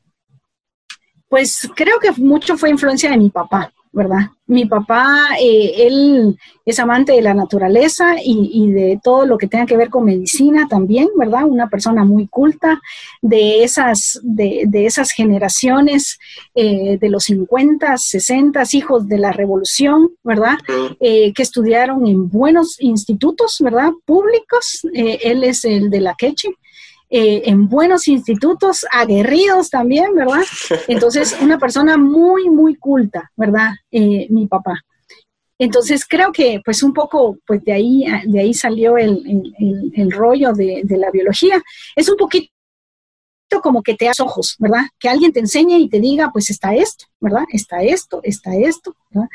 [1.28, 3.72] Pues creo que mucho fue influencia de mi papá.
[3.96, 4.26] ¿Verdad?
[4.46, 5.08] Mi papá,
[5.40, 9.88] eh, él es amante de la naturaleza y, de todo lo que tenga que ver
[9.88, 11.46] con medicina también, ¿verdad?
[11.46, 12.78] Una persona muy culta
[13.22, 16.18] de esas, de, esas generaciones
[16.54, 20.58] eh, de los 50, 60, hijos de la revolución, ¿verdad?
[21.00, 23.92] Eh, que estudiaron en buenos institutos, ¿verdad?
[24.04, 24.86] Públicos.
[24.92, 26.50] él es el de la Queche.
[27.08, 30.42] Eh, en buenos institutos, aguerridos también, ¿verdad?
[30.88, 33.74] Entonces, una persona muy, muy culta, ¿verdad?
[33.92, 34.82] Eh, mi papá.
[35.58, 39.22] Entonces, creo que pues un poco, pues de ahí, de ahí salió el,
[40.10, 41.62] rollo de, la biología.
[41.94, 42.50] Es un poquito
[43.62, 44.82] como que te das ojos, ¿verdad?
[44.98, 47.44] Que alguien te enseñe y te diga, pues está esto, ¿verdad?
[47.52, 49.28] Está esto, está esto, ¿verdad?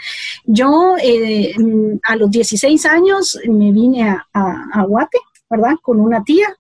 [0.44, 1.56] Yo eh,
[2.04, 5.18] a los 16 años me vine a, a, a Guate,
[5.50, 5.74] ¿verdad?
[5.82, 6.56] Con una tía,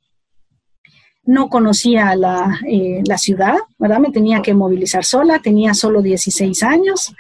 [1.23, 3.99] no conocía la, eh, la, ciudad, ¿verdad?
[3.99, 7.14] Me tenía que movilizar sola, tenía solo 16 años,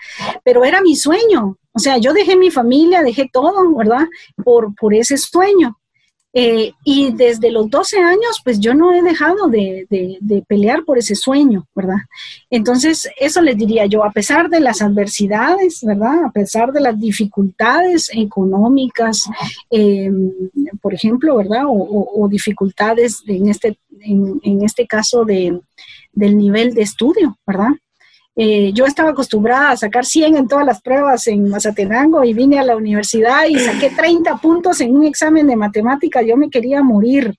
[0.43, 1.57] pero era mi sueño.
[1.73, 4.07] O sea, yo dejé mi familia, dejé todo, ¿verdad?
[4.43, 5.77] Por, por ese sueño.
[6.33, 9.85] Eh, y desde los 12 años, pues yo no he dejado de,
[10.47, 11.97] pelear por ese sueño, ¿verdad?
[12.49, 16.23] Entonces, eso les diría yo, a pesar de las adversidades, ¿verdad?
[16.25, 19.29] A pesar de las dificultades económicas,
[19.69, 20.31] em,
[20.81, 21.63] por ejemplo, ¿verdad?
[21.67, 25.59] O, dificultades en este, en, este caso de,
[26.13, 27.71] del nivel de estudio, ¿verdad?
[28.35, 32.59] Eh, yo estaba acostumbrada a sacar 100 en todas las pruebas en Mazatenango y vine
[32.59, 36.21] a la universidad y saqué 30 puntos en un examen de matemática.
[36.21, 37.35] Yo me quería morir.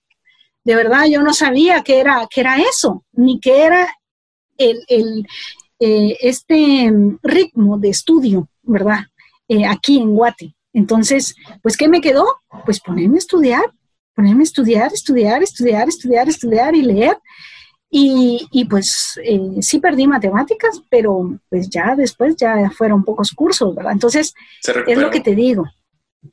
[0.64, 3.88] De verdad, yo no sabía qué era, qué era eso, ni qué era
[4.56, 5.26] el, el
[5.80, 6.92] eh, este
[7.22, 9.00] ritmo de estudio, ¿verdad?
[9.48, 10.54] Eh, aquí en Guate.
[10.72, 12.24] Entonces, pues, ¿qué me quedó?
[12.64, 13.64] Pues ponerme a estudiar,
[14.14, 17.18] ponerme a estudiar, estudiar, estudiar, estudiar, estudiar y leer.
[17.94, 23.92] Y, pues eh, sí perdí matemáticas, pero pues ya después ya fueron pocos cursos, ¿verdad?
[23.92, 24.34] Entonces,
[24.86, 25.66] es lo que te digo.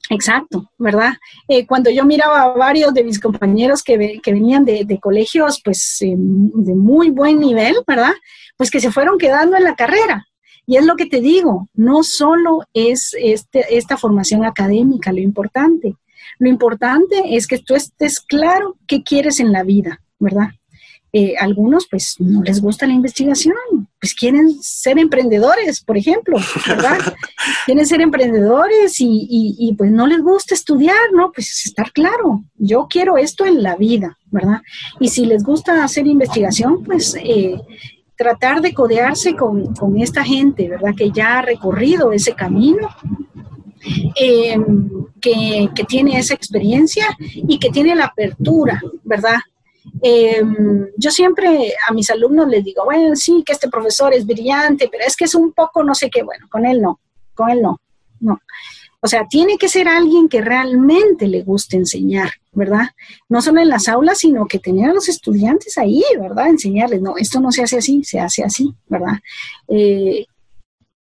[0.10, 1.14] Exacto, ¿verdad?
[1.49, 5.98] Eh, cuando yo miraba a varios de mis compañeros que, que venían de, colegios, pues
[5.99, 8.14] de muy buen nivel, ¿verdad?
[8.56, 10.27] Pues que se fueron quedando en la carrera.
[10.65, 15.95] Y es lo que te digo, no solo es este, esta formación académica lo importante,
[16.38, 20.52] lo importante es que tú estés claro qué quieres en la vida, ¿verdad?
[21.11, 23.56] Eh, algunos pues no les gusta la investigación,
[23.99, 26.38] pues quieren ser emprendedores, por ejemplo,
[26.68, 26.99] ¿verdad?
[27.65, 31.31] quieren ser emprendedores y, pues no les gusta estudiar, ¿no?
[31.31, 34.61] Pues estar claro, yo quiero esto en la vida, ¿verdad?
[34.99, 37.60] Y si les gusta hacer investigación, pues eh,
[38.15, 40.94] tratar de codearse con, esta gente, ¿verdad?
[40.95, 42.88] Que ya ha recorrido ese camino.
[44.15, 44.90] Em,
[45.22, 49.38] que, que tiene esa experiencia y que tiene la apertura, ¿verdad?
[50.02, 54.88] Em, yo siempre a mis alumnos les digo, bueno, sí, que este profesor es brillante,
[54.91, 56.99] pero es que es un poco no sé qué, bueno, con él no,
[57.34, 57.80] con él no,
[58.20, 58.40] no.
[59.02, 62.90] O sea, tiene que ser alguien que realmente le guste enseñar, ¿verdad?
[63.30, 66.49] No solo en las aulas, sino que tener a los estudiantes ahí, ¿verdad?
[66.49, 69.20] Enseñarles, no, esto no se hace así, se hace así, ¿verdad?
[69.70, 70.26] Eh,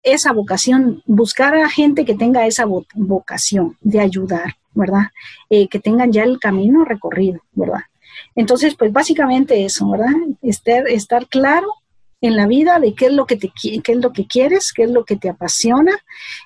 [0.03, 5.07] esa vocación, buscar a gente que tenga esa vocación de ayudar, ¿verdad?
[5.48, 7.82] Eh, que tengan ya el camino recorrido, ¿verdad?
[8.37, 10.13] Entonces, pues básicamente eso, ¿verdad?
[10.43, 11.67] Estar, estar claro
[12.21, 14.85] en la vida de qué es lo que te qué es lo que quieres, qué
[14.85, 15.93] es lo que te apasiona.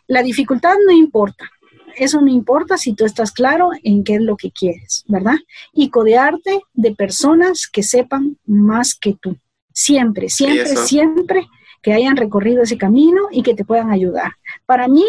[0.06, 1.50] La dificultad no importa.
[1.96, 5.36] Eso no importa si tú estás claro en qué es lo que quieres, ¿verdad?
[5.72, 9.36] Y codearte de personas que sepan más que tú.
[9.72, 11.48] Siempre, siempre, siempre
[11.82, 14.32] que hayan recorrido ese camino y que te puedan ayudar.
[14.66, 15.04] Para mí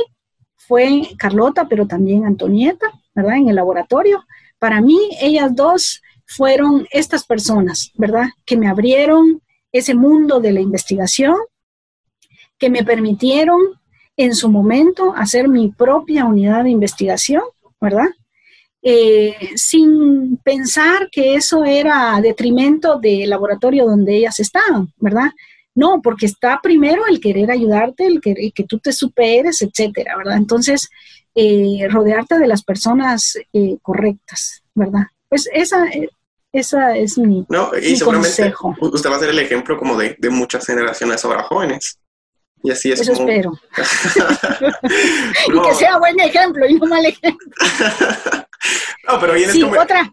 [0.55, 3.37] fue Carlota, pero también Antonieta, ¿verdad?
[3.37, 4.23] En el laboratorio.
[4.57, 6.01] Para mí, ellas dos
[6.35, 8.29] fueron estas personas, ¿verdad?
[8.45, 9.41] Que me abrieron
[9.71, 11.35] ese mundo de la investigación,
[12.57, 13.59] que me permitieron
[14.15, 17.43] en su momento hacer mi propia unidad de investigación,
[17.79, 18.09] ¿verdad?
[18.81, 25.31] Eh, sin pensar que eso era a detrimento del laboratorio donde ellas estaban, ¿verdad?
[25.75, 30.37] No, porque está primero el querer ayudarte, el que, que tú te superes, etcétera, ¿verdad?
[30.37, 30.89] Entonces,
[31.33, 35.03] eh, rodearte de las personas eh, correctas, ¿verdad?
[35.29, 35.85] Pues esa,
[36.53, 40.29] esa es mi, no, y seguramente Usted va a ser el ejemplo como de, de
[40.29, 41.97] muchas generaciones ahora jóvenes.
[42.63, 43.53] Y así es Eso espero.
[45.47, 47.47] y que sea buen ejemplo y no mal ejemplo.
[49.07, 50.11] no, pero viene sí, otra,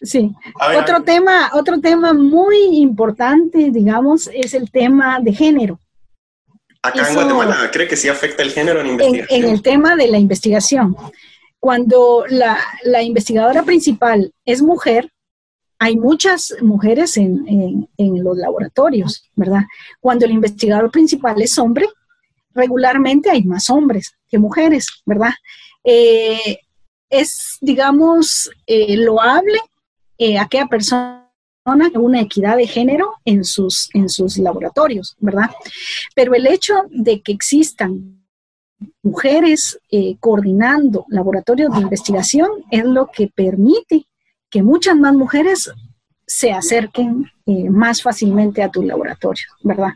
[0.00, 0.30] sí.
[0.78, 5.80] otro tema, otro tema muy importante, digamos, es el tema de género.
[6.82, 9.42] acá en Guatemala, ¿cree que sí afecta el género en investigación?
[9.42, 10.96] En, el tema de la investigación.
[11.58, 15.10] Cuando la, la investigadora principal es mujer,
[15.82, 19.62] hay muchas mujeres en, los laboratorios, ¿verdad?
[19.98, 21.88] Cuando el investigador principal es hombre,
[22.54, 25.32] regularmente hay más hombres que mujeres, ¿verdad?
[25.82, 26.60] Eh,
[27.10, 29.58] es, digamos, eh, loable
[30.18, 31.28] eh, aquella persona
[31.94, 35.50] una equidad de género en sus, en sus laboratorios, ¿verdad?
[36.14, 38.24] Pero el hecho de que existan
[39.02, 44.06] mujeres eh, coordinando laboratorios de investigación es lo que permite
[44.52, 45.72] que muchas más mujeres
[46.26, 49.94] se acerquen eh, más fácilmente a tu laboratorio, ¿verdad?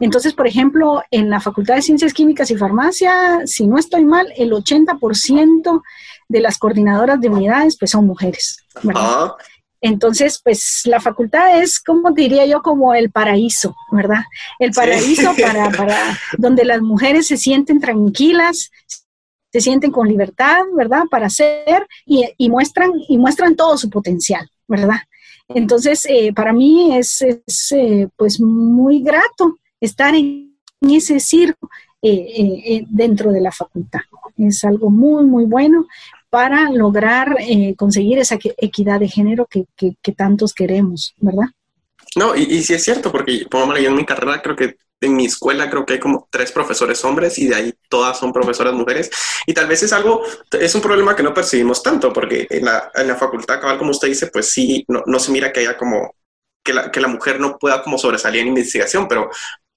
[0.00, 4.32] Entonces, por ejemplo, en la Facultad de Ciencias Químicas y Farmacia, si no estoy mal,
[4.36, 5.82] el 80%
[6.28, 9.32] de las coordinadoras de unidades pues son mujeres, ¿verdad?
[9.80, 14.24] Entonces, pues la facultad es, como diría yo, como el paraíso, ¿verdad?
[14.58, 18.70] El paraíso para, para donde las mujeres se sienten tranquilas,
[19.60, 21.04] se sienten con libertad, ¿verdad?
[21.10, 24.98] Para hacer y, muestran, y muestran todo su potencial, ¿verdad?
[25.48, 30.46] Entonces, eh, para mí es, eh, pues muy grato estar en,
[30.80, 31.68] ese circo
[32.00, 34.00] eh, dentro de la facultad.
[34.36, 35.86] Es algo muy, muy bueno
[36.30, 39.66] para lograr eh, conseguir esa equidad de género que,
[40.14, 41.46] tantos queremos, ¿verdad?
[42.16, 45.70] No, y, y sí es cierto, porque en mi carrera creo que en mi escuela
[45.70, 49.10] creo que hay como tres profesores hombres y de ahí todas son profesoras mujeres.
[49.46, 50.22] Y tal vez es algo,
[50.52, 53.90] es un problema que no percibimos tanto, porque en la, en la facultad, cabal, como
[53.92, 56.14] usted dice, pues sí, no, no se mira que haya como,
[56.64, 59.30] que la, que la mujer no pueda como sobresalir en investigación, pero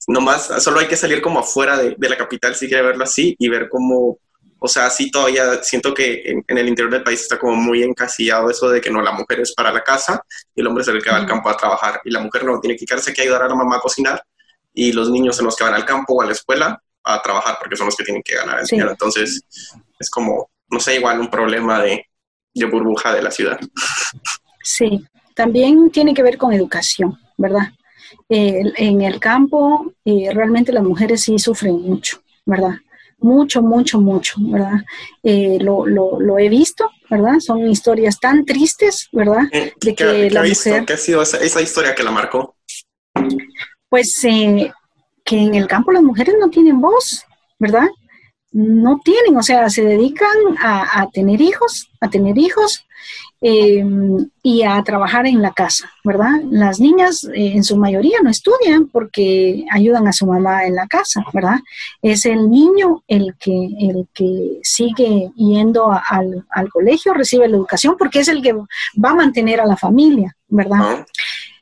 [0.07, 3.35] nomás, solo hay que salir como afuera de, de la capital si quiere verlo así
[3.37, 4.17] y ver cómo
[4.63, 8.47] o sea, sí todavía siento que en, el interior del país está como muy encasillado
[8.47, 10.23] eso de que no, la mujer es para la casa
[10.53, 12.59] y el hombre es el que va al campo a trabajar y la mujer no,
[12.59, 14.23] tiene que quedarse que ayudar a la mamá a cocinar
[14.71, 17.57] y los niños son los que van al campo o a la escuela a trabajar
[17.59, 18.91] porque son los que tienen que ganar el dinero.
[18.91, 19.41] Entonces,
[19.97, 22.05] es como, no sé, igual un problema de,
[22.53, 23.59] de burbuja de la ciudad.
[24.63, 27.71] Sí, también tiene que ver con educación, ¿verdad?
[28.29, 32.75] Eh, en el campo eh, realmente las mujeres sí sufren mucho, ¿verdad?
[33.21, 34.81] Mucho, mucho, mucho, ¿verdad?
[35.23, 37.39] Eh, lo, lo, lo, he visto, ¿verdad?
[37.39, 39.43] Son historias tan tristes, ¿verdad?
[39.51, 40.85] Eh, de que la mujer...
[40.85, 42.55] ¿Qué ha sido esa, esa, historia que la marcó?
[43.89, 44.71] Pues eh,
[45.23, 47.23] que en el campo las mujeres no tienen voz,
[47.59, 47.87] ¿verdad?
[48.51, 52.85] No tienen, o sea, se dedican a, a tener hijos, a tener hijos,
[53.43, 53.83] eh,
[54.43, 56.41] y a trabajar en la casa, ¿verdad?
[56.51, 60.85] Las niñas eh, en su mayoría no estudian porque ayudan a su mamá en la
[60.85, 61.57] casa, ¿verdad?
[62.03, 67.95] Es el niño el que, el que sigue yendo al, al, colegio, recibe la educación
[67.97, 71.03] porque es el que va a mantener a la familia, ¿verdad?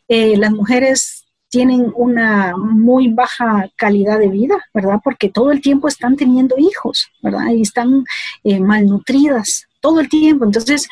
[0.10, 5.00] Eh, las mujeres tienen una muy baja calidad de vida, ¿verdad?
[5.02, 7.52] Porque todo el tiempo están teniendo hijos, ¿verdad?
[7.56, 8.04] Y están
[8.44, 10.46] malnutridas todo el tiempo.
[10.46, 10.90] Entonces,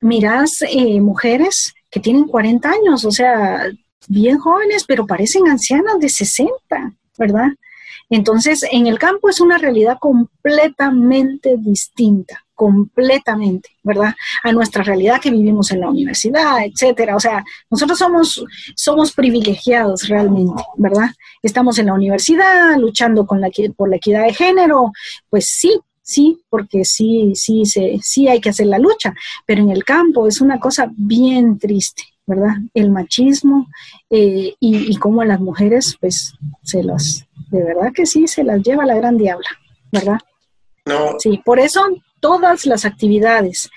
[0.00, 3.66] mirás eh, mujeres que tienen 40 años, o sea,
[4.08, 7.48] bien jóvenes, pero parecen ancianas de 60, ¿verdad?
[8.10, 14.14] Entonces, en el campo es una realidad completamente distinta, completamente, ¿verdad?
[14.42, 17.16] A nuestra realidad que vivimos en la universidad, etcétera.
[17.16, 18.44] O sea, nosotros somos,
[18.76, 21.10] somos privilegiados realmente, ¿verdad?
[21.42, 24.92] Estamos en la universidad luchando con la, por la equidad de género,
[25.30, 29.14] pues sí, sí, porque sí, sí, se, sí hay que hacer la lucha,
[29.46, 32.56] pero en el campo es una cosa bien triste, ¿verdad?
[32.74, 33.66] El machismo
[34.10, 38.62] eh, y, y cómo las mujeres, pues, se las, de verdad que sí, se las
[38.62, 39.48] lleva la gran diabla,
[39.90, 40.18] ¿verdad?
[40.84, 41.16] No.
[41.18, 41.80] Sí, por eso
[42.20, 43.70] todas las actividades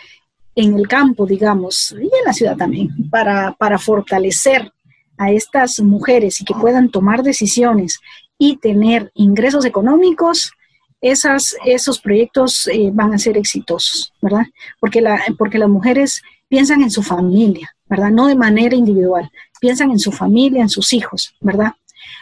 [0.54, 4.72] en el campo, digamos, y en la ciudad también, para, para fortalecer
[5.18, 8.00] a estas mujeres y que puedan tomar decisiones
[8.38, 10.52] y tener ingresos económicos,
[11.02, 14.46] esas, esos proyectos eh, van a ser exitosos, ¿verdad?
[14.80, 18.10] Porque, la, porque las mujeres piensan en su familia, ¿verdad?
[18.10, 19.30] No de manera individual,
[19.60, 21.74] piensan en su familia, en sus hijos, ¿verdad?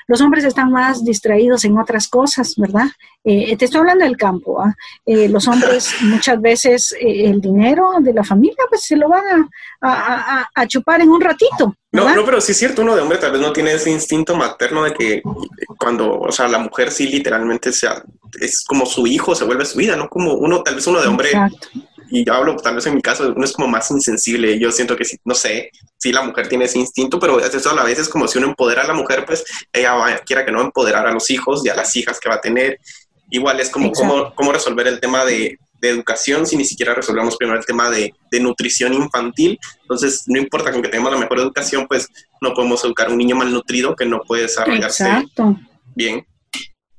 [0.07, 2.85] Los hombres están más distraídos en otras cosas, ¿verdad?
[3.23, 4.61] Eh, te estoy hablando del campo.
[4.61, 4.73] ¿ah?
[5.05, 9.49] Eh, los hombres muchas veces eh, el dinero de la familia pues se lo van
[9.81, 11.75] a, a, chupar en un ratito.
[11.91, 14.35] No, no, pero sí es cierto, uno de hombre tal vez no tiene ese instinto
[14.35, 15.21] materno de que
[15.77, 18.03] cuando, o sea, la mujer sí literalmente sea,
[18.39, 20.09] es como su hijo, se vuelve su vida, ¿no?
[20.09, 21.69] Como uno, tal vez uno de hombre Exacto
[22.09, 24.59] y yo hablo tal vez en mi caso, uno es como más insensible.
[24.59, 27.83] Yo siento que, no sé, si la mujer tiene ese instinto, pero eso a la
[27.83, 30.61] vez es como si uno empodera a la mujer, pues ella va, quiera que no
[30.61, 32.79] empoderar a los hijos y a las hijas que va a tener.
[33.29, 37.35] Igual es como cómo, cómo, resolver el tema de, de, educación si ni siquiera resolvemos
[37.37, 39.59] primero el tema de, de, nutrición infantil.
[39.81, 42.07] Entonces, no importa con que tengamos la mejor educación, pues
[42.39, 45.25] no podemos educar a un niño malnutrido que no puede desarrollarse
[45.95, 46.25] bien.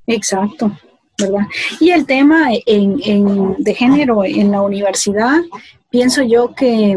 [0.05, 0.77] Exacto,
[1.17, 1.47] ¿verdad?
[1.79, 5.41] Y el tema en, de género en la universidad,
[5.89, 6.95] pienso yo que,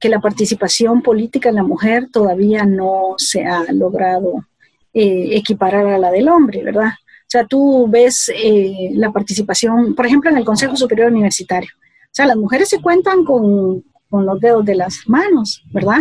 [0.00, 4.46] que, la participación política en la mujer todavía no se ha logrado
[4.94, 6.92] eh, equiparar a la del hombre, ¿verdad?
[7.26, 11.70] O sea, tú ves eh, la participación, por ejemplo, en el Consejo Superior Universitario.
[11.76, 15.98] O sea, las mujeres se cuentan con, con los dedos de las manos, ¿verdad?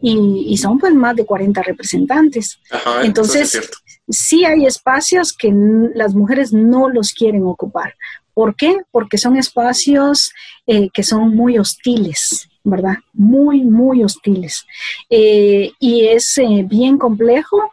[0.00, 2.58] Y, y, son pues más de 40 representantes.
[3.04, 3.60] Entonces,
[4.12, 5.52] sí hay espacios que
[5.94, 7.94] las mujeres no los quieren ocupar.
[8.34, 8.78] ¿Por qué?
[8.90, 10.32] Porque son espacios
[10.66, 12.96] eh, que son muy hostiles, ¿verdad?
[13.12, 14.64] Muy, muy hostiles.
[15.10, 17.72] Eh, y es eh, bien complejo.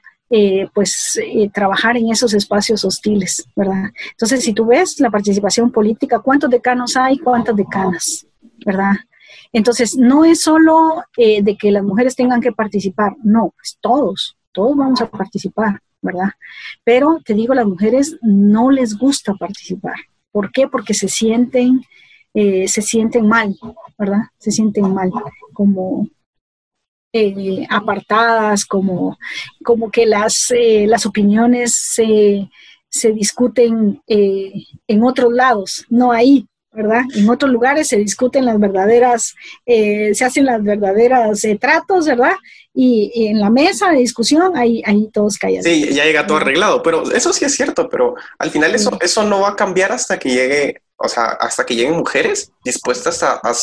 [0.76, 1.20] pues
[1.56, 3.86] trabajar en esos espacios hostiles, ¿verdad?
[4.12, 7.18] Entonces, si tú ves la participación política, ¿cuántos decanos hay?
[7.18, 8.28] ¿Cuántas decanas?
[8.64, 8.94] ¿Verdad?
[9.52, 14.78] Entonces, no es solo de que las mujeres tengan que participar, no, pues todos, todos
[14.78, 16.30] vamos a participar, ¿verdad?
[16.84, 19.96] Pero te digo, las mujeres no les gusta participar.
[20.32, 20.68] ¿Por qué?
[20.68, 21.82] Porque se sienten,
[22.34, 23.56] eh, se sienten mal,
[23.98, 24.24] ¿verdad?
[24.38, 25.12] Se sienten mal,
[25.54, 26.08] como
[27.14, 29.18] eh, apartadas, como,
[29.64, 32.50] como que las, eh, las opiniones se,
[32.88, 37.02] se discuten en otros lados, no ahí, ¿verdad?
[37.16, 39.36] En otros lugares se discuten las verdaderas,
[39.66, 42.36] eh, se hacen las verdaderas eh, tratos, ¿verdad?
[42.74, 45.64] Y, en la mesa de discusión ahí, ahí todos callan.
[45.64, 49.24] Sí, ya llega todo arreglado, pero eso sí es cierto, pero al final eso, eso
[49.24, 53.34] no va a cambiar hasta que llegue, o sea, hasta que lleguen mujeres dispuestas a,
[53.34, 53.54] a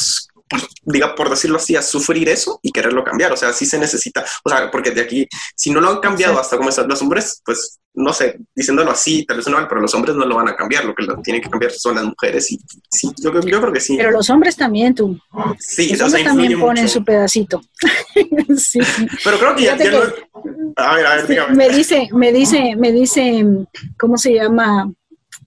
[0.82, 3.32] diga, por decirlo así, a sufrir eso y quererlo cambiar.
[3.32, 6.38] O sea, sí se necesita, o sea, porque de aquí, si no lo han cambiado
[6.38, 9.94] hasta como están los hombres, pues no sé, diciéndolo así, tal vez no pero los
[9.94, 10.84] hombres no lo van a cambiar.
[10.84, 12.52] Lo que lo tienen que cambiar son las mujeres.
[12.52, 12.60] Y
[12.90, 13.96] sí, yo, creo que sí.
[13.96, 15.18] Pero los hombres también, tú.
[15.58, 17.62] Sí, los hombres también ponen su pedacito.
[18.58, 18.80] sí.
[19.24, 21.56] Pero creo que ya, A ver, a ver, dígame.
[21.56, 23.44] Me dice, me dice, me dice,
[23.98, 24.92] ¿cómo se llama?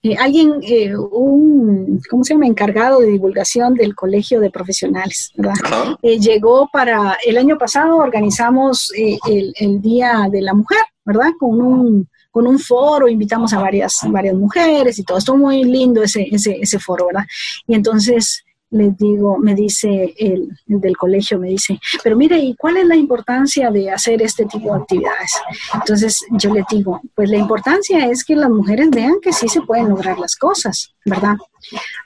[0.02, 5.56] Eh, alguien, eh, un, ¿cómo se llama?, encargado de divulgación del Colegio de Profesionales, ¿verdad?
[6.02, 11.32] Eh, llegó para, el año pasado organizamos el, el, Día de la Mujer, ¿verdad?
[11.38, 16.02] Con un, con un foro, invitamos a varias, varias mujeres y todo, estuvo muy lindo
[16.02, 17.26] ese, ese, ese foro, ¿verdad?
[17.68, 22.78] Y entonces les digo, me dice el, del colegio, me dice, pero mire, ¿y cuál
[22.78, 25.32] es la importancia de hacer este tipo de actividades?
[25.74, 29.62] Entonces yo le digo, pues la importancia es que las mujeres vean que sí se
[29.62, 31.36] pueden lograr las cosas, ¿verdad?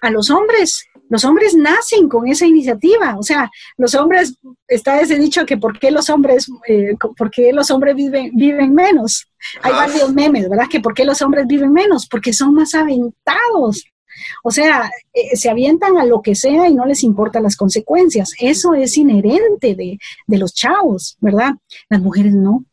[0.02, 4.36] A los hombres, los hombres nacen con esa iniciativa, o sea, los hombres,
[4.68, 8.74] está ese dicho que por qué los hombres, eh, por qué los hombres viven, viven
[8.74, 9.28] menos.
[9.62, 10.68] Hay varios memes, ¿verdad?
[10.70, 13.84] Que por qué los hombres viven menos, porque son más aventados,
[14.44, 18.34] o sea, eh, se avientan a lo que sea y no les importan las consecuencias.
[18.40, 21.54] Eso es inherente de, de los chavos, ¿verdad?
[21.90, 22.66] Las mujeres no.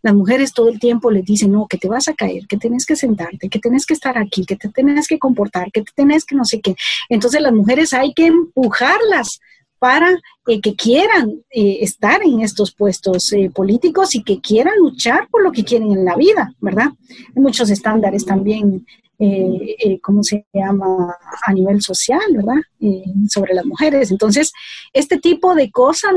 [0.00, 2.86] Las mujeres todo el tiempo les dicen, no, que te vas a caer, que tienes
[2.86, 6.24] que sentarte, que tienes que estar aquí, que te tienes que comportar, que te tienes
[6.24, 6.76] que no sé qué.
[7.08, 9.40] Entonces las mujeres hay que empujarlas
[9.80, 10.10] para
[10.46, 15.52] eh, que quieran eh, estar en estos puestos políticos y que quieran luchar por lo
[15.52, 16.90] que quieren en la vida, ¿verdad?
[17.34, 18.86] Hay muchos estándares también
[19.18, 24.10] eh, eh, ¿cómo se llama?, a nivel social, ¿verdad?, eh, sobre las mujeres.
[24.10, 24.52] Entonces,
[24.92, 26.12] este tipo de cosas,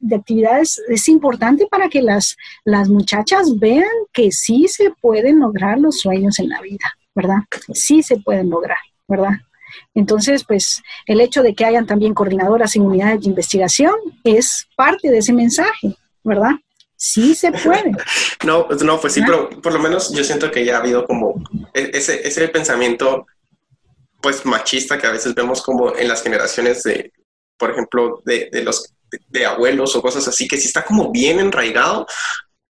[0.00, 5.78] de actividades es importante para que las, las muchachas vean que sí se pueden lograr
[5.78, 7.38] los sueños en la vida, ¿verdad?
[7.72, 9.34] Sí se pueden lograr, ¿verdad?
[9.94, 13.94] Entonces, pues el hecho de que hayan también coordinadoras en unidades de investigación
[14.24, 16.52] es parte de ese mensaje, ¿verdad?
[16.96, 17.92] Sí se puede.
[18.44, 21.04] no, pues no, pues sí, pero por lo menos yo siento que ya ha habido
[21.04, 21.42] como
[21.74, 23.26] e-, ese, ese pensamiento
[24.20, 27.12] pues machista que a veces vemos como en las generaciones de,
[27.58, 28.94] por ejemplo, de, de los
[29.28, 32.06] de abuelos o cosas así, que sí está como bien enraigado,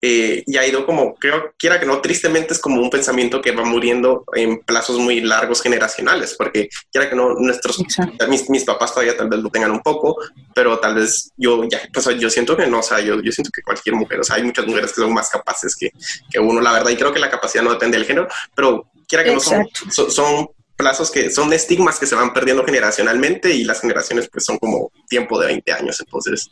[0.06, 3.52] eh, y ha ido como, creo, quiera que no, tristemente es como un pensamiento que
[3.52, 7.82] va muriendo en plazos muy largos generacionales, porque quiera que no, nuestros,
[8.28, 10.18] mis, mis, papás todavía tal vez lo tengan un poco,
[10.54, 13.50] pero tal vez yo ya, pues yo siento que no, o sea, yo, yo siento
[13.50, 15.90] que cualquier mujer, o sea, hay muchas mujeres que son más capaces que,
[16.30, 19.24] que uno, la verdad, y creo que la capacidad no depende del género, pero quiera
[19.24, 23.80] que no son, son, plazos que son estigmas que se van perdiendo generacionalmente y las
[23.80, 26.50] generaciones pues son como tiempo de 20 años, entonces.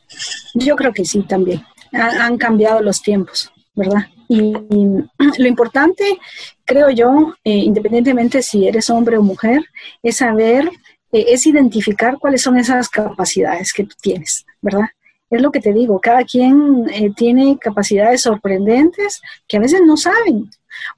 [0.54, 1.60] Yo creo que sí también
[1.92, 4.06] han cambiado los tiempos, ¿verdad?
[4.28, 4.52] Y,
[5.38, 6.18] lo importante,
[6.64, 9.62] creo yo, eh, independientemente si eres hombre o mujer,
[10.02, 10.70] es saber,
[11.12, 14.88] eh, es identificar cuáles son esas capacidades que tú tienes, ¿verdad?
[15.36, 19.96] es lo que te digo, cada quien eh, tiene capacidades sorprendentes que a veces no
[19.96, 20.50] saben.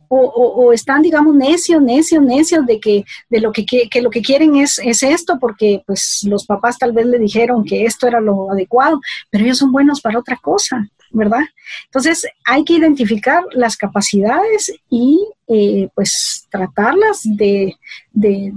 [0.08, 4.56] O, están, digamos, necios, necios, necios de que, de lo que, que, lo que quieren
[4.56, 8.50] es, es esto, porque pues los papás tal vez le dijeron que esto era lo
[8.50, 9.00] adecuado,
[9.30, 11.42] pero ellos son buenos para otra cosa, ¿verdad?
[11.86, 17.74] Entonces hay que identificar las capacidades y eh, pues tratarlas de,
[18.12, 18.52] de,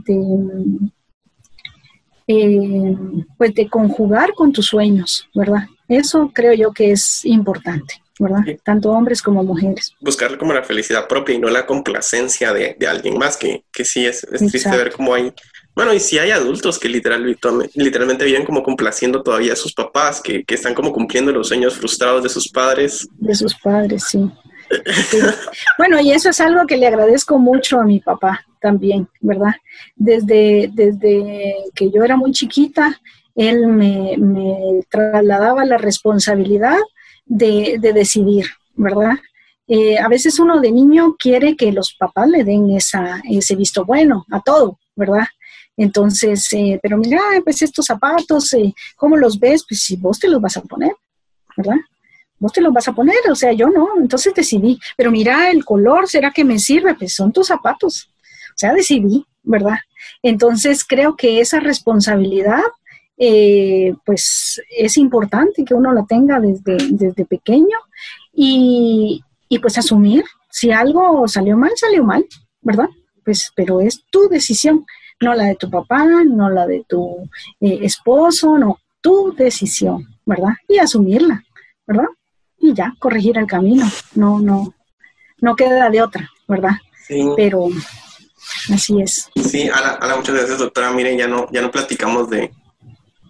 [2.28, 2.96] eh,
[3.38, 5.68] pues de conjugar con tus sueños, ¿verdad?
[5.88, 8.02] Eso creo yo que es importante.
[8.20, 8.42] ¿Verdad?
[8.64, 9.94] Tanto hombres como mujeres.
[10.02, 14.06] Buscar como la felicidad propia y no la complacencia de, alguien más, que, que sí
[14.06, 15.34] es, es triste ver cómo hay,
[15.78, 17.38] bueno, y si hay adultos que literal,
[17.76, 21.76] literalmente viven como complaciendo todavía a sus papás, que, que, están como cumpliendo los sueños
[21.76, 23.08] frustrados de sus padres.
[23.20, 24.28] De sus padres, sí.
[25.78, 29.54] Bueno, y eso es algo que le agradezco mucho a mi papá también, ¿verdad?
[29.96, 33.00] Desde, desde que yo era muy chiquita,
[33.36, 36.80] él me, me trasladaba la responsabilidad
[37.28, 39.18] de, de decidir, ¿verdad?
[39.68, 43.86] Eh, a veces uno de niño quiere que los papás le den esa, ese visto
[43.86, 45.28] bueno a todo, ¿verdad?
[45.76, 49.66] Entonces, eh, pero mira, pues estos zapatos, eh, ¿cómo los ves?
[49.68, 50.94] Pues si vos te los vas a poner,
[51.56, 51.78] ¿verdad?
[52.40, 55.66] vos te los vas a poner, o sea, yo no, entonces decidí, pero mira el
[55.66, 56.96] color, ¿será que me sirve?
[56.96, 58.10] Pues son tus zapatos,
[58.50, 59.78] o sea, decidí, ¿verdad?
[60.22, 62.62] Entonces creo que esa responsabilidad,
[63.18, 67.78] eh, pues es importante que uno la tenga desde, desde pequeño
[68.34, 72.26] y, y pues asumir, si algo salió mal, salió mal,
[72.62, 72.90] ¿verdad?
[73.24, 74.86] Pues, pero es tu decisión,
[75.20, 77.30] no la de tu papá, no la de tu
[77.60, 80.54] eh, esposo, no, tu decisión, ¿verdad?
[80.68, 81.44] Y asumirla,
[81.86, 82.08] ¿verdad?
[82.60, 83.86] y ya, corregir el camino.
[84.16, 84.74] No, no,
[85.40, 86.72] no queda de otra, ¿verdad?
[87.08, 87.30] Sí.
[87.36, 87.68] Pero
[88.74, 89.30] así es.
[89.36, 90.92] Sí, Ana, muchas gracias, doctora.
[90.92, 92.52] Miren, ya no, ya no platicamos de,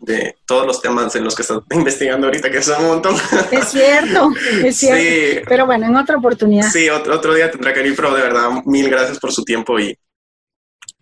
[0.07, 3.15] de todos los temas en los que está investigando ahorita, que son un montón.
[3.51, 4.31] Es cierto,
[4.63, 5.01] es cierto.
[5.01, 5.45] Sí.
[5.47, 6.71] Pero bueno, en otra oportunidad.
[6.71, 9.77] Sí, otro, otro día tendrá que ir, pero de verdad, mil gracias por su tiempo
[9.79, 9.97] y,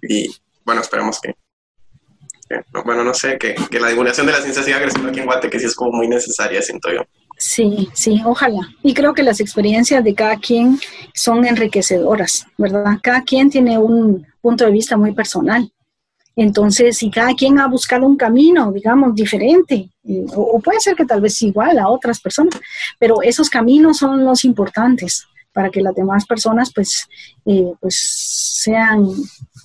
[0.01, 1.35] y bueno, esperamos que,
[2.83, 5.49] bueno, no sé, que, que, la divulgación de la ciencia siga creciendo aquí en Guate,
[5.49, 7.01] que sí es como muy necesaria, siento yo.
[7.37, 8.61] Sí, sí, ojalá.
[8.81, 10.79] Y creo que las experiencias de cada quien
[11.13, 12.97] son enriquecedoras, ¿verdad?
[13.03, 15.71] Cada quien tiene un punto de vista muy personal.
[16.35, 19.89] Entonces, si cada quien ha buscado un camino, digamos, diferente,
[20.35, 22.59] o, puede ser que tal vez igual a otras personas,
[22.99, 27.07] pero esos caminos son los importantes para que las demás personas, pues,
[27.45, 27.97] eh, pues
[28.61, 29.07] sean,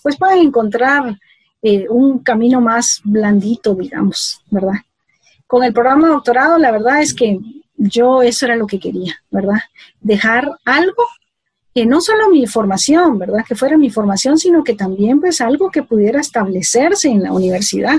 [0.03, 1.19] pues puedan encontrar
[1.63, 4.79] eh, un camino más blandito, digamos, ¿verdad?
[5.49, 7.41] Con el programa de doctorado, la verdad es que
[7.77, 9.59] yo eso era lo que quería, ¿verdad?
[10.01, 11.03] Dejar algo
[11.75, 13.45] que no solo mi formación, ¿verdad?
[13.47, 17.99] Que fuera mi formación, sino que también pues algo que pudiera establecerse en la universidad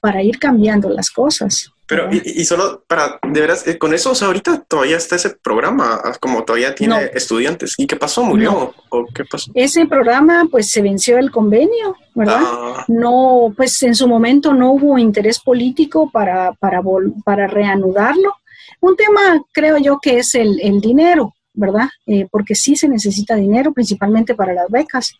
[0.00, 1.70] para ir cambiando las cosas.
[1.86, 5.30] Pero, y, solo para, de veras, eh, con eso, o sea, ahorita todavía está ese
[5.30, 7.74] programa, ah, como todavía tiene estudiantes.
[7.76, 8.24] ¿Y qué pasó?
[8.24, 8.74] ¿Murió?
[8.88, 9.50] ¿O qué pasó?
[9.54, 12.40] Ese programa, pues se venció el convenio, ¿verdad?
[12.42, 12.84] Ah.
[12.88, 16.80] No, pues en su momento no hubo interés político para, para,
[17.22, 18.34] para reanudarlo.
[18.80, 21.88] Un tema, creo yo, que es el, dinero, ¿verdad?
[22.06, 25.14] Eh, porque sí se necesita dinero, principalmente para las becas.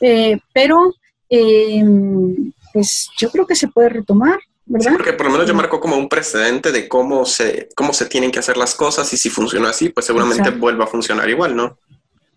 [0.00, 0.94] Eh, pero,
[1.28, 4.90] em, pues yo creo que se puede retomar, ¿verdad?
[4.90, 8.06] Sí, porque por lo menos ya marcó como un precedente de cómo se, cómo se
[8.06, 11.54] tienen que hacer las cosas y si funciona así, pues seguramente vuelva a funcionar igual,
[11.54, 11.78] ¿no?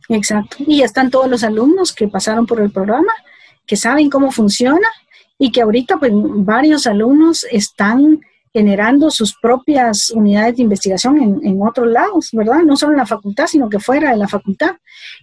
[0.10, 0.58] Exacto.
[0.60, 3.14] Y ya están todos los alumnos que pasaron por el programa,
[3.66, 4.88] que saben cómo funciona
[5.38, 8.22] y que ahorita pues varios alumnos están
[8.54, 12.64] generando sus propias unidades de investigación en, en, otros lados, ¿verdad?
[12.64, 14.78] No solo en la facultad, sino que fuera de la facultad.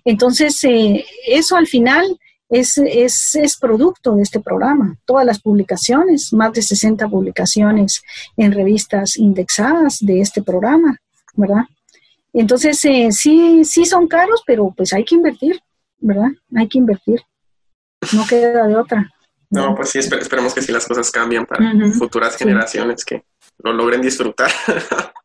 [0.04, 2.18] Entonces, eh, eso al final
[2.48, 4.96] es, es, es, producto de este programa.
[5.04, 8.02] Todas las publicaciones, más de 60 publicaciones
[8.36, 10.98] en revistas indexadas de este programa,
[11.34, 11.64] ¿verdad?
[12.32, 15.60] Entonces, eh, sí, sí son caros, pero pues hay que invertir,
[15.98, 16.30] ¿verdad?
[16.56, 17.22] Hay que invertir.
[18.12, 19.13] No queda de otra.
[19.50, 23.24] No, pues sí, esperemos que sí las cosas cambien para futuras generaciones que
[23.58, 24.50] lo logren disfrutar.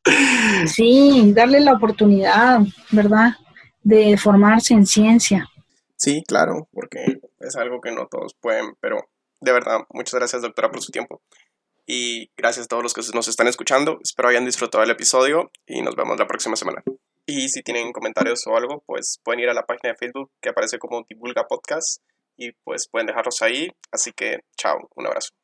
[0.67, 2.59] sí, darle la oportunidad,
[2.91, 3.31] ¿verdad?
[3.81, 5.47] De formarse en ciencia.
[5.95, 9.09] Sí, claro, porque es algo que no todos pueden, pero
[9.41, 11.21] de verdad, muchas gracias doctora por su tiempo.
[11.85, 13.99] Y gracias a todos los que nos están escuchando.
[14.03, 16.83] Espero hayan disfrutado el episodio y nos vemos la próxima semana.
[17.25, 20.49] Y si tienen comentarios o algo, pues pueden ir a la página de Facebook que
[20.49, 22.01] aparece como Divulga Podcast
[22.39, 23.69] y pues pueden dejarlos ahí.
[23.91, 25.38] Así que chao, un abrazo.